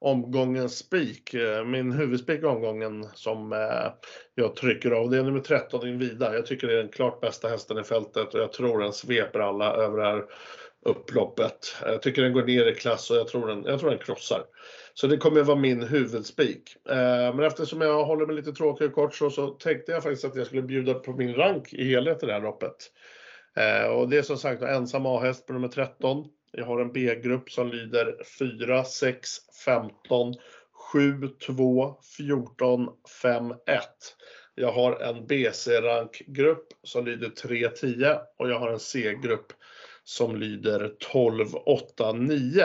omgångens 0.00 0.78
spik, 0.78 1.34
eh, 1.34 1.64
min 1.64 1.92
huvudspik 1.92 2.42
i 2.42 2.46
omgången 2.46 3.06
som 3.14 3.52
eh, 3.52 3.92
jag 4.34 4.56
trycker 4.56 4.90
av. 4.90 5.10
Det 5.10 5.18
är 5.18 5.22
nummer 5.22 5.40
13 5.40 5.88
Invida. 5.88 6.34
Jag 6.34 6.46
tycker 6.46 6.66
det 6.66 6.72
är 6.72 6.78
den 6.78 6.88
klart 6.88 7.20
bästa 7.20 7.48
hästen 7.48 7.78
i 7.78 7.84
fältet 7.84 8.34
och 8.34 8.40
jag 8.40 8.52
tror 8.52 8.78
den 8.78 8.92
sveper 8.92 9.40
alla 9.40 9.72
över 9.72 9.98
det 9.98 10.04
här 10.04 10.24
upploppet. 10.84 11.76
Jag 11.82 12.02
tycker 12.02 12.22
den 12.22 12.32
går 12.32 12.44
ner 12.44 12.66
i 12.66 12.74
klass 12.74 13.10
och 13.10 13.16
jag 13.16 13.28
tror 13.28 13.46
den, 13.46 13.64
jag 13.64 13.80
tror 13.80 13.90
den 13.90 13.98
krossar. 13.98 14.44
Så 14.94 15.06
det 15.06 15.16
kommer 15.16 15.40
att 15.40 15.46
vara 15.46 15.58
min 15.58 15.82
huvudspik. 15.82 16.76
Eh, 16.88 17.34
men 17.34 17.40
eftersom 17.40 17.80
jag 17.80 18.04
håller 18.04 18.26
mig 18.26 18.36
lite 18.36 18.52
tråkig 18.52 18.86
och 18.86 18.94
kort 18.94 19.14
så, 19.14 19.30
så 19.30 19.48
tänkte 19.48 19.92
jag 19.92 20.02
faktiskt 20.02 20.24
att 20.24 20.36
jag 20.36 20.46
skulle 20.46 20.62
bjuda 20.62 20.94
på 20.94 21.12
min 21.12 21.34
rank 21.34 21.72
i 21.72 21.84
helhet 21.84 22.22
i 22.22 22.26
det 22.26 22.32
här 22.32 22.40
loppet. 22.40 22.92
Och 23.96 24.08
det 24.08 24.18
är 24.18 24.22
som 24.22 24.36
sagt 24.36 24.62
ensam 24.62 25.06
A-häst 25.06 25.46
på 25.46 25.52
nummer 25.52 25.68
13. 25.68 26.24
Jag 26.52 26.64
har 26.64 26.80
en 26.80 26.92
B-grupp 26.92 27.50
som 27.50 27.68
lyder 27.68 28.16
4, 28.38 28.84
6, 28.84 29.28
15, 29.64 30.34
7, 30.92 31.28
2, 31.46 31.96
14, 32.16 32.88
5, 33.22 33.50
1. 33.50 33.58
Jag 34.54 34.72
har 34.72 35.00
en 35.00 35.26
BC-rankgrupp 35.26 36.66
som 36.82 37.04
lyder 37.04 37.28
3, 37.28 37.68
10 37.68 38.18
och 38.38 38.50
jag 38.50 38.58
har 38.58 38.70
en 38.70 38.80
C-grupp 38.80 39.52
som 40.04 40.36
lyder 40.36 40.94
12, 40.98 41.46
8, 41.54 42.12
9. 42.12 42.62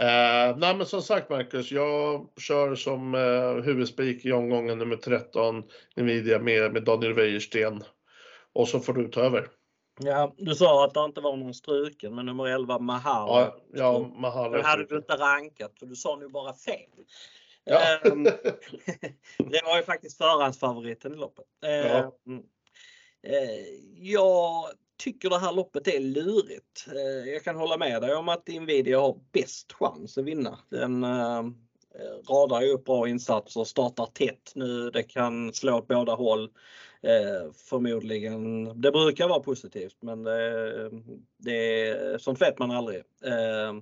Eh, 0.00 0.56
nej 0.56 0.76
men 0.76 0.86
som 0.86 1.02
sagt 1.02 1.30
Marcus, 1.30 1.70
jag 1.70 2.28
kör 2.36 2.74
som 2.74 3.14
eh, 3.14 3.64
huvudspik 3.64 4.24
i 4.24 4.32
omgången 4.32 4.78
nummer 4.78 4.96
13 4.96 5.62
Nvidia 5.96 6.38
med, 6.38 6.72
med 6.72 6.84
Daniel 6.84 7.14
Wäjersten. 7.14 7.82
Och 8.52 8.68
så 8.68 8.80
får 8.80 8.92
du 8.92 9.08
ta 9.08 9.20
över. 9.20 9.48
Ja, 10.00 10.34
du 10.36 10.54
sa 10.54 10.84
att 10.84 10.94
det 10.94 11.00
inte 11.00 11.20
var 11.20 11.36
någon 11.36 11.54
struken, 11.54 12.14
men 12.14 12.26
nummer 12.26 12.46
11 12.46 12.78
Mahal. 12.78 13.28
Ja, 13.28 13.56
ja 13.72 14.10
Mahal. 14.16 14.52
Den 14.52 14.64
hade 14.64 14.84
du 14.84 14.96
inte 14.96 15.12
rankat, 15.12 15.78
för 15.78 15.86
du 15.86 15.96
sa 15.96 16.16
nu 16.16 16.28
bara 16.28 16.52
fel. 16.54 16.90
Ja. 17.64 17.80
Ehm, 18.04 18.24
det 19.38 19.62
var 19.64 19.76
ju 19.76 19.82
faktiskt 19.82 20.18
förhandsfavoriten 20.18 21.12
i 21.14 21.16
loppet. 21.16 21.44
Ja. 21.60 21.68
Ehm, 21.68 22.42
eh, 23.22 23.64
Jag 23.94 24.64
tycker 24.98 25.30
det 25.30 25.38
här 25.38 25.52
loppet 25.52 25.88
är 25.88 26.00
lurigt. 26.00 26.86
Eh, 26.88 27.32
Jag 27.32 27.44
kan 27.44 27.56
hålla 27.56 27.76
med 27.76 28.02
dig 28.02 28.14
om 28.14 28.28
att 28.28 28.48
Nvidia 28.48 29.00
har 29.00 29.18
bäst 29.32 29.72
chans 29.72 30.18
att 30.18 30.24
vinna. 30.24 30.58
Den 30.68 31.04
eh, 31.04 31.42
radar 32.30 32.60
ju 32.60 32.68
upp 32.68 32.84
bra 32.84 33.08
insatser, 33.08 33.64
startar 33.64 34.06
tätt 34.06 34.52
nu. 34.54 34.90
Det 34.90 35.02
kan 35.02 35.52
slå 35.52 35.78
åt 35.78 35.88
båda 35.88 36.14
håll. 36.14 36.50
Eh, 37.04 37.52
förmodligen. 37.54 38.64
Det 38.80 38.92
brukar 38.92 39.28
vara 39.28 39.40
positivt 39.40 39.96
men 40.00 40.26
eh, 40.26 40.32
det, 41.38 41.94
det, 41.94 42.22
sånt 42.22 42.40
vet 42.40 42.58
man 42.58 42.70
aldrig. 42.70 43.02
Eh, 43.24 43.74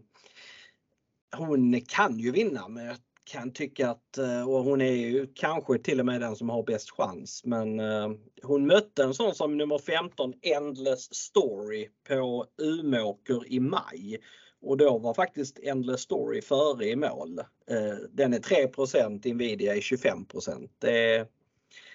hon 1.37 1.81
kan 1.81 2.19
ju 2.19 2.31
vinna 2.31 2.69
men 2.69 2.85
jag 2.85 2.97
kan 3.25 3.53
tycka 3.53 3.91
att, 3.91 4.19
eh, 4.19 4.49
och 4.49 4.65
hon 4.65 4.81
är 4.81 4.93
ju 4.93 5.27
kanske 5.35 5.79
till 5.79 6.01
och 6.01 6.07
med 6.07 6.21
den 6.21 6.37
som 6.37 6.51
har 6.51 6.63
bäst 6.63 6.91
chans, 6.91 7.43
men 7.45 7.81
eh, 7.81 8.11
hon 8.43 8.67
mötte 8.67 9.03
en 9.03 9.15
sån 9.15 9.35
som 9.35 9.57
nummer 9.57 9.79
15 9.79 10.35
Endless 10.43 11.15
Story 11.15 11.89
på 12.09 12.47
Umeåker 12.63 13.53
i 13.53 13.61
maj. 13.61 14.19
Och 14.63 14.77
då 14.77 14.99
var 14.99 15.15
faktiskt 15.15 15.59
Endless 15.59 16.01
Story 16.01 16.43
före 16.43 16.87
i 16.87 16.97
mål. 16.97 17.39
Eh, 17.71 17.97
Den 18.11 18.35
är 18.35 18.39
3% 18.39 19.35
Nvidia 19.35 19.77
är 19.77 19.81
25 19.81 20.27
det, 20.79 21.27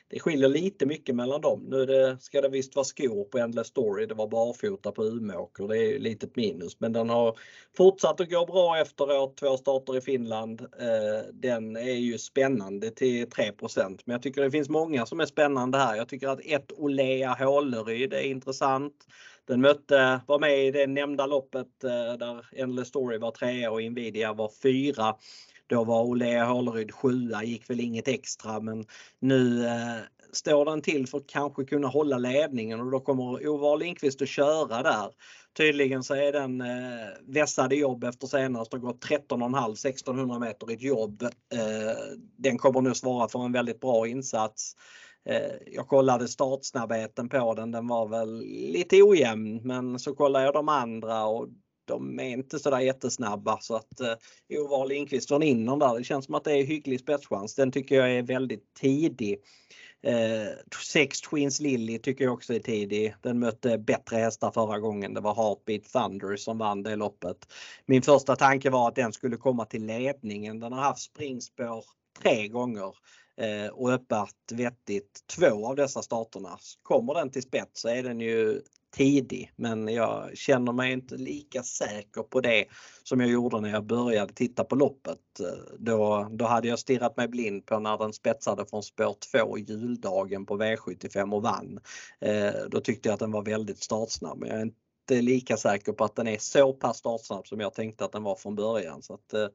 det 0.10 0.20
skiljer 0.20 0.50
lite 0.50 0.86
mycket 0.86 1.16
mellan 1.16 1.42
dem. 1.42 1.66
Nu 1.70 1.86
det, 1.86 2.18
ska 2.22 2.42
det 2.42 2.50
visst 2.50 2.76
vara 2.76 2.84
skor 2.84 3.24
på 3.24 3.38
Endless 3.38 3.68
Story. 3.68 4.06
Det 4.06 4.14
var 4.14 4.28
barfota 4.28 4.92
på 4.92 5.04
Umeåker. 5.04 5.68
Det 5.68 5.78
är 5.78 5.96
ett 5.96 6.02
litet 6.02 6.36
minus. 6.36 6.80
Men 6.80 6.94
den 6.94 7.10
har 7.10 7.38
fortsatt 7.78 8.22
att 8.22 8.30
gå 8.30 8.46
bra 8.46 8.78
efteråt. 8.78 9.38
Två 9.38 9.58
starter 9.58 9.98
i 9.98 10.02
Finland. 10.02 10.62
Eh, 10.62 11.34
Den 11.34 11.76
är 11.76 11.96
ju 11.96 12.18
spännande 12.18 12.90
till 12.90 13.30
3% 13.30 14.02
Men 14.06 14.14
jag 14.14 14.22
tycker 14.22 14.42
det 14.42 14.52
finns 14.52 14.70
många 14.70 15.06
som 15.06 15.20
är 15.20 15.26
spännande 15.26 15.78
här. 15.78 15.96
Jag 15.96 16.10
tycker 16.10 16.28
att 16.28 16.46
ett 16.46 16.72
Olea 16.72 17.34
Håleryd 17.34 18.14
är 18.14 18.22
intressant. 18.22 18.94
Den 19.48 19.62
mötte, 19.62 20.22
var 20.28 20.40
med 20.40 20.66
i 20.66 20.72
det 20.72 20.88
nämnda 20.88 21.26
loppet 21.26 21.84
eh, 21.84 22.18
där 22.20 22.48
Endless 22.56 22.88
Story 22.88 23.18
var 23.18 23.32
trea 23.32 23.72
och 23.72 23.84
Nvidia 23.84 24.34
var 24.34 24.52
fyra. 24.64 25.16
Då 25.68 25.84
var 25.84 26.04
Olle 26.04 26.40
Håleryd 26.42 26.92
sjua, 26.92 27.44
gick 27.44 27.70
väl 27.70 27.80
inget 27.80 28.08
extra 28.08 28.60
men 28.60 28.86
nu 29.20 29.68
eh, 29.68 29.98
står 30.32 30.66
den 30.66 30.82
till 30.82 31.08
för 31.08 31.18
att 31.18 31.28
kanske 31.28 31.66
kunna 31.66 31.88
hålla 31.88 32.18
ledningen 32.18 32.80
och 32.80 32.92
då 32.92 33.00
kommer 33.00 33.48
Ovar 33.48 33.78
Lindqvist 33.78 34.22
att 34.22 34.30
köra 34.30 34.84
där. 34.84 35.10
Tydligen 35.58 36.04
så 36.04 36.16
är 36.16 36.32
den 36.32 36.62
eh, 36.62 37.08
vässade 37.28 37.76
jobb 37.76 38.04
efter 38.04 38.28
senast 38.28 38.74
och 38.74 38.82
gått 38.82 39.06
13,5 39.06 39.72
1600 39.72 40.40
meter 40.40 40.72
i 40.72 40.74
ett 40.74 40.82
jobb. 40.82 41.24
Eh, 41.24 41.98
den 42.38 42.58
kommer 42.58 42.82
nu 42.82 42.94
svara 42.94 43.28
för 43.28 43.46
en 43.46 43.52
väldigt 43.52 43.80
bra 43.80 44.08
insats. 44.08 44.76
Eh, 45.30 45.52
jag 45.66 45.88
kollade 45.88 46.28
startsnabbheten 46.28 47.30
på 47.30 47.54
den, 47.54 47.72
den 47.72 47.88
var 47.88 48.08
väl 48.08 48.40
lite 48.46 49.04
ojämn 49.04 49.62
men 49.64 50.00
så 50.00 50.16
kollade 50.16 50.46
jag 50.46 50.54
de 50.54 50.70
andra 50.70 51.26
och 51.26 51.48
de 51.88 52.20
är 52.20 52.30
inte 52.30 52.60
sådär 52.60 52.80
jättesnabba 52.80 53.58
så 53.62 53.76
att 53.76 54.00
eh, 54.00 54.60
Ovar 54.60 54.88
Lindqvist 54.88 55.28
från 55.28 55.44
innan 55.44 55.80
där, 55.80 55.98
det 55.98 56.04
känns 56.04 56.26
som 56.26 56.36
att 56.36 56.44
det 56.44 56.52
är 56.52 56.64
hygglig 56.64 57.00
spetschans. 57.00 57.56
Den 57.56 57.72
tycker 57.72 57.96
jag 57.96 58.12
är 58.12 58.24
väldigt 58.24 58.74
tidig. 58.74 59.40
Eh, 60.04 60.76
Sex 60.86 61.22
Twins 61.22 61.60
Lily 61.60 62.00
tycker 62.00 62.24
jag 62.24 62.34
också 62.34 62.54
är 62.54 62.60
tidig. 62.60 63.16
Den 63.22 63.40
mötte 63.40 63.78
bättre 63.78 64.18
hästar 64.18 64.52
förra 64.52 64.80
gången. 64.80 65.14
Det 65.14 65.22
var 65.22 65.36
Heartbeat 65.36 65.84
Thunder 65.84 66.36
som 66.36 66.58
vann 66.58 66.84
det 66.84 66.96
loppet. 66.96 67.38
Min 67.86 68.02
första 68.02 68.36
tanke 68.36 68.70
var 68.70 68.88
att 68.88 68.96
den 68.96 69.14
skulle 69.14 69.38
komma 69.38 69.66
till 69.66 69.86
ledningen. 69.86 70.60
Den 70.60 70.74
har 70.74 70.82
haft 70.82 71.02
springspår 71.02 71.86
tre 72.22 72.48
gånger 72.48 72.94
eh, 73.38 73.72
och 73.74 73.92
öppet 73.92 74.52
vettigt 74.52 75.20
två 75.38 75.68
av 75.68 75.76
dessa 75.76 76.02
starterna. 76.02 76.58
Kommer 76.82 77.14
den 77.14 77.32
till 77.32 77.44
spets 77.44 77.82
så 77.82 77.88
är 77.90 78.04
den 78.04 78.20
ju 78.20 78.62
tidig 78.98 79.52
men 79.56 79.88
jag 79.88 80.38
känner 80.38 80.72
mig 80.72 80.92
inte 80.92 81.16
lika 81.16 81.64
säker 81.64 82.24
på 82.24 82.42
det 82.42 82.66
som 83.04 83.20
jag 83.20 83.30
gjorde 83.30 83.62
när 83.62 83.70
jag 83.70 83.86
började 83.86 84.34
titta 84.34 84.64
på 84.64 84.76
loppet. 84.76 85.20
Då, 85.78 86.28
då 86.32 86.46
hade 86.46 86.68
jag 86.68 86.80
stirrat 86.80 87.18
mig 87.18 87.28
blind 87.28 87.66
på 87.66 87.80
när 87.80 87.98
den 87.98 88.14
spetsade 88.14 88.66
från 88.66 88.84
spår 88.84 89.16
2 89.32 89.58
juldagen 89.58 90.46
på 90.46 90.58
V75 90.58 91.36
och 91.36 91.44
vann. 91.44 91.80
Eh, 92.22 92.54
då 92.70 92.80
tyckte 92.80 93.10
jag 93.10 93.14
att 93.14 93.20
den 93.20 93.32
var 93.32 93.44
väldigt 93.44 93.84
startsnabb 93.84 94.40
men 94.40 94.50
jag 94.50 94.58
är 94.58 94.64
inte 94.64 95.22
lika 95.22 95.58
säker 95.58 95.92
på 95.92 96.04
att 96.04 96.16
den 96.16 96.28
är 96.28 96.38
så 96.38 96.74
pass 96.74 96.98
startsnabb 96.98 97.48
som 97.48 97.60
jag 97.60 97.74
tänkte 97.74 98.06
att 98.06 98.12
den 98.12 98.24
var 98.24 98.36
från 98.36 98.56
början. 98.56 99.02
Så 99.02 99.14
att, 99.14 99.34
eh, 99.34 99.48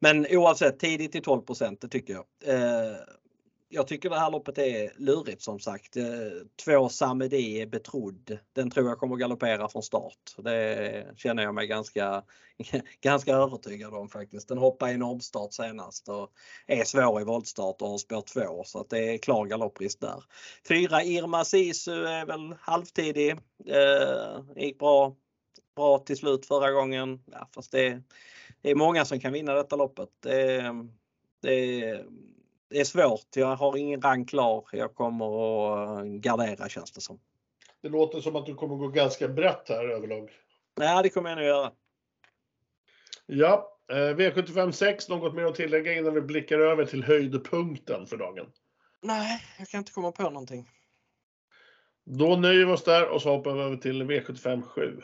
men 0.00 0.26
oavsett 0.30 0.78
tidigt 0.78 1.12
till 1.12 1.22
12 1.22 1.42
det 1.80 1.88
tycker 1.88 2.12
jag. 2.12 2.24
Eh, 2.54 2.96
jag 3.68 3.86
tycker 3.86 4.10
det 4.10 4.18
här 4.18 4.30
loppet 4.30 4.58
är 4.58 4.92
lurigt 4.96 5.42
som 5.42 5.60
sagt. 5.60 5.96
Eh, 5.96 6.04
två 6.64 6.88
Samedi 6.88 7.60
är 7.60 7.66
betrodd. 7.66 8.38
Den 8.52 8.70
tror 8.70 8.88
jag 8.88 8.98
kommer 8.98 9.16
galoppera 9.16 9.68
från 9.68 9.82
start. 9.82 10.34
Det 10.38 11.06
känner 11.16 11.42
jag 11.42 11.54
mig 11.54 11.66
ganska, 11.66 12.22
ganska 13.00 13.34
övertygad 13.34 13.94
om 13.94 14.08
faktiskt. 14.08 14.48
Den 14.48 14.58
hoppade 14.58 14.92
i 14.92 14.96
normstart 14.96 15.52
senast 15.52 16.08
och 16.08 16.30
är 16.66 16.84
svår 16.84 17.20
i 17.20 17.24
voltstart 17.24 17.82
och 17.82 17.88
har 17.88 17.98
spår 17.98 18.20
2 18.20 18.64
så 18.64 18.80
att 18.80 18.90
det 18.90 19.14
är 19.14 19.18
klar 19.18 19.46
galopprisk 19.46 20.00
där. 20.00 20.24
Fyra 20.68 21.02
Irma 21.02 21.44
Sisu 21.44 22.04
är 22.04 22.26
väl 22.26 22.54
halvtidig. 22.60 23.30
Eh, 23.66 24.40
gick 24.56 24.78
bra, 24.78 25.16
bra 25.76 25.98
till 25.98 26.16
slut 26.16 26.46
förra 26.46 26.70
gången. 26.70 27.22
Ja, 27.32 27.48
fast 27.54 27.72
det, 27.72 28.02
det 28.62 28.70
är 28.70 28.74
många 28.74 29.04
som 29.04 29.20
kan 29.20 29.32
vinna 29.32 29.54
detta 29.54 29.76
loppet. 29.76 30.26
Eh, 30.26 30.72
det, 31.42 31.80
det, 31.80 32.04
det 32.70 32.80
är 32.80 32.84
svårt. 32.84 33.36
Jag 33.36 33.56
har 33.56 33.76
ingen 33.76 34.02
rank 34.02 34.28
klar. 34.28 34.64
Jag 34.72 34.94
kommer 34.94 35.26
att 36.00 36.06
gardera 36.06 36.68
känns 36.68 36.92
det 36.92 37.00
som. 37.00 37.20
Det 37.82 37.88
låter 37.88 38.20
som 38.20 38.36
att 38.36 38.46
du 38.46 38.54
kommer 38.54 38.76
gå 38.76 38.88
ganska 38.88 39.28
brett 39.28 39.68
här 39.68 39.88
överlag. 39.88 40.30
Nej, 40.76 41.02
det 41.02 41.08
kommer 41.08 41.30
jag 41.30 41.36
nog 41.36 41.46
göra. 41.46 41.72
Ja, 43.26 43.78
eh, 43.90 43.94
V75 43.94 44.70
6, 44.70 45.08
något 45.08 45.34
mer 45.34 45.44
att 45.44 45.54
tillägga 45.54 45.92
innan 45.92 46.14
vi 46.14 46.20
blickar 46.20 46.58
över 46.58 46.84
till 46.84 47.04
höjdpunkten 47.04 48.06
för 48.06 48.16
dagen? 48.16 48.46
Nej, 49.02 49.42
jag 49.58 49.68
kan 49.68 49.78
inte 49.78 49.92
komma 49.92 50.12
på 50.12 50.22
någonting. 50.22 50.70
Då 52.04 52.36
nöjer 52.36 52.66
vi 52.66 52.72
oss 52.72 52.84
där 52.84 53.08
och 53.08 53.22
så 53.22 53.30
hoppar 53.30 53.52
vi 53.52 53.62
över 53.62 53.76
till 53.76 54.02
V75 54.02 54.62
7. 54.62 55.02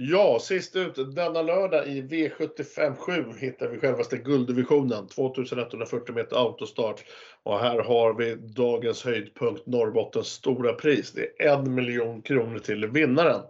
Ja, 0.00 0.38
sist 0.40 0.76
ut 0.76 1.14
denna 1.14 1.42
lördag 1.42 1.86
i 1.88 2.02
V75 2.02 2.96
7 2.96 3.24
hittar 3.38 3.68
vi 3.68 3.78
självaste 3.78 4.16
gulddivisionen, 4.16 5.08
2140 5.08 6.14
meter 6.14 6.36
autostart. 6.36 7.04
Och 7.42 7.58
här 7.58 7.78
har 7.78 8.14
vi 8.14 8.34
dagens 8.34 9.04
höjdpunkt, 9.04 9.66
Norrbottens 9.66 10.26
stora 10.26 10.72
pris. 10.72 11.12
Det 11.12 11.42
är 11.42 11.58
en 11.58 11.74
miljon 11.74 12.22
kronor 12.22 12.58
till 12.58 12.86
vinnaren. 12.86 13.40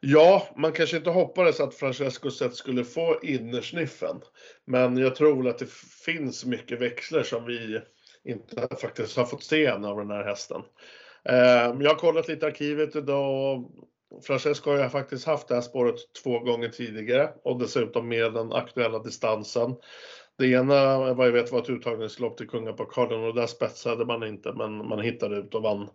Ja, 0.00 0.48
man 0.56 0.72
kanske 0.72 0.96
inte 0.96 1.10
hoppades 1.10 1.60
att 1.60 1.74
Francesco 1.74 2.30
Zet 2.30 2.54
skulle 2.54 2.84
få 2.84 3.18
innersniffen. 3.22 4.20
Men 4.64 4.96
jag 4.96 5.16
tror 5.16 5.48
att 5.48 5.58
det 5.58 5.70
finns 6.04 6.44
mycket 6.44 6.80
växlar 6.80 7.22
som 7.22 7.46
vi 7.46 7.80
inte 8.24 8.68
faktiskt 8.80 9.16
har 9.16 9.24
fått 9.24 9.44
se 9.44 9.66
än 9.66 9.84
av 9.84 9.96
den 9.96 10.10
här 10.10 10.24
hästen. 10.24 10.62
Eh, 11.24 11.76
jag 11.80 11.90
har 11.90 11.98
kollat 11.98 12.28
lite 12.28 12.46
i 12.46 12.48
arkivet 12.48 12.96
idag 12.96 13.64
Francesco 14.22 14.70
har 14.70 14.82
ju 14.82 14.88
faktiskt 14.88 15.26
haft 15.26 15.48
det 15.48 15.54
här 15.54 15.62
spåret 15.62 15.94
två 16.22 16.38
gånger 16.38 16.68
tidigare 16.68 17.30
och 17.44 17.58
dessutom 17.58 18.08
med 18.08 18.32
den 18.32 18.52
aktuella 18.52 18.98
distansen. 18.98 19.74
Det 20.38 20.46
ena 20.46 21.14
vad 21.14 21.26
jag 21.26 21.32
vet 21.32 21.52
var 21.52 21.62
ett 21.62 21.70
uttagningslopp 21.70 22.36
till 22.36 22.48
Kungapokalen 22.48 23.24
och 23.24 23.34
där 23.34 23.46
spetsade 23.46 24.04
man 24.04 24.22
inte 24.22 24.52
men 24.52 24.88
man 24.88 25.00
hittade 25.00 25.36
ut 25.36 25.54
och 25.54 25.62
vann. 25.62 25.88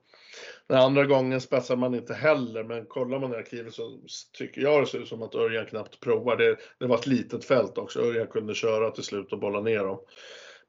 Den 0.68 0.78
andra 0.78 1.05
gången 1.05 1.41
spetsade 1.41 1.80
man 1.80 1.95
inte 1.95 2.13
heller 2.13 2.63
men 2.63 2.86
kollar 2.86 3.20
man 3.20 3.34
i 3.34 3.36
arkivet 3.36 3.74
så 3.74 3.99
tycker 4.38 4.61
jag 4.61 4.82
det 4.82 4.88
ser 4.88 4.99
ut 4.99 5.07
som 5.07 5.22
att 5.22 5.36
Örjan 5.36 5.65
knappt 5.65 5.99
provar. 5.99 6.36
Det, 6.36 6.57
det 6.80 6.88
var 6.88 6.95
ett 6.95 7.07
litet 7.07 7.45
fält 7.45 7.78
också. 7.78 7.99
Örjan 8.01 8.28
kunde 8.28 8.55
köra 8.55 8.91
till 8.91 9.03
slut 9.03 9.34
och 9.34 9.39
bolla 9.39 9.61
ner 9.61 9.84
dem. 9.84 9.99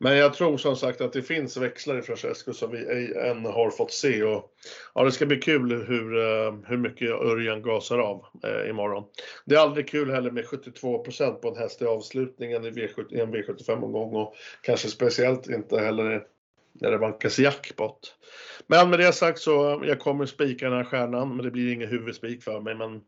Men 0.01 0.17
jag 0.17 0.35
tror 0.35 0.57
som 0.57 0.77
sagt 0.77 1.01
att 1.01 1.13
det 1.13 1.23
finns 1.23 1.57
växlar 1.57 1.99
i 1.99 2.03
Francesco 2.03 2.53
som 2.53 2.71
vi 2.73 2.79
ej 2.79 3.31
än 3.31 3.45
har 3.45 3.71
fått 3.71 3.93
se. 3.93 4.23
Och, 4.23 4.53
ja, 4.95 5.05
det 5.05 5.13
ska 5.13 5.27
bli 5.27 5.37
kul 5.37 5.73
hur, 5.73 6.17
eh, 6.19 6.55
hur 6.67 6.77
mycket 6.77 7.11
Örjan 7.11 7.63
gasar 7.63 7.99
av 7.99 8.25
eh, 8.45 8.71
imorgon. 8.71 9.05
Det 9.45 9.55
är 9.55 9.59
aldrig 9.59 9.89
kul 9.89 10.11
heller 10.11 10.31
med 10.31 10.45
72% 10.45 11.33
på 11.33 11.49
en 11.49 11.57
häst 11.57 11.83
i 11.83 11.85
avslutningen 11.85 12.65
i, 12.65 12.71
V70, 12.71 13.15
i 13.15 13.21
en 13.21 13.35
V75-omgång 13.35 14.15
och 14.15 14.35
kanske 14.63 14.89
speciellt 14.89 15.49
inte 15.49 15.79
heller 15.79 16.23
när 16.81 16.91
det 16.91 16.99
vankas 16.99 17.39
jackpot. 17.39 18.15
Men 18.67 18.91
med 18.91 18.99
det 18.99 19.13
sagt 19.13 19.39
så, 19.39 19.83
jag 19.87 20.01
kommer 20.01 20.27
spika 20.27 20.69
den 20.69 20.79
här 20.79 20.85
stjärnan, 20.85 21.37
men 21.37 21.45
det 21.45 21.51
blir 21.51 21.73
ingen 21.73 21.89
huvudspik 21.89 22.43
för 22.43 22.61
mig. 22.61 22.75
Men 22.75 23.01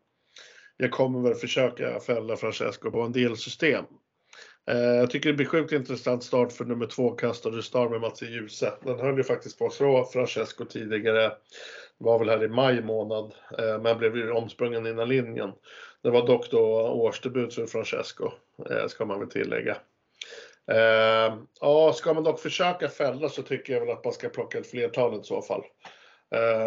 jag 0.77 0.91
kommer 0.91 1.21
väl 1.29 1.35
försöka 1.35 2.01
fälla 2.01 2.37
Francesco 2.37 2.91
på 2.91 3.01
en 3.01 3.13
del 3.13 3.37
system. 3.37 3.85
Eh, 4.71 4.97
jag 4.97 5.11
tycker 5.11 5.29
det 5.29 5.37
blir 5.37 5.47
sjukt 5.47 5.73
intressant 5.73 6.25
start 6.25 6.53
för 6.53 6.65
nummer 6.65 6.87
två, 6.87 7.11
Kastade 7.11 7.63
Star 7.63 7.89
med 7.89 8.01
Mats 8.01 8.23
Djuse. 8.23 8.73
Den 8.83 9.01
höll 9.01 9.17
ju 9.17 9.25
faktiskt 9.25 9.59
på 9.59 9.67
att 9.67 9.73
slå 9.73 10.05
Francesco 10.05 10.65
tidigare. 10.65 11.23
Det 11.99 12.05
var 12.05 12.19
väl 12.19 12.29
här 12.29 12.45
i 12.45 12.49
maj 12.49 12.83
månad, 12.83 13.35
eh, 13.59 13.81
men 13.81 13.99
blev 13.99 14.17
ju 14.17 14.31
omsprungen 14.31 14.87
innan 14.87 15.09
linjen. 15.09 15.53
Det 16.03 16.11
var 16.11 16.27
dock 16.27 16.51
då 16.51 16.63
årsdebut 16.89 17.55
för 17.55 17.67
Francesco, 17.67 18.31
eh, 18.71 18.87
ska 18.87 19.05
man 19.05 19.21
väl 19.21 19.29
tillägga. 19.29 19.77
Ja, 21.61 21.93
ska 21.95 22.15
man 22.15 22.25
dock 22.25 22.41
försöka 22.41 22.89
fälla 22.89 23.29
så 23.29 23.43
tycker 23.43 23.73
jag 23.73 23.81
väl 23.81 23.91
att 23.91 24.05
man 24.05 24.13
ska 24.13 24.29
plocka 24.29 24.59
ett 24.59 24.71
flertal 24.71 25.21
i 25.21 25.25
så 25.25 25.43
fall. 25.43 25.63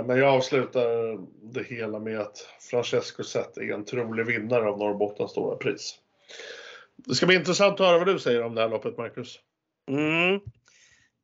Men 0.06 0.18
jag 0.18 0.34
avslutar 0.34 1.18
det 1.54 1.64
hela 1.64 2.00
med 2.00 2.20
att 2.20 2.48
Francesco 2.72 3.24
Zet 3.24 3.58
är 3.58 3.74
en 3.74 3.86
trolig 3.86 4.26
vinnare 4.26 4.70
av 4.70 4.78
Norrbottens 4.78 5.32
stora 5.32 5.56
pris. 5.56 6.00
Det 6.96 7.16
ska 7.16 7.26
bli 7.26 7.36
intressant 7.36 7.80
att 7.80 7.88
höra 7.88 7.98
vad 7.98 8.08
du 8.08 8.20
säger 8.20 8.44
om 8.44 8.56
det 8.56 8.62
här 8.62 8.70
loppet, 8.70 8.98
Marcus. 8.98 9.40
Mm. 9.92 10.40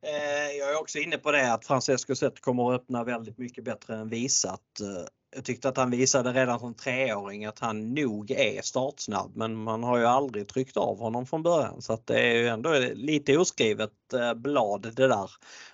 Eh, 0.06 0.56
jag 0.58 0.70
är 0.70 0.80
också 0.80 0.98
inne 0.98 1.18
på 1.18 1.32
det 1.32 1.52
att 1.52 1.66
Francesco 1.66 2.14
Zet 2.14 2.40
kommer 2.40 2.74
att 2.74 2.80
öppna 2.80 3.04
väldigt 3.04 3.38
mycket 3.38 3.64
bättre 3.64 3.96
än 3.96 4.08
visat. 4.08 4.80
Eh, 4.80 5.06
jag 5.34 5.44
tyckte 5.44 5.68
att 5.68 5.76
han 5.76 5.90
visade 5.90 6.32
redan 6.32 6.60
som 6.60 6.74
treåring 6.74 7.44
att 7.44 7.58
han 7.58 7.94
nog 7.94 8.30
är 8.30 8.62
startsnabb 8.62 9.36
men 9.36 9.56
man 9.56 9.82
har 9.82 9.98
ju 9.98 10.04
aldrig 10.04 10.48
tryckt 10.48 10.76
av 10.76 10.98
honom 10.98 11.26
från 11.26 11.42
början 11.42 11.82
så 11.82 11.92
att 11.92 12.06
det 12.06 12.20
är 12.20 12.34
ju 12.34 12.48
ändå 12.48 12.74
lite 12.94 13.38
oskrivet 13.38 14.12
eh, 14.14 14.34
blad 14.34 14.82
det 14.82 15.08
där 15.08 15.30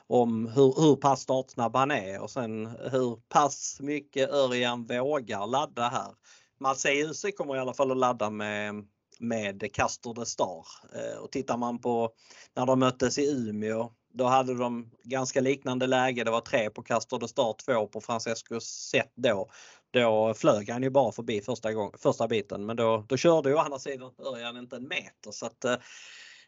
om 0.07 0.47
hur, 0.47 0.81
hur 0.81 0.97
pass 0.97 1.21
startsnabb 1.21 1.77
han 1.77 1.91
är 1.91 2.21
och 2.21 2.31
sen 2.31 2.67
hur 2.67 3.29
pass 3.29 3.79
mycket 3.81 4.31
Örjan 4.31 4.87
vågar 4.87 5.47
ladda 5.47 5.89
här. 5.89 6.15
Marseille 6.61 7.33
kommer 7.37 7.57
i 7.57 7.59
alla 7.59 7.75
fall 7.75 7.91
att 7.91 7.97
ladda 7.97 8.31
med 8.31 8.87
med 9.21 9.73
Castor 9.73 10.15
de 10.15 10.27
Star. 10.27 10.67
Eh, 10.95 11.19
och 11.19 11.33
tittar 11.33 11.57
man 11.57 11.79
på 11.79 12.11
när 12.55 12.67
de 12.67 12.79
möttes 12.79 13.19
i 13.19 13.31
Umeå 13.31 13.91
då 14.17 14.25
hade 14.25 14.55
de 14.55 14.91
ganska 15.03 15.41
liknande 15.41 15.87
läge. 15.87 16.25
Det 16.25 16.31
var 16.31 16.41
tre 16.41 16.71
på 16.71 16.83
Castor 16.83 17.19
de 17.19 17.29
Star, 17.29 17.55
två 17.65 17.87
på 17.87 18.01
Francesco 18.01 18.61
sätt 18.61 19.13
då. 19.15 19.51
Då 19.91 20.35
flög 20.35 20.71
han 20.71 20.83
ju 20.83 20.91
bara 20.91 21.13
förbi 21.13 21.41
första, 21.41 21.73
gång, 21.73 21.93
första 21.99 22.29
biten 22.29 22.67
men 22.67 22.77
då, 22.77 23.05
då 23.09 23.17
körde 23.17 23.49
ju 23.49 23.55
å 23.55 23.59
andra 23.59 23.79
sidan 23.79 24.13
Örjan 24.19 24.57
inte 24.57 24.77
en 24.77 24.89
meter. 24.89 25.31
Så 25.31 25.47
att, 25.47 25.65
eh, 25.65 25.77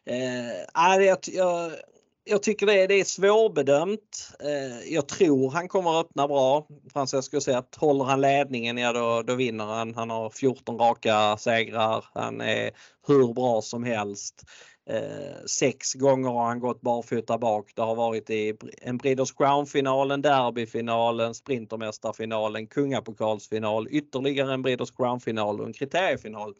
eh 0.05 1.05
jag, 1.05 1.17
jag, 1.27 1.71
jag 2.29 2.43
tycker 2.43 2.65
det, 2.65 2.87
det 2.87 2.99
är 2.99 3.03
svårbedömt. 3.03 4.31
Eh, 4.39 4.93
jag 4.93 5.07
tror 5.07 5.51
han 5.51 5.67
kommer 5.67 5.99
att 5.99 6.05
öppna 6.05 6.27
bra. 6.27 6.67
Francesco 6.93 7.51
att 7.51 7.75
Håller 7.75 8.05
han 8.05 8.21
ledningen, 8.21 8.77
ja 8.77 8.93
då, 8.93 9.21
då 9.21 9.35
vinner 9.35 9.65
han. 9.65 9.95
Han 9.95 10.09
har 10.09 10.29
14 10.29 10.77
raka 10.77 11.37
segrar. 11.37 12.05
Han 12.13 12.41
är 12.41 12.71
hur 13.07 13.33
bra 13.33 13.61
som 13.61 13.83
helst. 13.83 14.43
Eh, 14.89 15.45
sex 15.45 15.93
gånger 15.93 16.29
har 16.29 16.45
han 16.45 16.59
gått 16.59 16.81
barfota 16.81 17.37
bak. 17.37 17.71
Det 17.75 17.81
har 17.81 17.95
varit 17.95 18.29
i 18.29 18.53
en 18.81 18.97
Breeders 18.97 19.31
Crown-finalen, 19.31 20.21
derbyfinalen, 20.21 21.33
Sprintermästarfinalen, 21.33 22.67
kungapokalsfinal, 22.67 23.87
ytterligare 23.91 24.53
en 24.53 24.61
Breeders 24.61 24.91
Crown-final 24.91 25.59
och 25.59 25.67
en 25.67 25.73
kriteriefinal. 25.73 26.53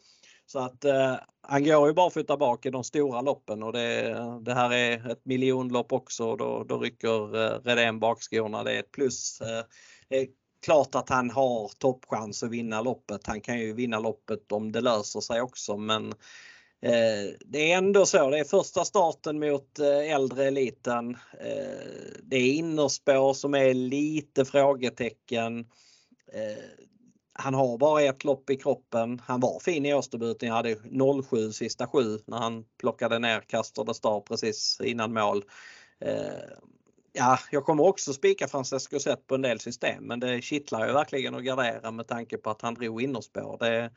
Så 0.52 0.58
att 0.58 0.84
eh, 0.84 1.14
han 1.42 1.64
går 1.64 1.88
ju 1.88 1.94
barfota 1.94 2.36
bak 2.36 2.66
i 2.66 2.70
de 2.70 2.84
stora 2.84 3.20
loppen 3.20 3.62
och 3.62 3.72
det, 3.72 4.16
det 4.42 4.54
här 4.54 4.72
är 4.72 5.10
ett 5.10 5.24
miljonlopp 5.24 5.92
också. 5.92 6.36
Då, 6.36 6.64
då 6.64 6.78
rycker 6.78 7.44
eh, 7.44 7.60
Redén 7.64 8.00
bakskorna. 8.00 8.64
Det 8.64 8.72
är 8.72 8.80
ett 8.80 8.90
plus. 8.90 9.40
Eh, 9.40 9.64
det 10.08 10.16
är 10.16 10.26
klart 10.64 10.94
att 10.94 11.08
han 11.08 11.30
har 11.30 11.68
toppchans 11.78 12.42
att 12.42 12.50
vinna 12.50 12.80
loppet. 12.82 13.26
Han 13.26 13.40
kan 13.40 13.58
ju 13.58 13.72
vinna 13.72 13.98
loppet 13.98 14.52
om 14.52 14.72
det 14.72 14.80
löser 14.80 15.20
sig 15.20 15.40
också 15.40 15.76
men 15.76 16.08
eh, 16.82 17.34
det 17.40 17.72
är 17.72 17.78
ändå 17.78 18.06
så. 18.06 18.30
Det 18.30 18.38
är 18.38 18.44
första 18.44 18.84
starten 18.84 19.38
mot 19.38 19.78
eh, 19.78 20.14
äldre 20.14 20.44
eliten. 20.44 21.16
Eh, 21.40 22.12
det 22.22 22.36
är 22.36 22.52
innerspår 22.52 23.34
som 23.34 23.54
är 23.54 23.74
lite 23.74 24.44
frågetecken 24.44 25.60
eh, 26.32 26.89
han 27.40 27.54
har 27.54 27.78
bara 27.78 28.02
ett 28.02 28.24
lopp 28.24 28.50
i 28.50 28.56
kroppen. 28.56 29.22
Han 29.26 29.40
var 29.40 29.60
fin 29.60 29.86
i 29.86 29.94
årsdebuten. 29.94 30.48
Jag 30.48 30.56
hade 30.56 30.76
07 31.30 31.52
sista 31.52 31.86
sju 31.86 32.18
när 32.26 32.38
han 32.38 32.64
plockade 32.78 33.18
ner 33.18 33.40
Castor 33.40 33.92
Star 33.92 34.20
precis 34.20 34.80
innan 34.84 35.12
mål. 35.12 35.44
Eh, 36.00 36.56
ja, 37.12 37.38
jag 37.50 37.64
kommer 37.64 37.84
också 37.84 38.12
spika 38.12 38.48
Francesco 38.48 38.98
Zet 38.98 39.26
på 39.26 39.34
en 39.34 39.42
del 39.42 39.60
system 39.60 40.04
men 40.04 40.20
det 40.20 40.42
kittlar 40.42 40.86
ju 40.86 40.92
verkligen 40.92 41.34
att 41.34 41.44
gardera 41.44 41.90
med 41.90 42.08
tanke 42.08 42.36
på 42.36 42.50
att 42.50 42.62
han 42.62 42.74
drog 42.74 43.02
innerspår. 43.02 43.56
Det, 43.58 43.90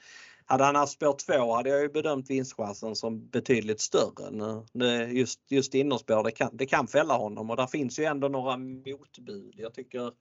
hade 0.46 0.64
han 0.64 0.76
haft 0.76 0.94
spår 0.94 1.38
2 1.38 1.54
hade 1.54 1.70
jag 1.70 1.82
ju 1.82 1.90
bedömt 1.90 2.30
vinstchansen 2.30 2.96
som 2.96 3.28
betydligt 3.28 3.82
större. 3.82 4.64
Nu, 4.74 5.10
just, 5.12 5.40
just 5.52 5.76
innerspår 5.76 6.24
det 6.24 6.32
kan, 6.32 6.58
det 6.58 6.66
kan 6.66 6.88
fälla 6.88 7.14
honom 7.14 7.50
och 7.50 7.58
där 7.58 7.68
finns 7.68 8.00
ju 8.00 8.04
ändå 8.04 8.28
några 8.28 8.58
motbud. 8.58 9.54
Jag 9.58 9.74
tycker 9.74 10.12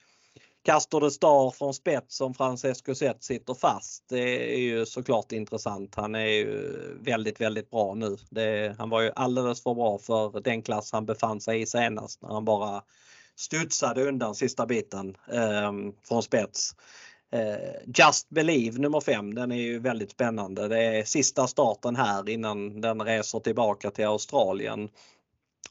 Castor 0.65 1.01
de 1.01 1.11
Star 1.11 1.51
från 1.51 1.75
spets 1.75 2.17
som 2.17 2.35
Francesco 2.35 2.95
Zet 2.95 3.25
sitter 3.25 3.55
fast. 3.55 4.05
Det 4.09 4.55
är 4.55 4.61
ju 4.61 4.87
såklart 4.87 5.33
intressant. 5.33 5.95
Han 5.95 6.15
är 6.15 6.27
ju 6.27 6.73
väldigt, 7.01 7.41
väldigt 7.41 7.71
bra 7.71 7.95
nu. 7.95 8.17
Det, 8.31 8.75
han 8.79 8.91
var 8.91 9.01
ju 9.01 9.13
alldeles 9.17 9.63
för 9.63 9.75
bra 9.75 9.99
för 9.99 10.41
den 10.41 10.63
klass 10.63 10.93
han 10.93 11.07
befann 11.07 11.41
sig 11.41 11.61
i 11.61 11.67
senast 11.67 12.23
när 12.23 12.29
han 12.29 12.45
bara 12.45 12.83
studsade 13.37 14.09
undan 14.09 14.35
sista 14.35 14.67
biten 14.67 15.17
eh, 15.33 15.73
från 16.09 16.23
spets. 16.23 16.75
Eh, 17.33 17.93
Just 17.97 18.29
Believe 18.29 18.79
nummer 18.79 19.01
5, 19.01 19.35
den 19.35 19.53
är 19.53 19.63
ju 19.63 19.79
väldigt 19.79 20.11
spännande. 20.11 20.69
Det 20.69 20.83
är 20.83 21.05
sista 21.05 21.47
starten 21.47 21.97
här 21.97 22.29
innan 22.29 22.81
den 22.81 23.03
reser 23.03 23.41
tillbaka 23.41 23.91
till 23.91 24.07
Australien 24.07 24.89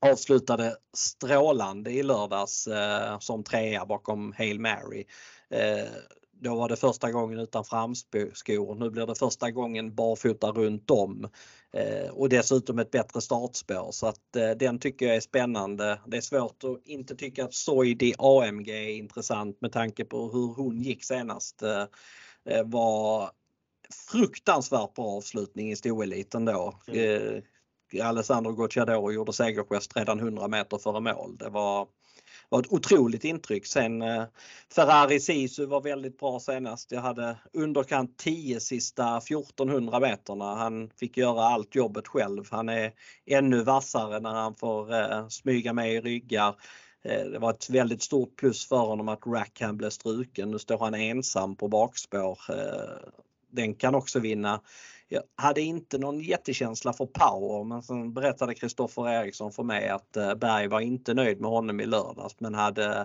avslutade 0.02 0.76
strålande 0.93 1.91
i 1.91 2.04
lördags 2.04 2.68
eh, 2.68 3.20
som 3.20 3.43
trea 3.43 3.86
bakom 3.86 4.34
Hail 4.38 4.60
Mary. 4.60 5.06
Eh, 5.49 5.88
då 6.41 6.56
var 6.56 6.70
det 6.70 6.76
första 6.76 7.12
gången 7.12 7.39
utan 7.39 7.66
framskor. 7.66 8.76
Nu 8.76 8.89
blir 8.89 9.06
det 9.06 9.16
första 9.16 9.52
gången 9.52 9.95
barfota 9.95 10.52
runt 10.52 10.91
om 10.91 11.28
eh, 11.74 12.10
och 12.12 12.30
dessutom 12.30 12.80
ett 12.80 12.91
bättre 12.91 13.22
startspår 13.22 13.91
så 13.91 14.08
att 14.08 14.36
eh, 14.36 14.49
den 14.49 14.80
tycker 14.80 15.06
jag 15.06 15.16
är 15.16 15.22
spännande. 15.22 16.02
Det 16.08 16.18
är 16.18 16.22
svårt 16.22 16.64
att 16.64 16.88
inte 16.88 17.16
tycka 17.16 17.45
att 17.45 17.54
Soidi 17.54 18.14
AMG 18.18 18.70
är 18.70 18.89
intressant 18.89 19.62
med 19.62 19.72
tanke 19.72 20.06
på 20.06 20.30
hur 20.32 20.54
hon 20.64 20.82
gick 20.82 21.04
senast. 21.04 21.62
Eh, 21.62 21.86
eh, 22.45 22.64
var 22.66 23.32
fruktansvärt 24.12 24.93
bra 24.93 25.06
avslutning 25.06 25.72
i 25.72 25.76
stoeliten 25.76 26.45
då. 26.45 26.80
Mm. 26.88 27.41
Alessandro 27.99 28.51
Gocciadoro 28.51 29.11
gjorde 29.11 29.33
segergest 29.33 29.97
redan 29.97 30.19
100 30.19 30.47
meter 30.47 30.77
före 30.77 30.99
mål. 30.99 31.37
Det 31.37 31.49
var, 31.49 31.87
var 32.49 32.59
ett 32.59 32.71
otroligt 32.71 33.23
intryck. 33.23 33.65
Sen 33.65 34.01
eh, 34.01 34.23
Ferrari 34.75 35.19
Sisu 35.19 35.65
var 35.65 35.81
väldigt 35.81 36.19
bra 36.19 36.39
senast. 36.39 36.91
Jag 36.91 37.01
hade 37.01 37.37
underkant 37.53 38.17
10 38.17 38.59
sista 38.59 39.17
1400 39.17 39.99
meterna. 39.99 40.55
Han 40.55 40.89
fick 40.99 41.17
göra 41.17 41.41
allt 41.41 41.75
jobbet 41.75 42.07
själv. 42.07 42.47
Han 42.51 42.69
är 42.69 42.91
ännu 43.25 43.63
vassare 43.63 44.19
när 44.19 44.33
han 44.33 44.55
får 44.55 44.93
eh, 44.93 45.27
smyga 45.27 45.73
med 45.73 45.93
i 45.93 46.01
ryggar. 46.01 46.55
Eh, 47.03 47.25
det 47.25 47.39
var 47.39 47.49
ett 47.49 47.69
väldigt 47.69 48.03
stort 48.03 48.35
plus 48.35 48.67
för 48.67 48.77
honom 48.77 49.09
att 49.09 49.27
Rackham 49.27 49.77
blev 49.77 49.89
struken. 49.89 50.51
Nu 50.51 50.59
står 50.59 50.77
han 50.77 50.93
ensam 50.93 51.55
på 51.55 51.67
bakspår. 51.67 52.39
Eh, 52.49 53.09
den 53.51 53.75
kan 53.75 53.95
också 53.95 54.19
vinna 54.19 54.61
jag 55.14 55.24
hade 55.36 55.62
inte 55.62 55.97
någon 55.97 56.20
jättekänsla 56.20 56.93
för 56.93 57.05
power 57.05 57.64
men 57.64 57.84
sen 57.84 58.14
berättade 58.14 58.55
Kristoffer 58.55 59.09
Eriksson 59.09 59.51
för 59.51 59.64
mig 59.64 59.89
att 59.89 60.18
eh, 60.18 60.36
Berg 60.36 60.68
var 60.68 60.80
inte 60.80 61.14
nöjd 61.14 61.41
med 61.41 61.49
honom 61.49 61.80
i 61.80 61.86
lördags 61.86 62.36
men 62.39 62.53
hade 62.53 62.86
eh, 62.86 63.03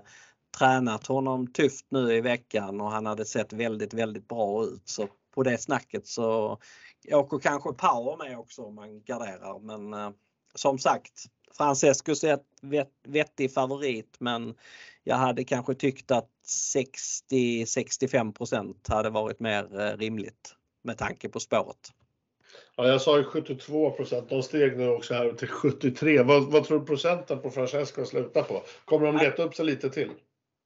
tränat 0.59 1.07
honom 1.07 1.53
tufft 1.53 1.87
nu 1.89 2.15
i 2.15 2.21
veckan 2.21 2.81
och 2.81 2.91
han 2.91 3.07
hade 3.07 3.25
sett 3.25 3.53
väldigt, 3.53 3.95
väldigt 3.95 4.29
bra 4.29 4.65
ut. 4.65 4.83
Så 4.85 5.09
på 5.35 5.43
det 5.43 5.59
snacket 5.59 6.07
så 6.07 6.59
åker 7.13 7.39
kanske 7.39 7.73
power 7.73 8.17
med 8.17 8.39
också 8.39 8.63
om 8.63 8.75
man 8.75 9.03
garderar 9.03 9.59
men 9.59 9.95
eh, 9.95 10.11
som 10.55 10.79
sagt 10.79 11.25
Francescus 11.57 12.25
är 12.25 12.35
ett 12.35 12.47
vettig 13.09 13.55
favorit 13.55 14.17
men 14.19 14.55
jag 15.05 15.17
hade 15.17 15.45
kanske 15.45 15.75
tyckt 15.75 16.11
att 16.11 16.31
60-65% 17.31 18.75
hade 18.89 19.11
varit 19.11 19.41
mer 19.41 19.81
eh, 19.81 19.97
rimligt 19.97 20.57
med 20.87 20.99
tanke 20.99 21.29
på 21.29 21.41
spåret. 21.41 21.93
Ja, 22.77 22.89
jag 22.89 23.01
sa 23.01 23.19
ju 23.19 23.25
72 23.25 23.91
procent. 23.91 24.29
De 24.29 24.43
steg 24.43 24.77
nu 24.77 24.89
också 24.89 25.15
här 25.15 25.33
till 25.33 25.49
73. 25.49 26.23
Vad, 26.23 26.53
vad 26.53 26.65
tror 26.65 26.79
du 26.79 26.87
procenten 26.87 27.41
på 27.43 27.51
Francesco 27.51 28.05
slutar 28.05 28.43
på? 28.43 28.63
Kommer 28.85 29.07
de 29.07 29.17
leta 29.17 29.43
upp 29.43 29.55
sig 29.55 29.65
lite 29.65 29.91
till? 29.91 30.11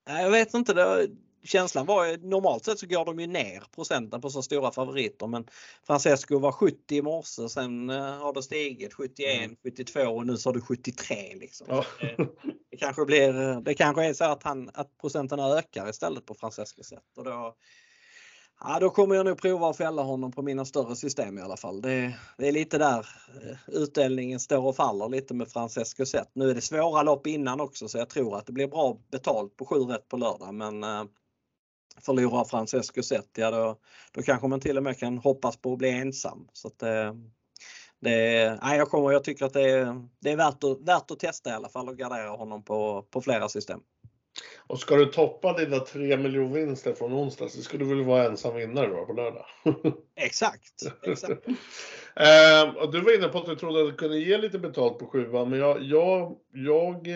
Jag 0.06 0.30
vet 0.30 0.54
inte. 0.54 0.74
Det, 0.74 1.08
känslan 1.44 1.86
var 1.86 2.06
ju 2.06 2.16
normalt 2.16 2.64
sett 2.64 2.78
så 2.78 2.86
går 2.86 3.04
de 3.04 3.20
ju 3.20 3.26
ner 3.26 3.62
procenten 3.74 4.20
på 4.20 4.30
så 4.30 4.42
stora 4.42 4.70
favoriter 4.70 5.26
men 5.26 5.46
Francesco 5.86 6.38
var 6.38 6.52
70 6.52 6.96
i 6.96 7.02
morse 7.02 7.48
sen 7.48 7.90
eh, 7.90 7.96
har 7.96 8.32
det 8.32 8.42
stigit 8.42 8.94
71, 8.94 9.44
mm. 9.44 9.56
72 9.62 10.00
och 10.00 10.26
nu 10.26 10.36
har 10.44 10.52
du 10.52 10.60
73 10.60 11.16
liksom. 11.34 11.66
Ja. 11.70 11.84
Det, 12.00 12.16
det, 12.70 12.76
kanske 12.76 13.04
blir, 13.04 13.60
det 13.60 13.74
kanske 13.74 14.04
är 14.04 14.12
så 14.12 14.24
att, 14.24 14.42
han, 14.42 14.70
att 14.74 14.98
procenten 14.98 15.40
ökar 15.40 15.90
istället 15.90 16.26
på 16.26 16.34
Francesco 16.34 16.82
sätt 16.82 17.16
och 17.16 17.24
då, 17.24 17.54
Ja, 18.64 18.78
då 18.80 18.90
kommer 18.90 19.14
jag 19.14 19.26
nog 19.26 19.38
prova 19.38 19.70
att 19.70 19.76
fälla 19.76 20.02
honom 20.02 20.32
på 20.32 20.42
mina 20.42 20.64
större 20.64 20.96
system 20.96 21.38
i 21.38 21.40
alla 21.40 21.56
fall. 21.56 21.80
Det, 21.80 22.14
det 22.38 22.48
är 22.48 22.52
lite 22.52 22.78
där 22.78 22.98
eh, 23.42 23.56
utdelningen 23.66 24.40
står 24.40 24.66
och 24.66 24.76
faller 24.76 25.08
lite 25.08 25.34
med 25.34 25.48
Francesco 25.48 26.06
Zet. 26.06 26.30
Nu 26.32 26.50
är 26.50 26.54
det 26.54 26.60
svåra 26.60 27.02
lopp 27.02 27.26
innan 27.26 27.60
också 27.60 27.88
så 27.88 27.98
jag 27.98 28.08
tror 28.08 28.36
att 28.36 28.46
det 28.46 28.52
blir 28.52 28.68
bra 28.68 28.96
betalt 29.10 29.56
på 29.56 29.64
7 29.64 29.74
rätt 29.74 30.08
på 30.08 30.16
lördag 30.16 30.54
men 30.54 30.84
eh, 30.84 31.04
förlorar 32.00 32.44
Francesco 32.44 33.02
Zet, 33.02 33.28
ja 33.34 33.50
då, 33.50 33.76
då 34.12 34.22
kanske 34.22 34.48
man 34.48 34.60
till 34.60 34.76
och 34.76 34.82
med 34.82 34.98
kan 34.98 35.18
hoppas 35.18 35.56
på 35.56 35.72
att 35.72 35.78
bli 35.78 35.90
ensam. 35.90 36.48
Så 36.52 36.68
att, 36.68 36.82
eh, 36.82 37.14
det, 38.00 38.58
nej, 38.62 38.78
jag, 38.78 38.88
kommer, 38.88 39.12
jag 39.12 39.24
tycker 39.24 39.44
att 39.44 39.52
det 39.52 39.70
är, 39.70 40.08
det 40.20 40.30
är 40.30 40.36
värt, 40.36 40.64
att, 40.64 40.80
värt 40.80 41.10
att 41.10 41.18
testa 41.18 41.50
i 41.50 41.52
alla 41.52 41.68
fall 41.68 41.88
och 41.88 41.98
gardera 41.98 42.30
honom 42.30 42.62
på, 42.64 43.02
på 43.10 43.20
flera 43.20 43.48
system. 43.48 43.80
Och 44.56 44.78
ska 44.78 44.96
du 44.96 45.06
toppa 45.06 45.52
dina 45.52 45.78
3 45.78 46.16
miljonvinster 46.16 46.94
från 46.94 47.12
onsdag 47.12 47.48
så 47.48 47.62
skulle 47.62 47.84
du 47.84 47.94
väl 47.94 48.04
vara 48.04 48.24
ensam 48.24 48.54
vinnare 48.54 48.86
då 48.86 49.06
på 49.06 49.12
lördag? 49.12 49.46
exakt. 50.16 50.82
exakt. 51.02 51.46
eh, 52.16 52.76
och 52.76 52.92
du 52.92 53.00
var 53.00 53.18
inne 53.18 53.28
på 53.28 53.38
att 53.38 53.46
du 53.46 53.56
trodde 53.56 53.80
att 53.82 53.90
du 53.90 53.96
kunde 53.96 54.18
ge 54.18 54.38
lite 54.38 54.58
betalt 54.58 54.98
på 54.98 55.06
sjuan, 55.06 55.50
men 55.50 55.58
jag, 55.58 55.82
jag, 55.82 56.36
jag, 56.52 57.08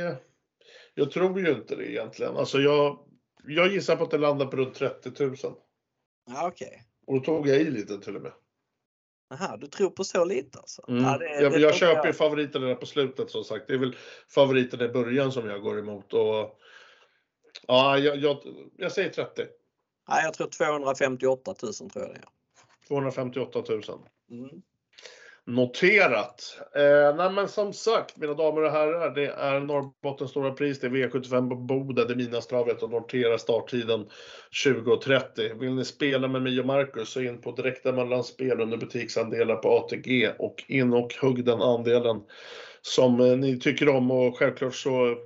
jag 0.95 1.11
tror 1.11 1.41
ju 1.41 1.53
inte 1.53 1.77
det 1.77 1.91
egentligen. 1.91 2.37
Alltså 2.37 2.59
jag, 2.59 2.99
jag 3.47 3.73
gissar 3.73 3.97
på 3.97 4.05
att 4.05 4.11
det 4.11 4.19
landar 4.19 4.47
på 4.47 4.57
runt 4.57 4.75
30 4.75 5.25
000. 5.25 5.37
Ja, 5.37 6.49
okej. 6.49 6.67
Okay. 6.67 6.79
Och 7.07 7.15
då 7.15 7.21
tog 7.21 7.49
jag 7.49 7.61
i 7.61 7.71
lite 7.71 8.01
till 8.01 8.17
och 8.17 8.23
med. 8.23 8.33
Aha, 9.31 9.57
du 9.57 9.67
tror 9.67 9.91
på 9.91 10.05
så 10.05 10.25
lite 10.25 10.59
alltså? 10.59 10.85
Mm. 10.89 11.05
Ja, 11.05 11.19
det, 11.19 11.43
jag, 11.43 11.53
det 11.53 11.59
jag 11.59 11.75
köper 11.75 12.07
ju 12.07 12.13
favoriterna 12.13 12.75
på 12.75 12.87
slutet 12.87 13.31
som 13.31 13.45
sagt. 13.45 13.67
Det 13.67 13.75
är 13.75 13.79
väl 13.79 13.97
favoriterna 14.29 14.85
i 14.85 14.89
början 14.89 15.33
som 15.33 15.51
jag 15.51 15.63
går 15.63 15.79
emot. 15.79 16.13
Och 16.13 16.61
Ja, 17.67 17.99
jag, 17.99 18.17
jag, 18.17 18.39
jag 18.77 18.93
säger 18.93 19.11
30. 19.11 19.43
Ja, 20.09 20.23
jag 20.23 20.35
tror 20.35 20.47
258 20.47 21.55
000 21.63 21.73
tror 21.75 21.91
jag 21.95 22.09
det 22.09 22.19
är. 22.19 22.25
258 22.89 23.63
000. 23.69 23.83
Mm. 24.31 24.63
Noterat. 25.47 26.59
Eh, 26.75 27.17
nej 27.17 27.31
men 27.33 27.49
som 27.49 27.73
sagt, 27.73 28.17
mina 28.17 28.35
damer 28.35 28.63
och 28.63 28.71
herrar, 28.71 29.15
det 29.15 29.27
är 29.27 29.61
Norrbottens 29.61 30.31
stora 30.31 30.51
pris, 30.51 30.81
det 30.81 30.87
är 30.87 30.91
V75 30.91 31.49
på 31.49 31.57
Boden, 31.57 32.09
det 32.09 32.17
Minastravet 32.17 32.83
och 32.83 32.91
notera 32.91 33.39
starttiden 33.39 34.07
20.30. 34.67 35.59
Vill 35.61 35.75
ni 35.75 35.85
spela 35.85 36.29
med 36.29 36.43
mig 36.43 36.61
och 36.61 36.67
Marcus 36.67 37.09
så 37.09 37.21
in 37.21 37.41
på 37.41 37.53
direkta 37.53 37.93
mellanspel 37.93 38.61
under 38.61 38.77
butiksandelar 38.77 39.57
på 39.57 39.69
ATG 39.69 40.31
och 40.39 40.65
in 40.69 40.93
och 40.93 41.15
hugg 41.21 41.45
den 41.45 41.63
andelen 41.63 42.23
som 42.83 43.21
eh, 43.21 43.37
ni 43.37 43.61
tycker 43.61 43.89
om 43.89 44.11
och 44.11 44.39
självklart 44.39 44.75
så 44.75 45.17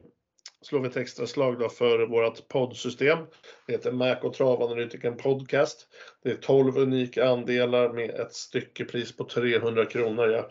slår 0.62 0.80
vi 0.80 0.88
ett 0.88 0.96
extra 0.96 1.26
slag 1.26 1.58
då 1.58 1.68
för 1.68 2.06
vårt 2.06 2.48
poddsystem. 2.48 3.18
Det 3.66 3.72
heter 3.72 3.92
Mac 3.92 4.16
och 4.22 4.34
Travanalytiken 4.34 5.16
Podcast. 5.16 5.86
Det 6.22 6.30
är 6.30 6.34
12 6.34 6.78
unika 6.78 7.28
andelar 7.28 7.92
med 7.92 8.10
ett 8.10 8.34
styckepris 8.34 9.16
på 9.16 9.24
300 9.24 9.84
kronor. 9.84 10.28
Jag 10.28 10.44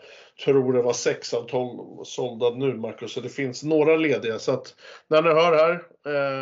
tror 0.44 0.72
det 0.72 0.82
var 0.82 0.92
6 0.92 1.34
av 1.34 1.48
12 1.48 2.04
sålda 2.04 2.50
nu 2.50 2.74
Marcus, 2.74 3.12
så 3.12 3.20
det 3.20 3.28
finns 3.28 3.62
några 3.62 3.96
lediga. 3.96 4.38
Så 4.38 4.52
att 4.52 4.74
när 5.08 5.22
ni 5.22 5.28
hör 5.28 5.56
här, 5.56 5.82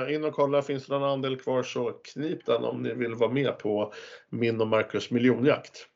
eh, 0.06 0.14
in 0.14 0.24
och 0.24 0.34
kolla, 0.34 0.62
finns 0.62 0.86
det 0.86 0.98
någon 0.98 1.10
andel 1.10 1.40
kvar 1.40 1.62
så 1.62 1.90
knip 1.92 2.46
den 2.46 2.64
om 2.64 2.82
ni 2.82 2.94
vill 2.94 3.14
vara 3.14 3.30
med 3.30 3.58
på 3.58 3.92
min 4.30 4.60
och 4.60 4.68
Marcus 4.68 5.10
miljonjakt. 5.10 5.86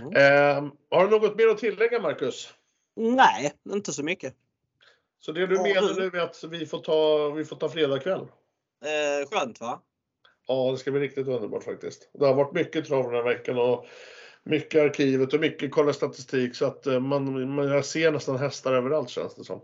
Mm. 0.00 0.06
Eh, 0.06 0.72
har 0.90 1.04
du 1.04 1.10
något 1.10 1.36
mer 1.36 1.48
att 1.48 1.58
tillägga 1.58 2.00
Marcus? 2.00 2.54
Nej, 2.96 3.52
inte 3.72 3.92
så 3.92 4.02
mycket. 4.02 4.34
Så 5.20 5.32
det 5.32 5.46
du 5.46 5.54
ja, 5.54 5.62
menar 5.62 5.94
nu 5.94 6.18
är 6.18 6.22
att 6.22 6.44
vi 6.44 6.66
får 6.66 6.78
ta, 6.78 7.30
vi 7.30 7.44
får 7.44 7.56
ta 7.56 7.68
fredag 7.68 7.98
kväll? 7.98 8.20
Eh, 8.20 9.28
skönt 9.30 9.60
va? 9.60 9.82
Ja, 10.46 10.70
det 10.70 10.78
ska 10.78 10.90
bli 10.90 11.00
riktigt 11.00 11.28
underbart 11.28 11.64
faktiskt. 11.64 12.10
Det 12.12 12.26
har 12.26 12.34
varit 12.34 12.52
mycket 12.52 12.86
trav 12.86 13.04
den 13.04 13.14
här 13.14 13.22
veckan 13.22 13.58
och 13.58 13.86
mycket 14.42 14.82
arkivet 14.82 15.34
och 15.34 15.40
mycket 15.40 15.70
kolla 15.70 15.92
statistik 15.92 16.54
så 16.54 16.66
att 16.66 16.86
eh, 16.86 17.00
man, 17.00 17.54
man, 17.54 17.68
jag 17.68 17.84
ser 17.84 18.12
nästan 18.12 18.36
hästar 18.36 18.74
överallt 18.74 19.10
känns 19.10 19.34
det 19.34 19.44
som. 19.44 19.60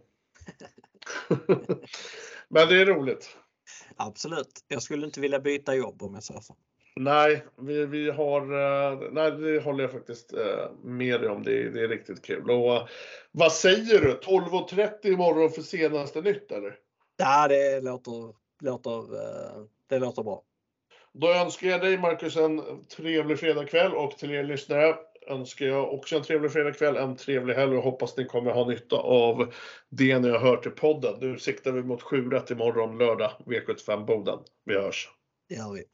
Men 2.49 2.69
det 2.69 2.81
är 2.81 2.87
roligt. 2.87 3.37
Absolut. 3.97 4.65
Jag 4.69 4.83
skulle 4.83 5.07
inte 5.07 5.21
vilja 5.21 5.41
byta 5.41 5.75
jobb 5.75 6.03
om 6.03 6.15
jag 6.15 6.23
säger 6.23 6.41
så. 6.41 6.57
Nej, 7.01 7.45
vi, 7.57 7.86
vi 7.86 8.11
har, 8.11 8.40
eh, 8.40 8.99
nej 9.12 9.30
det 9.30 9.61
håller 9.64 9.84
jag 9.84 9.92
faktiskt 9.92 10.32
eh, 10.32 10.70
med 10.82 11.20
dig 11.20 11.30
om. 11.30 11.42
Det, 11.42 11.70
det 11.70 11.80
är 11.80 11.88
riktigt 11.88 12.24
kul. 12.24 12.51
Och 12.51 12.74
eh, 12.74 12.86
vad 13.32 13.53
säger 13.53 14.01
du? 14.01 14.20
12.30 14.22 15.07
imorgon 15.07 15.51
för 15.51 15.62
senaste 15.62 16.20
nytt 16.20 16.53
eller? 16.53 16.76
Ja, 17.16 17.49
det 17.49 17.80
låter, 17.80 18.34
låter, 18.61 19.05
det 19.88 19.99
låter 19.99 20.22
bra. 20.22 20.42
Då 21.12 21.34
önskar 21.34 21.68
jag 21.68 21.80
dig 21.80 21.99
Marcus 21.99 22.36
en 22.36 22.84
trevlig 22.97 23.38
fredagkväll 23.38 23.92
och 23.92 24.18
till 24.18 24.30
er 24.30 24.45
lyssnare 24.45 24.95
önskar 25.26 25.66
jag 25.66 25.95
också 25.95 26.16
en 26.16 26.22
trevlig 26.22 26.53
fredagkväll, 26.53 26.97
en 26.97 27.16
trevlig 27.16 27.55
helg 27.55 27.76
och 27.76 27.82
hoppas 27.82 28.16
ni 28.16 28.24
kommer 28.24 28.51
ha 28.51 28.68
nytta 28.68 28.97
av 28.97 29.53
det 29.88 30.18
ni 30.18 30.30
har 30.30 30.38
hört 30.38 30.66
i 30.66 30.70
podden. 30.70 31.14
Nu 31.20 31.38
siktar 31.38 31.72
vi 31.72 31.82
mot 31.82 32.03
7 32.03 32.16
imorgon 32.51 32.99
lördag, 32.99 33.30
V75 33.47 34.05
Boden. 34.05 34.38
Vi 34.64 34.74
hörs. 34.74 35.09
Det 35.49 35.55
gör 35.55 35.72
vi. 35.72 35.84